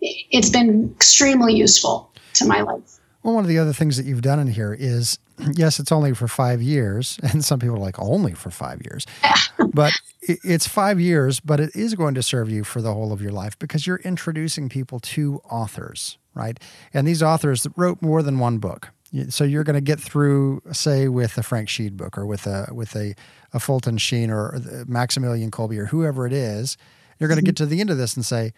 it's 0.00 0.50
been 0.50 0.92
extremely 0.96 1.54
useful 1.54 2.10
to 2.34 2.46
my 2.46 2.62
life. 2.62 2.98
Well, 3.22 3.34
one 3.34 3.44
of 3.44 3.48
the 3.48 3.58
other 3.58 3.72
things 3.72 3.96
that 3.98 4.04
you've 4.04 4.22
done 4.22 4.40
in 4.40 4.48
here 4.48 4.76
is 4.78 5.16
yes, 5.54 5.80
it's 5.80 5.92
only 5.92 6.14
for 6.14 6.28
five 6.28 6.62
years, 6.62 7.18
and 7.22 7.44
some 7.44 7.58
people 7.58 7.76
are 7.76 7.80
like, 7.80 7.98
only 7.98 8.34
for 8.34 8.50
five 8.50 8.80
years. 8.84 9.06
but 9.72 9.92
it's 10.22 10.66
five 10.66 11.00
years, 11.00 11.40
but 11.40 11.60
it 11.60 11.74
is 11.74 11.94
going 11.94 12.14
to 12.14 12.22
serve 12.22 12.50
you 12.50 12.64
for 12.64 12.80
the 12.80 12.92
whole 12.92 13.12
of 13.12 13.20
your 13.20 13.32
life 13.32 13.58
because 13.58 13.86
you're 13.86 13.98
introducing 13.98 14.68
people 14.68 15.00
to 15.00 15.40
authors, 15.50 16.18
right? 16.34 16.58
And 16.92 17.06
these 17.06 17.22
authors 17.22 17.62
that 17.64 17.72
wrote 17.76 18.00
more 18.00 18.22
than 18.22 18.38
one 18.38 18.58
book. 18.58 18.90
So 19.28 19.44
you're 19.44 19.62
going 19.62 19.74
to 19.74 19.80
get 19.80 20.00
through, 20.00 20.62
say, 20.72 21.06
with 21.06 21.38
a 21.38 21.42
Frank 21.44 21.68
Sheed 21.68 21.96
book 21.96 22.18
or 22.18 22.26
with 22.26 22.48
a 22.48 22.66
with 22.72 22.96
a, 22.96 23.14
a 23.52 23.60
Fulton 23.60 23.96
Sheen 23.96 24.28
or 24.28 24.56
uh, 24.56 24.84
Maximilian 24.88 25.52
Kolbe 25.52 25.78
or 25.78 25.86
whoever 25.86 26.26
it 26.26 26.32
is. 26.32 26.76
You're 27.20 27.28
going 27.28 27.36
to 27.36 27.42
mm-hmm. 27.42 27.50
get 27.50 27.56
to 27.58 27.66
the 27.66 27.80
end 27.80 27.90
of 27.90 27.96
this 27.96 28.16
and 28.16 28.26
say, 28.26 28.52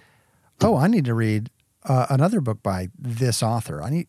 "Oh, 0.63 0.75
I 0.75 0.87
need 0.87 1.05
to 1.05 1.15
read 1.15 1.51
uh, 1.87 2.07
another 2.11 2.41
book 2.41 2.63
by 2.63 2.89
this 2.99 3.43
author. 3.43 3.83
I 3.83 3.91
need, 3.91 4.07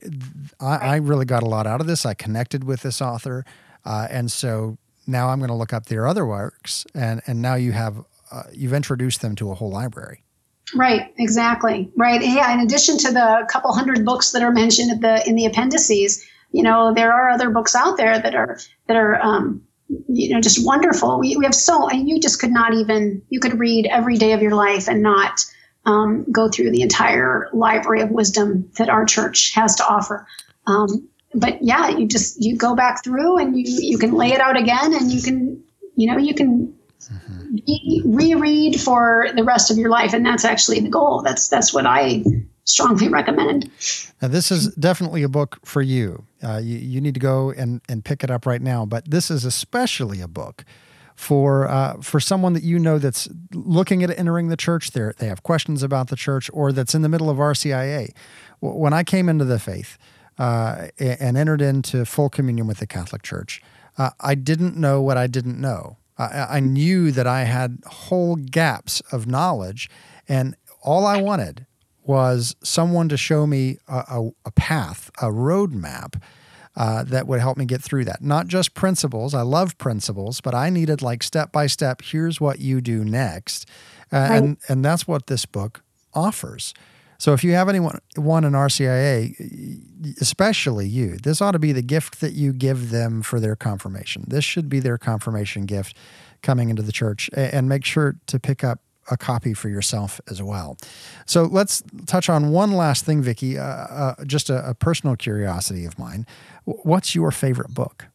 I, 0.60 0.78
I, 0.78 0.96
really 0.98 1.26
got 1.26 1.44
a 1.44 1.46
lot 1.46 1.68
out 1.68 1.80
of 1.80 1.88
this. 1.88 2.06
I 2.06 2.14
connected 2.14 2.64
with 2.64 2.82
this 2.82 3.02
author, 3.02 3.46
uh, 3.86 4.08
and 4.10 4.32
so 4.32 4.78
now 5.06 5.30
I'm 5.30 5.40
going 5.40 5.50
to 5.50 5.56
look 5.56 5.74
up 5.74 5.86
their 5.86 6.08
other 6.08 6.26
works, 6.26 6.86
and 6.94 7.22
and 7.28 7.42
now 7.42 7.56
you 7.56 7.74
have 7.74 8.04
uh, 8.32 8.44
you've 8.52 8.74
introduced 8.74 9.22
them 9.22 9.36
to 9.36 9.52
a 9.52 9.56
whole 9.56 9.72
library. 9.72 10.24
Right, 10.76 11.14
exactly. 11.18 11.90
Right. 11.96 12.22
Yeah. 12.22 12.54
In 12.54 12.60
addition 12.60 12.98
to 12.98 13.12
the 13.12 13.48
couple 13.50 13.72
hundred 13.72 14.04
books 14.04 14.32
that 14.32 14.42
are 14.42 14.52
mentioned 14.52 14.92
at 14.92 15.02
the 15.02 15.30
in 15.30 15.36
the 15.36 15.46
appendices, 15.46 16.26
you 16.52 16.64
know, 16.64 16.94
there 16.94 17.14
are 17.14 17.30
other 17.30 17.50
books 17.50 17.76
out 17.76 17.98
there 17.98 18.20
that 18.20 18.36
are 18.36 18.60
that 18.88 18.98
are 18.98 19.22
um, 19.22 19.62
you 20.08 20.34
know 20.34 20.42
just 20.42 20.66
wonderful. 20.66 21.20
We, 21.20 21.38
we 21.38 21.46
have 21.46 21.56
so 21.56 21.88
and 21.88 22.10
you 22.10 22.20
just 22.20 22.42
could 22.42 22.52
not 22.52 22.74
even 22.74 23.22
you 23.30 23.40
could 23.40 23.60
read 23.60 23.86
every 23.86 24.18
day 24.18 24.34
of 24.34 24.42
your 24.42 24.56
life 24.56 24.90
and 24.90 25.02
not 25.02 25.46
um, 25.88 26.26
go 26.32 26.50
through 26.50 26.70
the 26.70 26.82
entire 26.82 27.50
library 27.54 28.02
of 28.02 28.12
wisdom 28.12 28.70
that 28.78 28.90
our 28.90 29.06
church 29.06 29.54
has 29.56 29.76
to 29.78 29.88
offer. 29.88 30.28
Um, 30.68 31.08
but 31.34 31.64
yeah, 31.64 31.90
you 31.90 32.08
just 32.08 32.44
you 32.44 32.58
go 32.58 32.76
back 32.76 33.04
through 33.04 33.38
and 33.38 33.58
you 33.58 33.64
you 33.66 33.98
can 33.98 34.14
lay 34.14 34.34
it 34.34 34.42
out 34.42 34.58
again, 34.58 34.94
and 34.94 35.12
you 35.12 35.22
can 35.22 35.64
you 35.96 36.12
know 36.12 36.18
you 36.18 36.34
can 36.34 36.74
mm-hmm. 37.02 37.56
re- 38.16 38.36
reread 38.36 38.80
for 38.80 39.28
the 39.36 39.44
rest 39.44 39.72
of 39.72 39.78
your 39.78 39.90
life, 39.90 40.14
and 40.14 40.26
that's 40.26 40.46
actually 40.46 40.82
the 40.82 40.90
goal. 40.90 41.22
That's 41.22 41.48
that's 41.48 41.74
what 41.74 41.86
I 41.86 42.24
strongly 42.66 43.08
recommend. 43.08 43.72
Now, 44.22 44.28
this 44.28 44.52
is 44.52 44.74
definitely 44.76 45.24
a 45.24 45.30
book 45.30 45.60
for 45.64 45.82
you. 45.82 46.26
Uh, 46.44 46.58
you, 46.62 46.78
you 46.78 47.02
need 47.02 47.14
to 47.14 47.20
go 47.20 47.52
and, 47.52 47.82
and 47.88 48.04
pick 48.04 48.24
it 48.26 48.30
up 48.30 48.46
right 48.46 48.62
now. 48.62 48.86
But 48.86 49.10
this 49.10 49.32
is 49.32 49.46
especially 49.46 50.20
a 50.20 50.28
book 50.28 50.66
for 51.18 51.68
uh, 51.68 52.00
for 52.00 52.20
someone 52.20 52.54
that 52.54 52.64
you 52.64 52.78
know 52.78 53.00
that's 53.00 53.28
looking 53.52 54.04
at 54.04 54.18
entering 54.18 54.50
the 54.50 54.56
church. 54.56 54.92
They 54.92 55.12
they 55.18 55.28
have 55.28 55.44
questions 55.44 55.82
about 55.82 56.10
the 56.10 56.16
church, 56.16 56.50
or 56.54 56.72
that's 56.72 56.94
in 56.94 57.02
the 57.02 57.10
middle 57.10 57.30
of 57.30 57.38
RCIA. 57.38 58.14
When 58.60 58.94
I 58.94 59.04
came 59.04 59.28
into 59.28 59.44
the 59.44 59.60
faith 59.60 59.98
uh, 60.38 60.88
and 61.00 61.36
entered 61.36 61.62
into 61.62 62.06
full 62.06 62.30
communion 62.30 62.68
with 62.68 62.78
the 62.78 62.88
Catholic 62.88 63.24
Church, 63.24 63.62
uh, 63.98 64.12
I 64.20 64.36
didn't 64.36 64.78
know 64.78 65.02
what 65.02 65.18
I 65.18 65.26
didn't 65.26 65.60
know. 65.60 65.98
I, 66.20 66.58
I 66.58 66.60
knew 66.60 67.12
that 67.12 67.26
I 67.26 67.44
had 67.44 67.80
whole 67.88 68.36
gaps 68.36 69.02
of 69.12 69.26
knowledge, 69.26 69.90
and 70.30 70.56
all 70.84 71.06
I 71.06 71.20
wanted 71.20 71.66
was 72.04 72.56
someone 72.64 73.10
to 73.10 73.18
show 73.18 73.48
me 73.48 73.80
a, 73.88 73.98
a, 73.98 74.30
a 74.46 74.52
path, 74.52 75.10
a 75.20 75.26
roadmap 75.26 76.22
uh, 76.78 77.04
that 77.04 77.28
would 77.28 77.40
help 77.40 77.58
me 77.58 77.66
get 77.66 77.82
through 77.82 78.06
that. 78.06 78.22
Not 78.22 78.48
just 78.48 78.76
principles. 78.76 79.34
I 79.34 79.42
love 79.42 79.78
principles, 79.80 80.40
but 80.40 80.54
I 80.54 80.70
needed 80.70 81.02
like 81.02 81.24
step 81.24 81.52
by 81.52 81.66
step. 81.66 82.04
Here's 82.04 82.40
what 82.40 82.60
you 82.60 82.82
do 82.82 83.04
next, 83.04 83.68
uh, 84.14 84.18
right. 84.18 84.36
and 84.38 84.58
and 84.70 84.86
that's 84.86 85.08
what 85.08 85.26
this 85.26 85.46
book 85.46 85.82
offers. 86.14 86.74
So 87.18 87.34
if 87.34 87.44
you 87.44 87.54
have 87.54 87.68
anyone 87.68 88.00
one 88.16 88.44
in 88.44 88.54
RCIA, 88.54 90.22
especially 90.22 90.88
you, 90.88 91.18
this 91.18 91.42
ought 91.42 91.54
to 91.54 91.60
be 91.60 91.72
the 91.72 91.82
gift 91.82 92.22
that 92.22 92.34
you 92.34 92.54
give 92.54 92.92
them 92.92 93.24
for 93.24 93.40
their 93.40 93.56
confirmation. 93.56 94.26
This 94.28 94.46
should 94.46 94.70
be 94.70 94.80
their 94.80 95.00
confirmation 95.00 95.66
gift 95.66 95.98
coming 96.44 96.70
into 96.70 96.84
the 96.84 96.92
church, 96.92 97.28
and 97.36 97.68
make 97.68 97.86
sure 97.86 98.18
to 98.28 98.40
pick 98.40 98.64
up 98.64 98.82
a 99.10 99.18
copy 99.18 99.54
for 99.54 99.70
yourself 99.70 100.20
as 100.30 100.42
well. 100.42 100.78
So 101.26 101.44
let's 101.44 101.84
touch 102.06 102.30
on 102.30 102.52
one 102.52 102.72
last 102.74 103.06
thing, 103.06 103.22
Vicki. 103.22 103.58
Uh, 103.58 103.64
uh, 103.64 104.16
just 104.26 104.50
a, 104.50 104.70
a, 104.70 104.74
personal 104.74 105.16
curiosity 105.16 105.86
of 105.86 105.98
mine. 105.98 106.26
What's 106.66 107.16
your 107.16 107.32
favorite 107.32 107.74
book? 107.74 108.06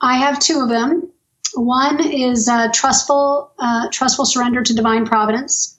I 0.00 0.16
have 0.16 0.38
two 0.38 0.60
of 0.60 0.68
them. 0.68 1.10
One 1.54 2.00
is 2.00 2.48
uh, 2.48 2.68
trustful, 2.72 3.52
uh, 3.58 3.88
trustful 3.90 4.26
surrender 4.26 4.62
to 4.62 4.74
divine 4.74 5.06
providence, 5.06 5.78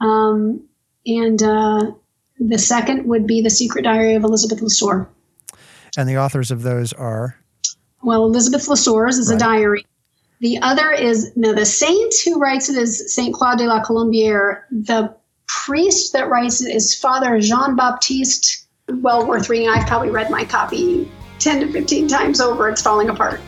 um, 0.00 0.62
and 1.06 1.42
uh, 1.42 1.92
the 2.38 2.58
second 2.58 3.06
would 3.06 3.26
be 3.26 3.42
the 3.42 3.50
Secret 3.50 3.82
Diary 3.82 4.14
of 4.14 4.24
Elizabeth 4.24 4.60
Leseur. 4.60 5.08
And 5.96 6.08
the 6.08 6.18
authors 6.18 6.50
of 6.50 6.62
those 6.62 6.92
are? 6.92 7.36
Well, 8.02 8.24
Elizabeth 8.24 8.66
Leseur's 8.66 9.18
is 9.18 9.30
right. 9.30 9.36
a 9.36 9.38
diary. 9.38 9.86
The 10.42 10.60
other 10.60 10.90
is 10.90 11.30
now 11.36 11.52
the 11.52 11.64
saint 11.64 12.12
who 12.24 12.40
writes 12.40 12.68
it 12.68 12.76
is 12.76 13.14
Saint 13.14 13.32
Claude 13.32 13.58
de 13.58 13.64
la 13.64 13.80
Colombière. 13.80 14.62
The 14.72 15.14
priest 15.46 16.12
that 16.14 16.28
writes 16.28 16.60
it 16.60 16.74
is 16.74 16.96
Father 16.96 17.38
Jean 17.38 17.76
Baptiste. 17.76 18.66
Well 18.88 19.24
worth 19.24 19.48
reading. 19.48 19.68
I've 19.68 19.86
probably 19.86 20.10
read 20.10 20.32
my 20.32 20.44
copy 20.44 21.08
10 21.38 21.60
to 21.60 21.72
15 21.72 22.08
times 22.08 22.40
over. 22.40 22.68
It's 22.68 22.82
falling 22.82 23.08
apart. 23.08 23.40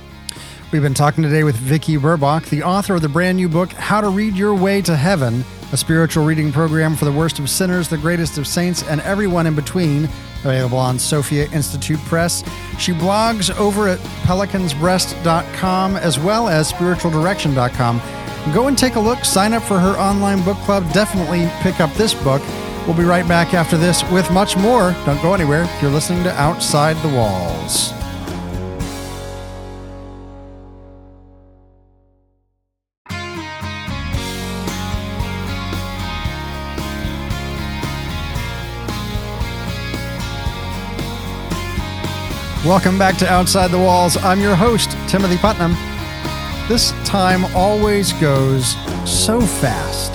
We've 0.70 0.82
been 0.82 0.94
talking 0.94 1.24
today 1.24 1.42
with 1.42 1.56
Vicki 1.56 1.96
Burbach, 1.96 2.48
the 2.48 2.62
author 2.62 2.94
of 2.94 3.02
the 3.02 3.08
brand 3.08 3.38
new 3.38 3.48
book, 3.48 3.72
How 3.72 4.00
to 4.00 4.08
Read 4.08 4.36
Your 4.36 4.54
Way 4.54 4.80
to 4.82 4.94
Heaven, 4.94 5.44
a 5.72 5.76
spiritual 5.76 6.24
reading 6.24 6.52
program 6.52 6.94
for 6.94 7.06
the 7.06 7.12
worst 7.12 7.40
of 7.40 7.50
sinners, 7.50 7.88
the 7.88 7.98
greatest 7.98 8.38
of 8.38 8.46
saints, 8.46 8.84
and 8.84 9.00
everyone 9.00 9.48
in 9.48 9.56
between. 9.56 10.08
Available 10.44 10.78
on 10.78 10.98
Sophia 10.98 11.50
Institute 11.52 11.98
Press. 12.00 12.44
She 12.78 12.92
blogs 12.92 13.54
over 13.56 13.88
at 13.88 13.98
pelicansbreast.com 14.24 15.96
as 15.96 16.18
well 16.18 16.48
as 16.48 16.70
spiritualdirection.com. 16.72 18.02
Go 18.52 18.68
and 18.68 18.76
take 18.76 18.96
a 18.96 19.00
look, 19.00 19.24
sign 19.24 19.54
up 19.54 19.62
for 19.62 19.78
her 19.78 19.98
online 19.98 20.44
book 20.44 20.58
club. 20.58 20.90
Definitely 20.92 21.50
pick 21.60 21.80
up 21.80 21.92
this 21.94 22.12
book. 22.12 22.42
We'll 22.86 22.96
be 22.96 23.04
right 23.04 23.26
back 23.26 23.54
after 23.54 23.78
this 23.78 24.02
with 24.10 24.30
much 24.30 24.56
more. 24.56 24.94
Don't 25.06 25.22
go 25.22 25.32
anywhere. 25.32 25.66
You're 25.80 25.90
listening 25.90 26.22
to 26.24 26.32
Outside 26.38 26.96
the 26.98 27.16
Walls. 27.16 27.94
Welcome 42.64 42.98
back 42.98 43.18
to 43.18 43.30
Outside 43.30 43.70
the 43.70 43.78
Walls. 43.78 44.16
I'm 44.16 44.40
your 44.40 44.54
host, 44.54 44.96
Timothy 45.06 45.36
Putnam. 45.36 45.72
This 46.66 46.92
time 47.04 47.44
always 47.54 48.14
goes 48.14 48.74
so 49.04 49.42
fast. 49.42 50.14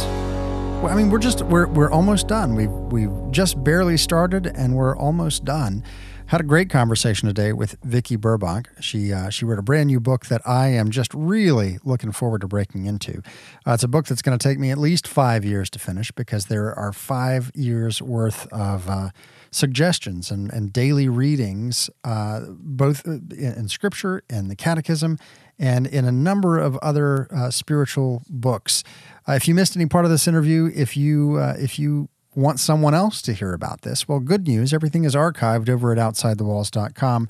I 0.83 0.95
mean, 0.95 1.11
we're 1.11 1.19
just 1.19 1.43
we're 1.43 1.67
we're 1.67 1.91
almost 1.91 2.27
done. 2.27 2.55
We've 2.55 2.71
we've 2.71 3.31
just 3.31 3.63
barely 3.63 3.97
started 3.97 4.47
and 4.47 4.75
we're 4.75 4.97
almost 4.97 5.45
done. 5.45 5.83
Had 6.25 6.41
a 6.41 6.43
great 6.43 6.71
conversation 6.71 7.27
today 7.27 7.53
with 7.53 7.77
Vicki 7.83 8.17
Burbach. 8.17 8.65
She 8.79 9.13
uh, 9.13 9.29
she 9.29 9.45
wrote 9.45 9.59
a 9.59 9.63
brand 9.63 9.85
new 9.85 9.99
book 9.99 10.25
that 10.25 10.41
I 10.43 10.69
am 10.69 10.89
just 10.89 11.13
really 11.13 11.77
looking 11.83 12.11
forward 12.11 12.41
to 12.41 12.47
breaking 12.47 12.87
into. 12.87 13.21
Uh, 13.67 13.73
it's 13.73 13.83
a 13.83 13.87
book 13.87 14.07
that's 14.07 14.23
going 14.23 14.37
to 14.37 14.43
take 14.43 14.57
me 14.57 14.71
at 14.71 14.79
least 14.79 15.07
five 15.07 15.45
years 15.45 15.69
to 15.69 15.77
finish 15.77 16.11
because 16.11 16.47
there 16.47 16.73
are 16.73 16.93
five 16.93 17.51
years 17.53 18.01
worth 18.01 18.47
of 18.51 18.89
uh, 18.89 19.09
suggestions 19.51 20.31
and, 20.31 20.51
and 20.51 20.71
daily 20.71 21.07
readings, 21.07 21.89
uh, 22.03 22.41
both 22.49 23.05
in, 23.05 23.31
in, 23.31 23.67
Scripture 23.67 24.23
and 24.29 24.49
the 24.49 24.55
Catechism, 24.55 25.17
and 25.57 25.87
in 25.87 26.05
a 26.05 26.11
number 26.11 26.57
of 26.57 26.77
other 26.77 27.27
uh, 27.33 27.49
spiritual 27.49 28.23
books. 28.29 28.83
Uh, 29.27 29.33
if 29.33 29.47
you 29.47 29.55
missed 29.55 29.75
any 29.75 29.85
part 29.85 30.05
of 30.05 30.11
this 30.11 30.27
interview, 30.27 30.71
if 30.75 30.95
you 30.95 31.37
uh, 31.37 31.55
if 31.57 31.77
you 31.79 32.09
want 32.35 32.59
someone 32.59 32.93
else 32.93 33.21
to 33.23 33.33
hear 33.33 33.53
about 33.53 33.81
this, 33.81 34.07
well, 34.07 34.19
good 34.19 34.47
news. 34.47 34.73
Everything 34.73 35.03
is 35.03 35.15
archived 35.15 35.67
over 35.69 35.91
at 35.91 35.97
OutsideTheWalls.com. 35.97 37.27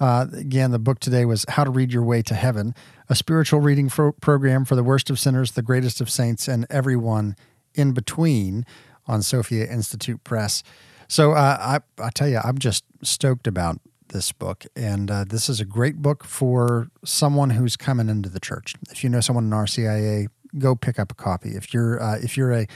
Uh, 0.00 0.26
again, 0.32 0.70
the 0.70 0.78
book 0.78 1.00
today 1.00 1.24
was 1.24 1.44
How 1.48 1.64
to 1.64 1.70
Read 1.70 1.92
Your 1.92 2.04
Way 2.04 2.22
to 2.22 2.34
Heaven, 2.34 2.74
a 3.08 3.14
spiritual 3.14 3.60
reading 3.60 3.88
program 3.88 4.64
for 4.64 4.74
the 4.74 4.84
worst 4.84 5.10
of 5.10 5.18
sinners, 5.18 5.52
the 5.52 5.62
greatest 5.62 6.00
of 6.00 6.08
saints, 6.08 6.48
and 6.48 6.66
everyone 6.70 7.36
in 7.74 7.92
between 7.92 8.64
on 9.06 9.22
Sophia 9.22 9.66
Institute 9.66 10.22
Press. 10.22 10.62
So 11.08 11.32
uh, 11.32 11.80
I, 11.98 12.02
I 12.02 12.10
tell 12.10 12.28
you, 12.28 12.38
I'm 12.42 12.58
just 12.58 12.84
stoked 13.02 13.46
about 13.46 13.80
this 14.08 14.32
book, 14.32 14.66
and 14.76 15.10
uh, 15.10 15.24
this 15.24 15.48
is 15.48 15.60
a 15.60 15.64
great 15.64 15.96
book 15.96 16.24
for 16.24 16.88
someone 17.04 17.50
who's 17.50 17.76
coming 17.76 18.08
into 18.08 18.28
the 18.28 18.40
church. 18.40 18.74
If 18.90 19.02
you 19.02 19.10
know 19.10 19.20
someone 19.20 19.44
in 19.44 19.50
RCIA, 19.50 20.28
go 20.58 20.74
pick 20.74 20.98
up 20.98 21.12
a 21.12 21.14
copy. 21.14 21.50
If 21.50 21.74
you're 21.74 22.02
uh, 22.02 22.18
if 22.22 22.36
you're 22.36 22.52
a 22.52 22.66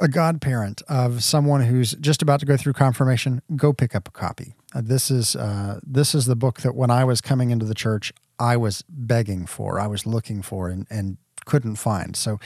a 0.00 0.08
godparent 0.08 0.80
of 0.88 1.24
someone 1.24 1.62
who's 1.62 1.92
just 1.94 2.22
about 2.22 2.40
to 2.40 2.46
go 2.46 2.56
through 2.56 2.72
confirmation, 2.72 3.42
go 3.56 3.72
pick 3.72 3.94
up 3.94 4.06
a 4.06 4.10
copy. 4.12 4.54
Uh, 4.74 4.82
this 4.84 5.10
is 5.10 5.34
uh, 5.34 5.80
this 5.82 6.14
is 6.14 6.26
the 6.26 6.36
book 6.36 6.60
that 6.60 6.74
when 6.74 6.90
I 6.90 7.04
was 7.04 7.20
coming 7.20 7.50
into 7.50 7.66
the 7.66 7.74
church, 7.74 8.12
I 8.38 8.56
was 8.56 8.84
begging 8.88 9.46
for, 9.46 9.80
I 9.80 9.86
was 9.86 10.06
looking 10.06 10.42
for, 10.42 10.68
and, 10.68 10.86
and 10.90 11.16
couldn't 11.46 11.76
find. 11.76 12.14
So 12.14 12.38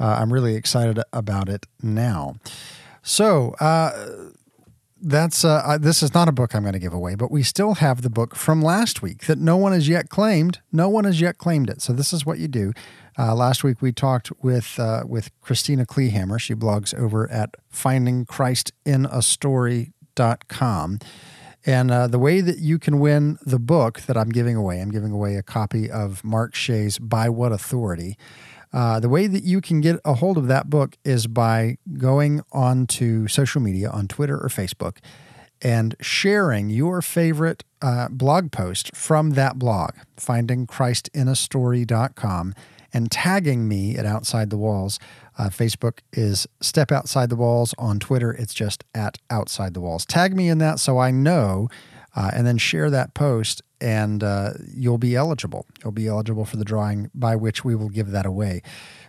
uh, 0.00 0.16
I'm 0.18 0.32
really 0.32 0.56
excited 0.56 1.00
about 1.12 1.48
it 1.48 1.66
now. 1.82 2.36
So 3.02 3.54
uh, 3.60 4.30
that's 5.00 5.44
uh, 5.44 5.78
this 5.80 6.02
is 6.02 6.14
not 6.14 6.28
a 6.28 6.32
book 6.32 6.54
I'm 6.54 6.62
going 6.62 6.72
to 6.72 6.78
give 6.78 6.92
away, 6.92 7.14
but 7.14 7.30
we 7.30 7.42
still 7.42 7.74
have 7.74 8.02
the 8.02 8.10
book 8.10 8.34
from 8.34 8.62
last 8.62 9.02
week 9.02 9.26
that 9.26 9.38
no 9.38 9.56
one 9.56 9.72
has 9.72 9.88
yet 9.88 10.08
claimed. 10.08 10.60
No 10.72 10.88
one 10.88 11.04
has 11.04 11.20
yet 11.20 11.38
claimed 11.38 11.68
it. 11.68 11.82
So 11.82 11.92
this 11.92 12.12
is 12.12 12.24
what 12.24 12.38
you 12.38 12.48
do. 12.48 12.72
Uh, 13.18 13.34
last 13.34 13.64
week 13.64 13.80
we 13.80 13.92
talked 13.92 14.30
with 14.42 14.78
uh, 14.78 15.04
with 15.06 15.30
Christina 15.40 15.86
Kleehammer. 15.86 16.40
She 16.40 16.54
blogs 16.54 16.94
over 16.98 17.30
at 17.30 17.54
findingchristina 17.72 19.22
story.com. 19.22 20.98
And 21.68 21.90
uh, 21.90 22.06
the 22.06 22.20
way 22.20 22.40
that 22.40 22.58
you 22.58 22.78
can 22.78 23.00
win 23.00 23.38
the 23.44 23.58
book 23.58 24.02
that 24.02 24.16
I'm 24.16 24.28
giving 24.28 24.54
away, 24.54 24.80
I'm 24.80 24.92
giving 24.92 25.10
away 25.10 25.34
a 25.34 25.42
copy 25.42 25.90
of 25.90 26.22
Mark 26.22 26.54
Shea's 26.54 26.98
By 26.98 27.28
What 27.28 27.50
Authority. 27.50 28.16
Uh, 28.76 29.00
the 29.00 29.08
way 29.08 29.26
that 29.26 29.42
you 29.42 29.60
can 29.62 29.80
get 29.80 29.98
a 30.04 30.12
hold 30.12 30.36
of 30.36 30.48
that 30.48 30.68
book 30.68 30.98
is 31.02 31.26
by 31.26 31.78
going 31.96 32.42
onto 32.52 33.26
social 33.26 33.62
media 33.62 33.88
on 33.88 34.06
Twitter 34.06 34.36
or 34.36 34.50
Facebook 34.50 34.98
and 35.62 35.94
sharing 35.98 36.68
your 36.68 37.00
favorite 37.00 37.64
uh, 37.80 38.06
blog 38.10 38.52
post 38.52 38.94
from 38.94 39.30
that 39.30 39.58
blog, 39.58 39.92
findingchristinastory.com, 40.18 42.54
and 42.92 43.10
tagging 43.10 43.66
me 43.66 43.96
at 43.96 44.04
Outside 44.04 44.50
the 44.50 44.58
Walls. 44.58 44.98
Uh, 45.38 45.48
Facebook 45.48 46.00
is 46.12 46.46
Step 46.60 46.92
Outside 46.92 47.30
the 47.30 47.36
Walls. 47.36 47.74
On 47.78 47.98
Twitter, 47.98 48.30
it's 48.30 48.52
just 48.52 48.84
at 48.94 49.16
Outside 49.30 49.72
the 49.72 49.80
Walls. 49.80 50.04
Tag 50.04 50.36
me 50.36 50.50
in 50.50 50.58
that 50.58 50.80
so 50.80 50.98
I 50.98 51.10
know, 51.10 51.70
uh, 52.16 52.30
and 52.32 52.46
then 52.46 52.58
share 52.58 52.90
that 52.90 53.14
post 53.14 53.62
and 53.80 54.24
uh, 54.24 54.52
you'll 54.74 54.98
be 54.98 55.14
eligible. 55.14 55.66
You'll 55.82 55.92
be 55.92 56.08
eligible 56.08 56.46
for 56.46 56.56
the 56.56 56.64
drawing 56.64 57.10
by 57.14 57.36
which 57.36 57.64
we 57.64 57.74
will 57.74 57.90
give 57.90 58.10
that 58.10 58.24
away. 58.24 58.62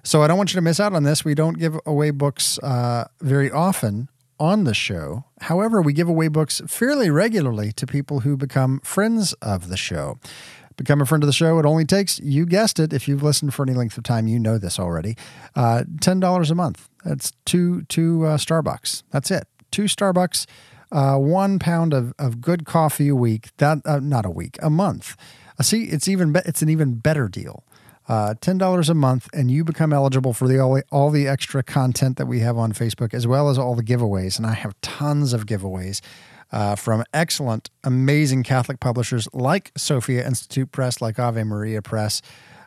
So 0.03 0.23
I 0.23 0.27
don't 0.27 0.37
want 0.37 0.53
you 0.53 0.57
to 0.57 0.61
miss 0.61 0.79
out 0.79 0.93
on 0.93 1.03
this. 1.03 1.23
We 1.23 1.33
don't 1.33 1.57
give 1.57 1.79
away 1.85 2.11
books 2.11 2.59
uh, 2.59 3.05
very 3.21 3.49
often 3.49 4.09
on 4.39 4.65
the 4.65 4.73
show. 4.73 5.23
However, 5.41 5.81
we 5.81 5.93
give 5.93 6.09
away 6.09 6.27
books 6.27 6.61
fairly 6.67 7.09
regularly 7.09 7.71
to 7.73 7.87
people 7.87 8.19
who 8.19 8.35
become 8.37 8.81
friends 8.81 9.33
of 9.41 9.69
the 9.69 9.77
show. 9.77 10.19
Become 10.75 11.01
a 11.01 11.05
friend 11.05 11.23
of 11.23 11.27
the 11.27 11.33
show. 11.33 11.57
It 11.57 11.65
only 11.65 11.85
takes, 11.85 12.19
you 12.19 12.45
guessed 12.45 12.77
it, 12.77 12.93
if 12.93 13.07
you've 13.07 13.23
listened 13.23 13.53
for 13.53 13.63
any 13.63 13.73
length 13.73 13.97
of 13.97 14.03
time, 14.03 14.27
you 14.27 14.37
know 14.37 14.59
this 14.59 14.79
already. 14.79 15.17
Uh, 15.55 15.83
$10 16.01 16.51
a 16.51 16.55
month. 16.55 16.87
That's 17.03 17.31
two, 17.45 17.83
two 17.83 18.25
uh, 18.25 18.37
Starbucks. 18.37 19.03
That's 19.11 19.31
it. 19.31 19.47
Two 19.71 19.85
Starbucks 19.85 20.45
uh, 20.91 21.17
one 21.17 21.59
pound 21.59 21.93
of, 21.93 22.13
of 22.17 22.41
good 22.41 22.65
coffee 22.65 23.09
a 23.09 23.15
week. 23.15 23.49
That 23.57 23.79
uh, 23.85 23.99
not 23.99 24.25
a 24.25 24.29
week, 24.29 24.57
a 24.61 24.69
month. 24.69 25.15
Uh, 25.59 25.63
see, 25.63 25.83
it's 25.85 26.07
even 26.07 26.31
be- 26.33 26.41
it's 26.45 26.61
an 26.61 26.69
even 26.69 26.95
better 26.95 27.27
deal. 27.27 27.63
Uh, 28.07 28.35
ten 28.39 28.57
dollars 28.57 28.89
a 28.89 28.93
month, 28.93 29.27
and 29.33 29.51
you 29.51 29.63
become 29.63 29.91
eligible 29.91 30.33
for 30.33 30.47
the 30.47 30.59
all, 30.59 30.81
all 30.91 31.09
the 31.09 31.27
extra 31.27 31.61
content 31.61 32.17
that 32.17 32.25
we 32.25 32.39
have 32.39 32.57
on 32.57 32.71
Facebook, 32.71 33.13
as 33.13 33.27
well 33.27 33.49
as 33.49 33.57
all 33.57 33.75
the 33.75 33.83
giveaways. 33.83 34.37
And 34.37 34.45
I 34.45 34.53
have 34.53 34.79
tons 34.81 35.33
of 35.33 35.45
giveaways. 35.45 36.01
Uh, 36.49 36.75
from 36.77 37.03
excellent, 37.13 37.69
amazing 37.83 38.41
Catholic 38.41 38.79
publishers 38.79 39.27
like 39.33 39.69
Sophia 39.75 40.25
Institute 40.25 40.71
Press, 40.71 41.01
like 41.01 41.19
Ave 41.19 41.43
Maria 41.43 41.81
Press, 41.81 42.21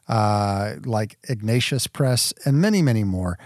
uh, 0.06 0.74
like 0.84 1.16
Ignatius 1.30 1.86
Press, 1.86 2.34
and 2.44 2.60
many, 2.60 2.82
many 2.82 3.04
more. 3.04 3.38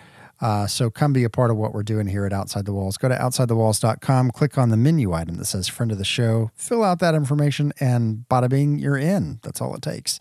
Uh, 0.45 0.67
so 0.67 0.91
come 0.91 1.15
be 1.15 1.25
a 1.25 1.31
part 1.31 1.51
of 1.51 1.57
what 1.57 1.73
we're 1.73 1.83
doing 1.83 2.07
here 2.07 2.27
at 2.27 2.33
Outside 2.33 2.67
the 2.67 2.75
Walls. 2.75 2.99
Go 2.99 3.09
to 3.09 3.17
OutsideTheWalls.com, 3.17 4.31
click 4.33 4.59
on 4.59 4.69
the 4.69 4.77
menu 4.77 5.15
item 5.15 5.37
that 5.37 5.47
says 5.47 5.69
Friend 5.69 5.91
of 5.91 5.97
the 5.97 6.05
Show, 6.05 6.51
fill 6.55 6.85
out 6.85 6.99
that 6.99 7.15
information, 7.15 7.73
and 7.81 8.27
bada 8.29 8.51
bing, 8.51 8.79
you're 8.79 8.99
in. 8.99 9.41
That's 9.43 9.63
all 9.63 9.75
it 9.75 9.81
takes. 9.81 10.21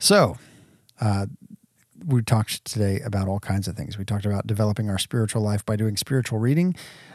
So, 0.00 0.36
uh, 1.00 1.26
we 2.04 2.22
talked 2.22 2.64
today 2.64 2.98
about 3.04 3.28
all 3.28 3.38
kinds 3.38 3.68
of 3.68 3.76
things. 3.76 3.96
We 3.96 4.04
talked 4.04 4.26
about 4.26 4.48
developing 4.48 4.90
our 4.90 4.98
spiritual 4.98 5.42
life 5.42 5.64
by 5.64 5.76
doing 5.76 5.96
spiritual 5.96 6.40
reading. 6.40 6.74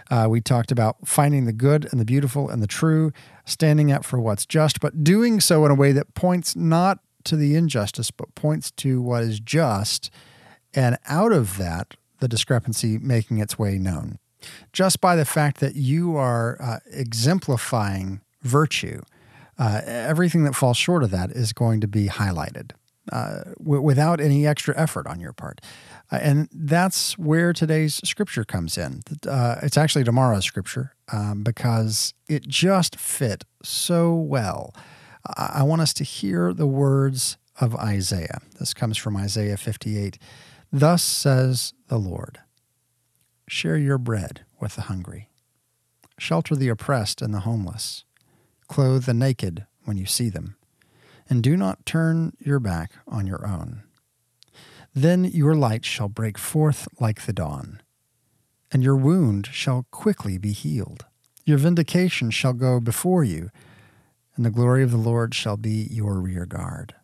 Uh, 0.10 0.28
we 0.30 0.40
talked 0.40 0.72
about 0.72 1.06
finding 1.06 1.44
the 1.44 1.54
good 1.54 1.86
and 1.92 2.00
the 2.00 2.06
beautiful 2.06 2.50
and 2.50 2.64
the 2.64 2.68
true, 2.68 3.12
standing 3.44 3.92
up 3.92 4.06
for 4.06 4.22
what's 4.22 4.46
just, 4.46 4.80
but 4.80 5.04
doing 5.04 5.42
so 5.42 5.66
in 5.66 5.72
a 5.72 5.76
way 5.76 5.92
that 5.92 6.14
points 6.14 6.56
not 6.56 7.00
to 7.26 7.36
the 7.36 7.56
injustice, 7.56 8.10
but 8.10 8.34
points 8.36 8.72
to 8.72 9.02
what 9.02 9.22
is 9.22 9.42
just 9.42 10.10
and 10.74 10.98
out 11.08 11.32
of 11.32 11.58
that, 11.58 11.96
the 12.22 12.28
discrepancy 12.28 12.98
making 12.98 13.40
its 13.40 13.60
way 13.60 13.78
known. 13.78 14.18
Just 14.74 15.02
by 15.02 15.16
the 15.16 15.26
fact 15.26 15.60
that 15.60 15.76
you 15.76 16.16
are 16.16 16.58
uh, 16.62 16.80
exemplifying 16.92 18.22
virtue, 18.42 19.02
uh, 19.60 19.82
everything 19.86 20.44
that 20.46 20.56
falls 20.56 20.78
short 20.78 21.04
of 21.04 21.12
that 21.12 21.32
is 21.32 21.54
going 21.54 21.82
to 21.82 21.88
be 21.88 22.08
highlighted 22.08 22.72
uh, 23.12 23.42
w- 23.60 23.82
without 23.82 24.20
any 24.20 24.48
extra 24.48 24.76
effort 24.78 25.06
on 25.06 25.20
your 25.20 25.34
part. 25.34 25.62
Uh, 26.12 26.20
and 26.22 26.50
that's 26.52 27.18
where 27.18 27.54
today's 27.54 27.96
scripture 28.04 28.44
comes 28.44 28.78
in. 28.78 29.02
Uh, 29.28 29.56
it's 29.62 29.78
actually 29.78 30.04
tomorrow's 30.04 30.46
scripture 30.46 30.94
um, 31.12 31.44
because 31.44 32.14
it 32.28 32.48
just 32.48 33.00
fit 33.00 33.44
so 33.64 34.14
well. 34.14 34.74
I-, 35.38 35.52
I 35.56 35.64
want 35.64 35.82
us 35.82 35.94
to 35.96 36.04
hear 36.04 36.54
the 36.54 36.68
words 36.68 37.38
of 37.60 37.76
Isaiah. 37.76 38.40
This 38.60 38.74
comes 38.74 38.98
from 38.98 39.16
Isaiah 39.16 39.58
58. 39.58 40.18
Thus 40.72 41.04
says 41.04 41.74
the 41.90 41.98
Lord 41.98 42.40
Share 43.48 43.76
your 43.76 43.98
bread 43.98 44.46
with 44.62 44.76
the 44.76 44.84
hungry, 44.84 45.28
shelter 46.18 46.56
the 46.56 46.70
oppressed 46.70 47.22
and 47.22 47.34
the 47.34 47.42
homeless, 47.42 48.06
clothe 48.70 49.04
the 49.04 49.14
naked 49.14 49.66
when 49.84 49.98
you 49.98 50.06
see 50.06 50.30
them, 50.30 50.56
and 51.30 51.44
do 51.44 51.58
not 51.58 51.86
turn 51.86 52.38
your 52.40 52.60
back 52.60 52.94
on 53.06 53.28
your 53.28 53.46
own. 53.46 53.84
Then 54.96 55.26
your 55.26 55.56
light 55.56 55.84
shall 55.84 56.08
break 56.08 56.38
forth 56.38 56.88
like 57.02 57.26
the 57.26 57.34
dawn, 57.34 57.82
and 58.72 58.82
your 58.82 58.96
wound 58.96 59.48
shall 59.48 59.88
quickly 59.92 60.38
be 60.38 60.54
healed. 60.54 61.06
Your 61.46 61.58
vindication 61.58 62.32
shall 62.32 62.54
go 62.54 62.80
before 62.80 63.26
you, 63.26 63.50
and 64.38 64.46
the 64.46 64.50
glory 64.50 64.84
of 64.84 64.92
the 64.92 64.98
Lord 64.98 65.36
shall 65.36 65.58
be 65.58 65.90
your 65.92 66.22
rear 66.22 66.46
guard. 66.46 66.96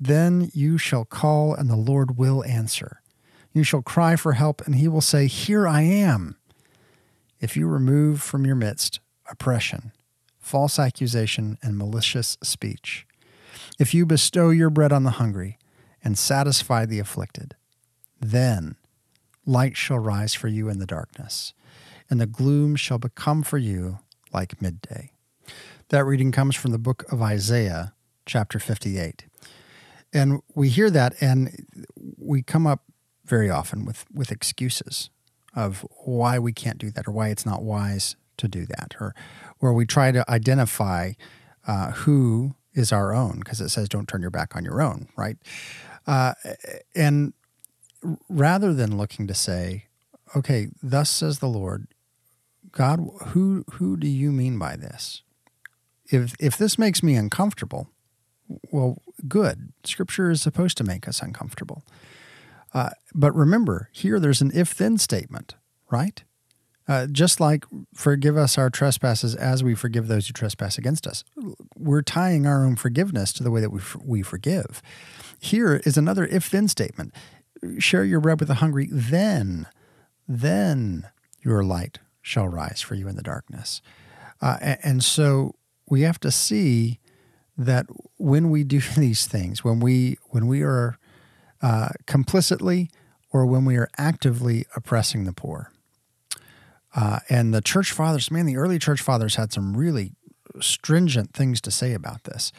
Then 0.00 0.50
you 0.54 0.78
shall 0.78 1.04
call, 1.04 1.54
and 1.54 1.68
the 1.68 1.76
Lord 1.76 2.16
will 2.16 2.44
answer. 2.44 3.02
You 3.52 3.64
shall 3.64 3.82
cry 3.82 4.16
for 4.16 4.34
help, 4.34 4.64
and 4.66 4.76
he 4.76 4.88
will 4.88 5.00
say, 5.00 5.26
Here 5.26 5.66
I 5.66 5.82
am. 5.82 6.36
If 7.40 7.56
you 7.56 7.66
remove 7.66 8.22
from 8.22 8.44
your 8.44 8.54
midst 8.54 9.00
oppression, 9.30 9.92
false 10.38 10.78
accusation, 10.78 11.58
and 11.62 11.76
malicious 11.76 12.36
speech, 12.42 13.06
if 13.78 13.94
you 13.94 14.06
bestow 14.06 14.50
your 14.50 14.70
bread 14.70 14.92
on 14.92 15.04
the 15.04 15.12
hungry 15.12 15.58
and 16.02 16.18
satisfy 16.18 16.86
the 16.86 16.98
afflicted, 16.98 17.54
then 18.20 18.76
light 19.46 19.76
shall 19.76 19.98
rise 19.98 20.34
for 20.34 20.48
you 20.48 20.68
in 20.68 20.78
the 20.78 20.86
darkness, 20.86 21.54
and 22.10 22.20
the 22.20 22.26
gloom 22.26 22.76
shall 22.76 22.98
become 22.98 23.42
for 23.42 23.58
you 23.58 23.98
like 24.32 24.60
midday. 24.60 25.12
That 25.88 26.04
reading 26.04 26.32
comes 26.32 26.54
from 26.54 26.72
the 26.72 26.78
book 26.78 27.10
of 27.10 27.22
Isaiah, 27.22 27.94
chapter 28.26 28.58
58. 28.58 29.27
And 30.12 30.40
we 30.54 30.68
hear 30.68 30.90
that 30.90 31.14
and 31.20 31.66
we 32.16 32.42
come 32.42 32.66
up 32.66 32.82
very 33.24 33.50
often 33.50 33.84
with, 33.84 34.06
with 34.12 34.32
excuses 34.32 35.10
of 35.54 35.86
why 36.04 36.38
we 36.38 36.52
can't 36.52 36.78
do 36.78 36.90
that 36.90 37.06
or 37.06 37.12
why 37.12 37.28
it's 37.28 37.44
not 37.44 37.62
wise 37.62 38.16
to 38.38 38.48
do 38.48 38.64
that 38.66 38.94
or 39.00 39.14
where 39.58 39.72
we 39.72 39.84
try 39.84 40.12
to 40.12 40.28
identify 40.30 41.12
uh, 41.66 41.90
who 41.90 42.54
is 42.74 42.92
our 42.92 43.12
own 43.12 43.40
because 43.40 43.60
it 43.60 43.68
says 43.68 43.88
don't 43.88 44.08
turn 44.08 44.22
your 44.22 44.30
back 44.30 44.54
on 44.54 44.64
your 44.64 44.80
own 44.80 45.08
right? 45.16 45.36
Uh, 46.06 46.32
and 46.94 47.32
rather 48.28 48.72
than 48.72 48.96
looking 48.96 49.26
to 49.26 49.34
say 49.34 49.86
okay 50.36 50.68
thus 50.82 51.10
says 51.10 51.40
the 51.40 51.48
lord 51.48 51.88
god 52.70 53.00
who 53.28 53.64
who 53.72 53.96
do 53.96 54.06
you 54.06 54.32
mean 54.32 54.58
by 54.58 54.76
this? 54.76 55.22
If 56.06 56.34
if 56.38 56.56
this 56.56 56.78
makes 56.78 57.02
me 57.02 57.14
uncomfortable 57.16 57.88
well, 58.70 59.02
good. 59.26 59.72
Scripture 59.84 60.30
is 60.30 60.42
supposed 60.42 60.76
to 60.78 60.84
make 60.84 61.08
us 61.08 61.22
uncomfortable. 61.22 61.84
Uh, 62.74 62.90
but 63.14 63.34
remember, 63.34 63.88
here 63.92 64.20
there's 64.20 64.40
an 64.40 64.50
if 64.54 64.74
then 64.74 64.98
statement, 64.98 65.54
right? 65.90 66.22
Uh, 66.86 67.06
just 67.06 67.38
like 67.38 67.64
forgive 67.94 68.36
us 68.36 68.56
our 68.56 68.70
trespasses 68.70 69.34
as 69.34 69.62
we 69.62 69.74
forgive 69.74 70.08
those 70.08 70.26
who 70.26 70.32
trespass 70.32 70.78
against 70.78 71.06
us. 71.06 71.22
We're 71.76 72.02
tying 72.02 72.46
our 72.46 72.64
own 72.64 72.76
forgiveness 72.76 73.32
to 73.34 73.42
the 73.42 73.50
way 73.50 73.60
that 73.60 73.70
we, 73.70 73.80
we 74.02 74.22
forgive. 74.22 74.80
Here 75.38 75.82
is 75.84 75.98
another 75.98 76.26
if 76.26 76.50
then 76.50 76.66
statement 76.66 77.12
share 77.78 78.04
your 78.04 78.20
bread 78.20 78.40
with 78.40 78.48
the 78.48 78.54
hungry, 78.54 78.88
then, 78.90 79.66
then 80.26 81.08
your 81.42 81.62
light 81.62 81.98
shall 82.22 82.48
rise 82.48 82.80
for 82.80 82.94
you 82.94 83.08
in 83.08 83.16
the 83.16 83.22
darkness. 83.22 83.82
Uh, 84.40 84.56
and, 84.60 84.78
and 84.82 85.04
so 85.04 85.54
we 85.88 86.02
have 86.02 86.20
to 86.20 86.30
see 86.30 87.00
that 87.58 87.86
when 88.16 88.48
we 88.50 88.64
do 88.64 88.80
these 88.96 89.26
things, 89.26 89.64
when 89.64 89.80
we 89.80 90.16
when 90.30 90.46
we 90.46 90.62
are 90.62 90.98
uh, 91.60 91.88
complicitly 92.06 92.88
or 93.30 93.44
when 93.44 93.64
we 93.64 93.76
are 93.76 93.90
actively 93.98 94.64
oppressing 94.74 95.24
the 95.24 95.32
poor, 95.32 95.70
uh, 96.94 97.18
and 97.28 97.52
the 97.52 97.60
church 97.60 97.92
fathers, 97.92 98.30
man, 98.30 98.46
the 98.46 98.56
early 98.56 98.78
church 98.78 99.02
fathers 99.02 99.34
had 99.34 99.52
some 99.52 99.76
really 99.76 100.12
stringent 100.60 101.34
things 101.34 101.60
to 101.60 101.70
say 101.70 101.92
about 101.92 102.24
this. 102.24 102.52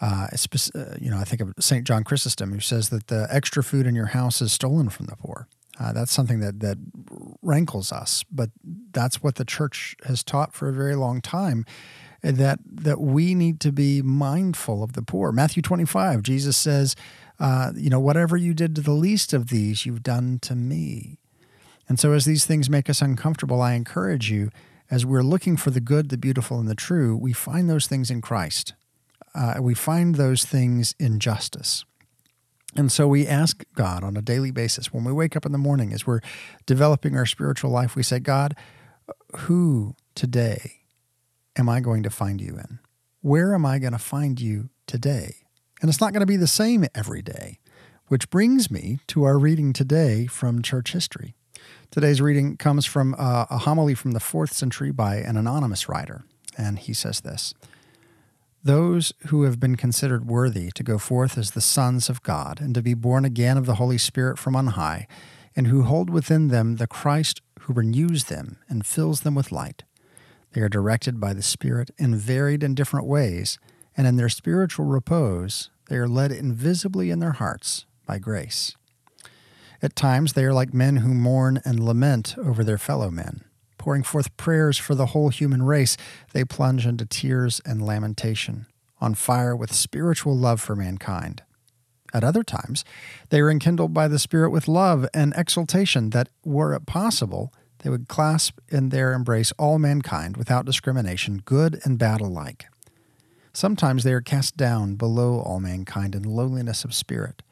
Uh, 0.00 0.28
uh 0.74 0.84
you 1.00 1.10
know, 1.10 1.18
I 1.18 1.24
think 1.24 1.40
of 1.40 1.54
Saint 1.58 1.86
John 1.86 2.04
Chrysostom, 2.04 2.52
who 2.52 2.60
says 2.60 2.90
that 2.90 3.08
the 3.08 3.26
extra 3.30 3.64
food 3.64 3.86
in 3.86 3.94
your 3.94 4.06
house 4.06 4.42
is 4.42 4.52
stolen 4.52 4.90
from 4.90 5.06
the 5.06 5.16
poor. 5.16 5.48
Uh, 5.80 5.92
that's 5.92 6.12
something 6.12 6.38
that 6.38 6.60
that 6.60 6.78
rankles 7.42 7.90
us, 7.90 8.24
but 8.30 8.50
that's 8.92 9.22
what 9.22 9.36
the 9.36 9.44
church 9.44 9.96
has 10.04 10.22
taught 10.22 10.52
for 10.52 10.68
a 10.68 10.72
very 10.72 10.94
long 10.94 11.20
time 11.20 11.64
that 12.24 12.58
that 12.64 13.00
we 13.00 13.34
need 13.34 13.60
to 13.60 13.72
be 13.72 14.02
mindful 14.02 14.82
of 14.82 14.94
the 14.94 15.02
poor. 15.02 15.30
Matthew 15.30 15.62
25, 15.62 16.22
Jesus 16.22 16.56
says, 16.56 16.96
uh, 17.38 17.72
you 17.74 17.90
know, 17.90 18.00
whatever 18.00 18.36
you 18.36 18.54
did 18.54 18.74
to 18.76 18.80
the 18.80 18.92
least 18.92 19.32
of 19.32 19.48
these, 19.48 19.84
you've 19.84 20.02
done 20.02 20.38
to 20.40 20.54
me. 20.54 21.18
And 21.88 21.98
so, 21.98 22.12
as 22.12 22.24
these 22.24 22.46
things 22.46 22.70
make 22.70 22.88
us 22.88 23.02
uncomfortable, 23.02 23.60
I 23.60 23.74
encourage 23.74 24.30
you, 24.30 24.50
as 24.90 25.04
we're 25.04 25.22
looking 25.22 25.56
for 25.56 25.70
the 25.70 25.80
good, 25.80 26.08
the 26.08 26.16
beautiful, 26.16 26.58
and 26.58 26.68
the 26.68 26.74
true, 26.74 27.16
we 27.16 27.32
find 27.32 27.68
those 27.68 27.86
things 27.86 28.10
in 28.10 28.20
Christ. 28.20 28.74
Uh, 29.34 29.56
we 29.60 29.74
find 29.74 30.14
those 30.14 30.44
things 30.44 30.94
in 30.98 31.18
justice. 31.18 31.84
And 32.76 32.90
so 32.90 33.06
we 33.06 33.26
ask 33.26 33.64
God 33.74 34.02
on 34.02 34.16
a 34.16 34.22
daily 34.22 34.50
basis 34.50 34.92
when 34.92 35.04
we 35.04 35.12
wake 35.12 35.36
up 35.36 35.44
in 35.44 35.52
the 35.52 35.58
morning, 35.58 35.92
as 35.92 36.06
we're 36.06 36.20
developing 36.66 37.16
our 37.16 37.26
spiritual 37.26 37.70
life, 37.70 37.94
we 37.94 38.02
say, 38.02 38.18
God, 38.18 38.56
who 39.36 39.94
today 40.14 40.83
am 41.56 41.68
I 41.68 41.80
going 41.80 42.02
to 42.02 42.10
find 42.10 42.40
you 42.40 42.56
in? 42.56 42.78
Where 43.20 43.54
am 43.54 43.64
I 43.64 43.78
going 43.78 43.92
to 43.92 43.98
find 43.98 44.40
you 44.40 44.70
today? 44.86 45.36
And 45.80 45.88
it's 45.88 46.00
not 46.00 46.12
going 46.12 46.20
to 46.20 46.26
be 46.26 46.36
the 46.36 46.46
same 46.46 46.84
every 46.94 47.22
day, 47.22 47.58
which 48.08 48.30
brings 48.30 48.70
me 48.70 48.98
to 49.08 49.24
our 49.24 49.38
reading 49.38 49.72
today 49.72 50.26
from 50.26 50.62
church 50.62 50.92
history. 50.92 51.34
Today's 51.90 52.20
reading 52.20 52.56
comes 52.56 52.86
from 52.86 53.14
uh, 53.18 53.46
a 53.50 53.58
homily 53.58 53.94
from 53.94 54.12
the 54.12 54.20
fourth 54.20 54.52
century 54.52 54.90
by 54.90 55.16
an 55.16 55.36
anonymous 55.36 55.88
writer, 55.88 56.24
and 56.58 56.78
he 56.78 56.92
says 56.92 57.20
this 57.20 57.54
Those 58.62 59.12
who 59.28 59.44
have 59.44 59.60
been 59.60 59.76
considered 59.76 60.26
worthy 60.26 60.70
to 60.72 60.82
go 60.82 60.98
forth 60.98 61.38
as 61.38 61.52
the 61.52 61.60
sons 61.60 62.08
of 62.08 62.22
God 62.22 62.60
and 62.60 62.74
to 62.74 62.82
be 62.82 62.94
born 62.94 63.24
again 63.24 63.56
of 63.56 63.66
the 63.66 63.76
Holy 63.76 63.98
Spirit 63.98 64.38
from 64.38 64.56
on 64.56 64.68
high, 64.68 65.06
and 65.56 65.68
who 65.68 65.84
hold 65.84 66.10
within 66.10 66.48
them 66.48 66.76
the 66.76 66.86
Christ 66.86 67.40
who 67.60 67.72
renews 67.72 68.24
them 68.24 68.58
and 68.68 68.84
fills 68.84 69.20
them 69.20 69.34
with 69.34 69.52
light 69.52 69.84
they 70.54 70.60
are 70.60 70.68
directed 70.68 71.20
by 71.20 71.34
the 71.34 71.42
Spirit 71.42 71.90
in 71.98 72.16
varied 72.16 72.62
and 72.62 72.76
different 72.76 73.06
ways, 73.06 73.58
and 73.96 74.06
in 74.06 74.16
their 74.16 74.28
spiritual 74.28 74.86
repose, 74.86 75.68
they 75.88 75.96
are 75.96 76.08
led 76.08 76.32
invisibly 76.32 77.10
in 77.10 77.18
their 77.18 77.32
hearts 77.32 77.86
by 78.06 78.18
grace. 78.18 78.74
At 79.82 79.96
times, 79.96 80.32
they 80.32 80.44
are 80.44 80.54
like 80.54 80.72
men 80.72 80.98
who 80.98 81.12
mourn 81.12 81.60
and 81.64 81.84
lament 81.84 82.36
over 82.38 82.64
their 82.64 82.78
fellow 82.78 83.10
men. 83.10 83.44
Pouring 83.78 84.04
forth 84.04 84.34
prayers 84.36 84.78
for 84.78 84.94
the 84.94 85.06
whole 85.06 85.28
human 85.28 85.64
race, 85.64 85.96
they 86.32 86.44
plunge 86.44 86.86
into 86.86 87.04
tears 87.04 87.60
and 87.66 87.84
lamentation, 87.84 88.66
on 89.00 89.14
fire 89.14 89.54
with 89.54 89.74
spiritual 89.74 90.36
love 90.36 90.60
for 90.60 90.74
mankind. 90.74 91.42
At 92.14 92.24
other 92.24 92.44
times, 92.44 92.84
they 93.30 93.40
are 93.40 93.50
enkindled 93.50 93.92
by 93.92 94.06
the 94.06 94.20
Spirit 94.20 94.50
with 94.50 94.68
love 94.68 95.06
and 95.12 95.34
exultation 95.36 96.10
that, 96.10 96.28
were 96.44 96.72
it 96.72 96.86
possible, 96.86 97.52
they 97.84 97.90
would 97.90 98.08
clasp 98.08 98.60
in 98.70 98.88
their 98.88 99.12
embrace 99.12 99.52
all 99.58 99.78
mankind 99.78 100.38
without 100.38 100.64
discrimination, 100.64 101.42
good 101.44 101.80
and 101.84 101.98
bad 101.98 102.22
alike. 102.22 102.64
Sometimes 103.52 104.04
they 104.04 104.14
are 104.14 104.22
cast 104.22 104.56
down 104.56 104.94
below 104.94 105.38
all 105.38 105.60
mankind 105.60 106.14
in 106.14 106.22
lowliness 106.22 106.84
of 106.84 106.94
spirit, 106.94 107.42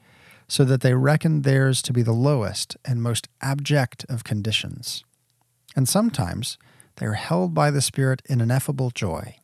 so 0.49 0.65
that 0.65 0.81
they 0.81 0.95
reckon 0.95 1.43
theirs 1.43 1.83
to 1.83 1.93
be 1.93 2.01
the 2.01 2.13
lowest 2.13 2.79
and 2.83 3.03
most 3.03 3.29
abject 3.43 4.07
of 4.09 4.25
conditions. 4.25 5.05
And 5.77 5.87
sometimes 5.87 6.57
they 6.97 7.05
are 7.05 7.13
held 7.13 7.53
by 7.53 7.71
the 7.71 7.83
Spirit 7.83 8.23
in 8.27 8.41
ineffable 8.41 8.91
joy. 8.91 9.37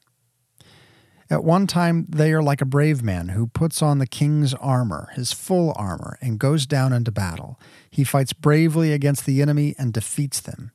At 1.30 1.44
one 1.44 1.66
time, 1.66 2.06
they 2.08 2.32
are 2.32 2.42
like 2.42 2.62
a 2.62 2.66
brave 2.66 3.02
man 3.02 3.28
who 3.28 3.46
puts 3.46 3.82
on 3.82 3.98
the 3.98 4.06
king's 4.06 4.54
armor, 4.54 5.10
his 5.12 5.34
full 5.34 5.74
armor, 5.76 6.16
and 6.22 6.38
goes 6.38 6.64
down 6.64 6.94
into 6.94 7.12
battle. 7.12 7.60
He 7.90 8.04
fights 8.04 8.32
bravely 8.32 8.94
against 8.94 9.26
the 9.26 9.42
enemy 9.42 9.74
and 9.78 9.92
defeats 9.92 10.40
them. 10.40 10.72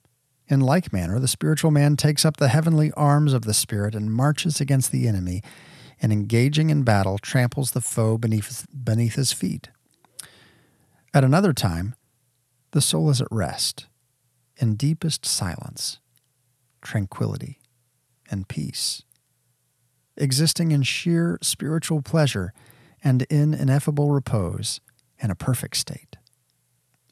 In 0.54 0.60
like 0.60 0.93
manner, 0.93 1.18
the 1.18 1.28
spiritual 1.28 1.72
man 1.72 1.97
takes 1.97 2.24
up 2.24 2.38
the 2.38 2.49
heavenly 2.49 2.91
arms 2.91 3.34
of 3.34 3.41
the 3.41 3.56
Spirit 3.56 3.95
and 3.95 4.14
marches 4.14 4.62
against 4.62 4.91
the 4.91 5.08
enemy, 5.08 5.41
and 5.99 6.14
engaging 6.14 6.70
in 6.70 6.84
battle, 6.84 7.18
tramples 7.18 7.72
the 7.72 7.82
foe 7.82 8.20
beneath, 8.20 8.68
beneath 8.72 9.16
his 9.16 9.34
feet. 9.34 9.70
At 11.12 11.24
another 11.24 11.54
time, 11.54 11.95
the 12.70 12.82
soul 12.82 13.10
is 13.10 13.20
at 13.20 13.28
rest, 13.32 13.88
in 14.58 14.76
deepest 14.76 15.26
silence, 15.26 15.99
tranquility, 16.84 17.58
and 18.30 18.47
peace, 18.47 19.01
existing 20.18 20.72
in 20.72 20.84
sheer 20.84 21.39
spiritual 21.41 22.04
pleasure 22.04 22.54
and 23.04 23.24
in 23.24 23.56
ineffable 23.56 24.12
repose 24.12 24.82
and 25.20 25.32
a 25.32 25.36
perfect 25.36 25.78
state. 25.78 26.12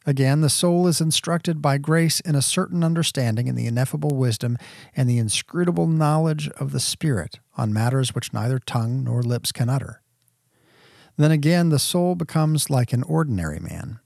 Again, 0.06 0.42
the 0.42 0.50
soul 0.50 0.88
is 0.88 1.00
instructed 1.00 1.62
by 1.62 1.78
grace 1.78 2.20
in 2.22 2.36
a 2.36 2.42
certain 2.42 2.84
understanding 2.84 3.48
in 3.48 3.56
the 3.56 3.68
ineffable 3.68 4.16
wisdom 4.16 4.58
and 4.96 5.08
the 5.08 5.20
inscrutable 5.20 5.86
knowledge 5.86 6.50
of 6.60 6.72
the 6.72 6.80
Spirit 6.80 7.40
on 7.56 7.72
matters 7.72 8.16
which 8.16 8.34
neither 8.34 8.58
tongue 8.58 9.04
nor 9.04 9.22
lips 9.22 9.52
can 9.52 9.70
utter. 9.70 10.02
Then 11.18 11.30
again, 11.30 11.70
the 11.70 11.78
soul 11.78 12.16
becomes 12.16 12.70
like 12.70 12.94
an 12.94 13.04
ordinary 13.04 13.60
man. 13.60 14.00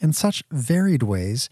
In 0.00 0.12
such 0.12 0.42
varied 0.50 1.04
ways 1.04 1.48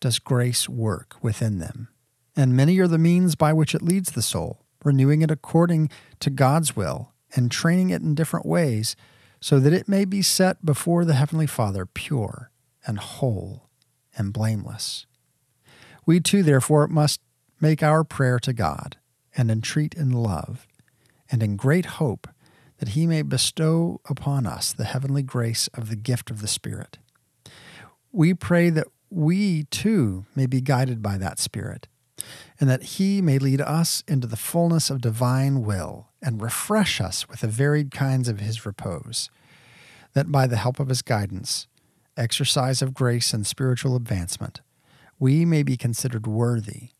does 0.00 0.18
grace 0.18 0.66
work 0.66 1.16
within 1.20 1.58
them, 1.58 1.88
and 2.34 2.56
many 2.56 2.78
are 2.78 2.88
the 2.88 2.96
means 2.96 3.34
by 3.34 3.52
which 3.52 3.74
it 3.74 3.82
leads 3.82 4.12
the 4.12 4.22
soul, 4.22 4.64
renewing 4.82 5.20
it 5.20 5.30
according 5.30 5.90
to 6.20 6.30
God's 6.30 6.74
will 6.74 7.12
and 7.36 7.50
training 7.50 7.90
it 7.90 8.00
in 8.00 8.14
different 8.14 8.46
ways 8.46 8.96
so 9.42 9.60
that 9.60 9.74
it 9.74 9.88
may 9.88 10.06
be 10.06 10.22
set 10.22 10.64
before 10.64 11.04
the 11.04 11.14
Heavenly 11.14 11.46
Father 11.46 11.84
pure 11.84 12.50
and 12.90 12.98
whole 12.98 13.70
and 14.18 14.32
blameless. 14.32 15.06
We 16.04 16.18
too, 16.18 16.42
therefore, 16.42 16.88
must 16.88 17.20
make 17.60 17.82
our 17.82 18.02
prayer 18.02 18.40
to 18.40 18.52
God 18.52 18.96
and 19.36 19.48
entreat 19.48 19.94
in 19.94 20.10
love 20.10 20.66
and 21.30 21.40
in 21.40 21.56
great 21.56 21.86
hope 21.86 22.26
that 22.78 22.90
He 22.90 23.06
may 23.06 23.22
bestow 23.22 24.00
upon 24.08 24.44
us 24.44 24.72
the 24.72 24.84
heavenly 24.84 25.22
grace 25.22 25.68
of 25.68 25.88
the 25.88 25.96
gift 25.96 26.30
of 26.30 26.42
the 26.42 26.48
Spirit. 26.48 26.98
We 28.10 28.34
pray 28.34 28.70
that 28.70 28.88
we 29.08 29.64
too 29.64 30.26
may 30.34 30.46
be 30.46 30.60
guided 30.60 31.00
by 31.00 31.16
that 31.18 31.38
Spirit 31.38 31.86
and 32.58 32.68
that 32.68 32.82
He 32.82 33.22
may 33.22 33.38
lead 33.38 33.60
us 33.60 34.02
into 34.08 34.26
the 34.26 34.36
fullness 34.36 34.90
of 34.90 35.00
divine 35.00 35.62
will 35.62 36.08
and 36.20 36.42
refresh 36.42 37.00
us 37.00 37.28
with 37.28 37.40
the 37.40 37.46
varied 37.46 37.92
kinds 37.92 38.28
of 38.28 38.40
His 38.40 38.66
repose, 38.66 39.30
that 40.14 40.32
by 40.32 40.48
the 40.48 40.56
help 40.56 40.80
of 40.80 40.88
His 40.88 41.02
guidance, 41.02 41.68
exercise 42.20 42.82
of 42.82 42.94
grace, 42.94 43.32
and 43.32 43.46
spiritual 43.46 43.96
advancement, 43.96 44.60
we 45.18 45.44
may 45.44 45.62
be 45.62 45.76
considered 45.76 46.26
worthy 46.26 46.90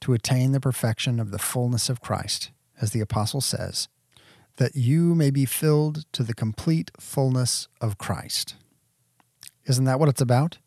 to 0.00 0.14
attain 0.14 0.52
the 0.52 0.60
perfection 0.60 1.20
of 1.20 1.30
the 1.30 1.38
fullness 1.38 1.88
of 1.88 2.00
Christ, 2.00 2.50
as 2.80 2.90
the 2.90 3.00
Apostle 3.00 3.40
says, 3.40 3.88
that 4.56 4.74
you 4.74 5.14
may 5.14 5.30
be 5.30 5.44
filled 5.44 6.04
to 6.12 6.22
the 6.22 6.34
complete 6.34 6.90
fullness 6.98 7.68
of 7.80 7.98
Christ. 7.98 8.54
Isn't 9.66 9.84
that 9.84 10.00
what 10.00 10.08
it's 10.08 10.20
about? 10.20 10.58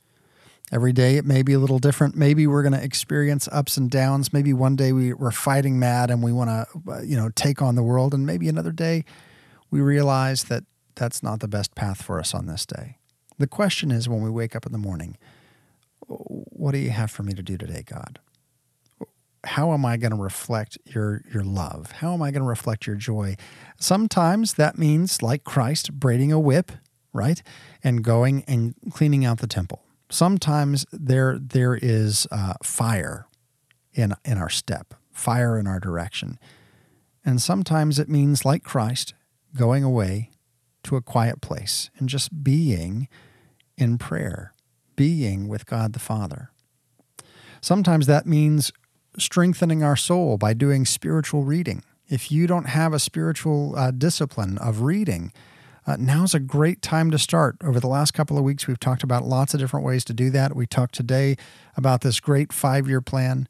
Every 0.72 0.94
day 0.94 1.18
it 1.18 1.26
may 1.26 1.44
be 1.44 1.54
a 1.54 1.60
little 1.60 1.80
different. 1.80 2.16
Maybe 2.16 2.48
we're 2.48 2.64
going 2.64 2.74
to 2.74 2.84
experience 2.84 3.50
ups 3.52 3.78
and 3.78 3.92
downs. 3.92 4.34
Maybe 4.34 4.54
one 4.54 4.76
day 4.76 4.92
we, 4.92 5.14
we're 5.14 5.32
fighting 5.32 5.78
mad 5.78 6.10
and 6.10 6.24
we 6.24 6.32
want 6.32 6.50
to, 6.50 6.92
uh, 6.92 7.02
you 7.02 7.16
know, 7.16 7.30
take 7.30 7.62
on 7.62 7.76
the 7.76 7.84
world. 7.84 8.14
And 8.14 8.26
maybe 8.26 8.48
another 8.48 8.72
day 8.72 9.04
we 9.70 9.82
realize 9.82 10.46
that 10.46 10.64
that's 10.96 11.22
not 11.22 11.42
the 11.42 11.48
best 11.48 11.76
path 11.76 12.02
for 12.02 12.20
us 12.20 12.34
on 12.34 12.48
this 12.48 12.66
day. 12.66 12.98
The 13.38 13.48
question 13.48 13.92
is 13.92 14.08
when 14.08 14.22
we 14.22 14.30
wake 14.30 14.56
up 14.56 14.66
in 14.66 14.72
the 14.72 14.78
morning, 14.78 15.18
what 16.08 16.72
do 16.72 16.78
you 16.78 16.90
have 16.90 17.12
for 17.12 17.24
me 17.24 17.34
to 17.34 17.44
do 17.44 17.58
today, 17.58 17.84
God? 17.86 18.20
How 19.46 19.74
am 19.74 19.86
I 19.86 19.98
going 19.98 20.12
to 20.12 20.22
reflect 20.22 20.78
your 20.86 21.22
your 21.34 21.44
love? 21.44 21.92
How 21.94 22.14
am 22.14 22.22
I 22.22 22.32
going 22.32 22.44
to 22.44 22.48
reflect 22.48 22.88
your 22.88 22.96
joy? 22.96 23.36
Sometimes 23.78 24.54
that 24.54 24.78
means 24.78 25.22
like 25.22 25.44
Christ 25.44 25.94
braiding 26.00 26.32
a 26.32 26.40
whip, 26.40 26.72
right? 27.12 27.44
And 27.84 28.04
going 28.04 28.44
and 28.48 28.76
cleaning 28.92 29.26
out 29.26 29.40
the 29.40 29.48
temple. 29.48 29.84
Sometimes 30.10 30.86
there 30.94 31.38
there 31.38 31.76
is 31.76 32.26
uh, 32.32 32.54
fire 32.64 33.28
in 33.94 34.14
in 34.24 34.38
our 34.38 34.50
step, 34.50 34.94
fire 35.12 35.58
in 35.58 35.68
our 35.68 35.80
direction. 35.80 36.40
And 37.26 37.42
sometimes 37.42 38.00
it 38.00 38.10
means 38.10 38.46
like 38.46 38.64
Christ 38.64 39.14
going 39.56 39.84
away 39.84 40.30
to 40.84 40.96
a 40.96 41.02
quiet 41.02 41.42
place 41.42 41.90
and 41.98 42.10
just 42.10 42.44
being 42.44 43.08
in 43.78 43.98
prayer, 43.98 44.54
being 44.96 45.48
with 45.48 45.66
God 45.66 45.94
the 45.94 46.00
Father. 46.00 46.52
Sometimes 47.62 48.08
that 48.08 48.26
means 48.26 48.72
strengthening 49.18 49.84
our 49.84 49.96
soul 49.96 50.38
by 50.38 50.54
doing 50.54 50.86
spiritual 50.86 51.44
reading. 51.44 51.84
If 52.10 52.32
you 52.32 52.48
don't 52.48 52.66
have 52.66 52.94
a 52.94 53.00
spiritual 53.00 53.76
uh, 53.78 53.92
discipline 53.92 54.58
of 54.58 54.82
reading, 54.82 55.32
uh, 55.86 55.98
now's 56.00 56.34
a 56.34 56.40
great 56.40 56.82
time 56.82 57.12
to 57.12 57.20
start. 57.20 57.58
Over 57.64 57.80
the 57.80 57.88
last 57.88 58.14
couple 58.14 58.38
of 58.38 58.44
weeks, 58.44 58.68
we've 58.68 58.80
talked 58.80 59.04
about 59.04 59.24
lots 59.24 59.54
of 59.54 59.60
different 59.60 59.86
ways 59.86 60.04
to 60.06 60.14
do 60.14 60.30
that. 60.32 60.56
We 60.56 60.66
talked 60.66 60.96
today 60.96 61.36
about 61.76 62.02
this 62.02 62.20
great 62.20 62.54
five 62.54 62.88
year 62.88 63.02
plan. 63.02 63.48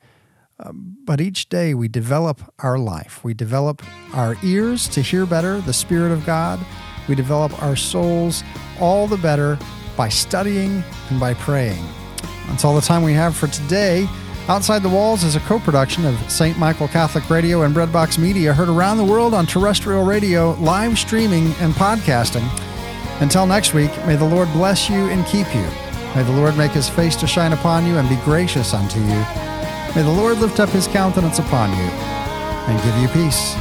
Uh, 0.60 0.72
but 0.74 1.20
each 1.20 1.50
day 1.50 1.74
we 1.74 1.88
develop 1.88 2.54
our 2.60 2.78
life. 2.78 3.24
We 3.24 3.34
develop 3.34 3.82
our 4.14 4.38
ears 4.44 4.88
to 4.90 5.02
hear 5.02 5.26
better 5.26 5.60
the 5.62 5.74
Spirit 5.74 6.12
of 6.12 6.26
God. 6.26 6.60
We 7.08 7.16
develop 7.16 7.62
our 7.62 7.76
souls 7.76 8.44
all 8.80 9.08
the 9.08 9.18
better 9.18 9.58
by 9.96 10.10
studying 10.10 10.84
and 11.10 11.20
by 11.20 11.34
praying. 11.36 11.84
That's 12.48 12.66
all 12.66 12.76
the 12.76 12.82
time 12.82 13.04
we 13.04 13.14
have 13.14 13.36
for 13.36 13.48
today. 13.48 14.08
Outside 14.48 14.84
the 14.84 14.90
Walls 14.90 15.24
is 15.24 15.36
a 15.36 15.40
co 15.42 15.60
production 15.60 16.06
of 16.06 16.18
St. 16.30 16.58
Michael 16.58 16.90
Catholic 16.90 17.30
Radio 17.30 17.62
and 17.62 17.74
Breadbox 17.74 18.18
Media, 18.18 18.54
heard 18.54 18.68
around 18.68 18.98
the 18.98 19.04
world 19.04 19.34
on 19.34 19.46
terrestrial 19.46 20.04
radio, 20.04 20.52
live 20.56 21.00
streaming, 21.00 21.54
and 21.62 21.74
podcasting. 21.74 22.46
Until 23.22 23.46
next 23.46 23.74
week, 23.74 23.92
may 24.06 24.18
the 24.18 24.26
Lord 24.26 24.52
bless 24.52 24.90
you 24.90 25.08
and 25.10 25.26
keep 25.28 25.48
you. 25.56 25.66
May 26.14 26.24
the 26.24 26.34
Lord 26.34 26.58
make 26.58 26.72
his 26.72 26.90
face 26.90 27.16
to 27.18 27.28
shine 27.28 27.54
upon 27.54 27.88
you 27.88 27.98
and 27.98 28.10
be 28.10 28.18
gracious 28.18 28.74
unto 28.74 29.00
you. 29.00 29.24
May 29.96 30.02
the 30.02 30.14
Lord 30.14 30.40
lift 30.40 30.60
up 30.60 30.70
his 30.70 30.88
countenance 30.88 31.40
upon 31.40 31.70
you 31.72 31.86
and 32.68 32.84
give 32.84 32.98
you 32.98 33.08
peace. 33.08 33.56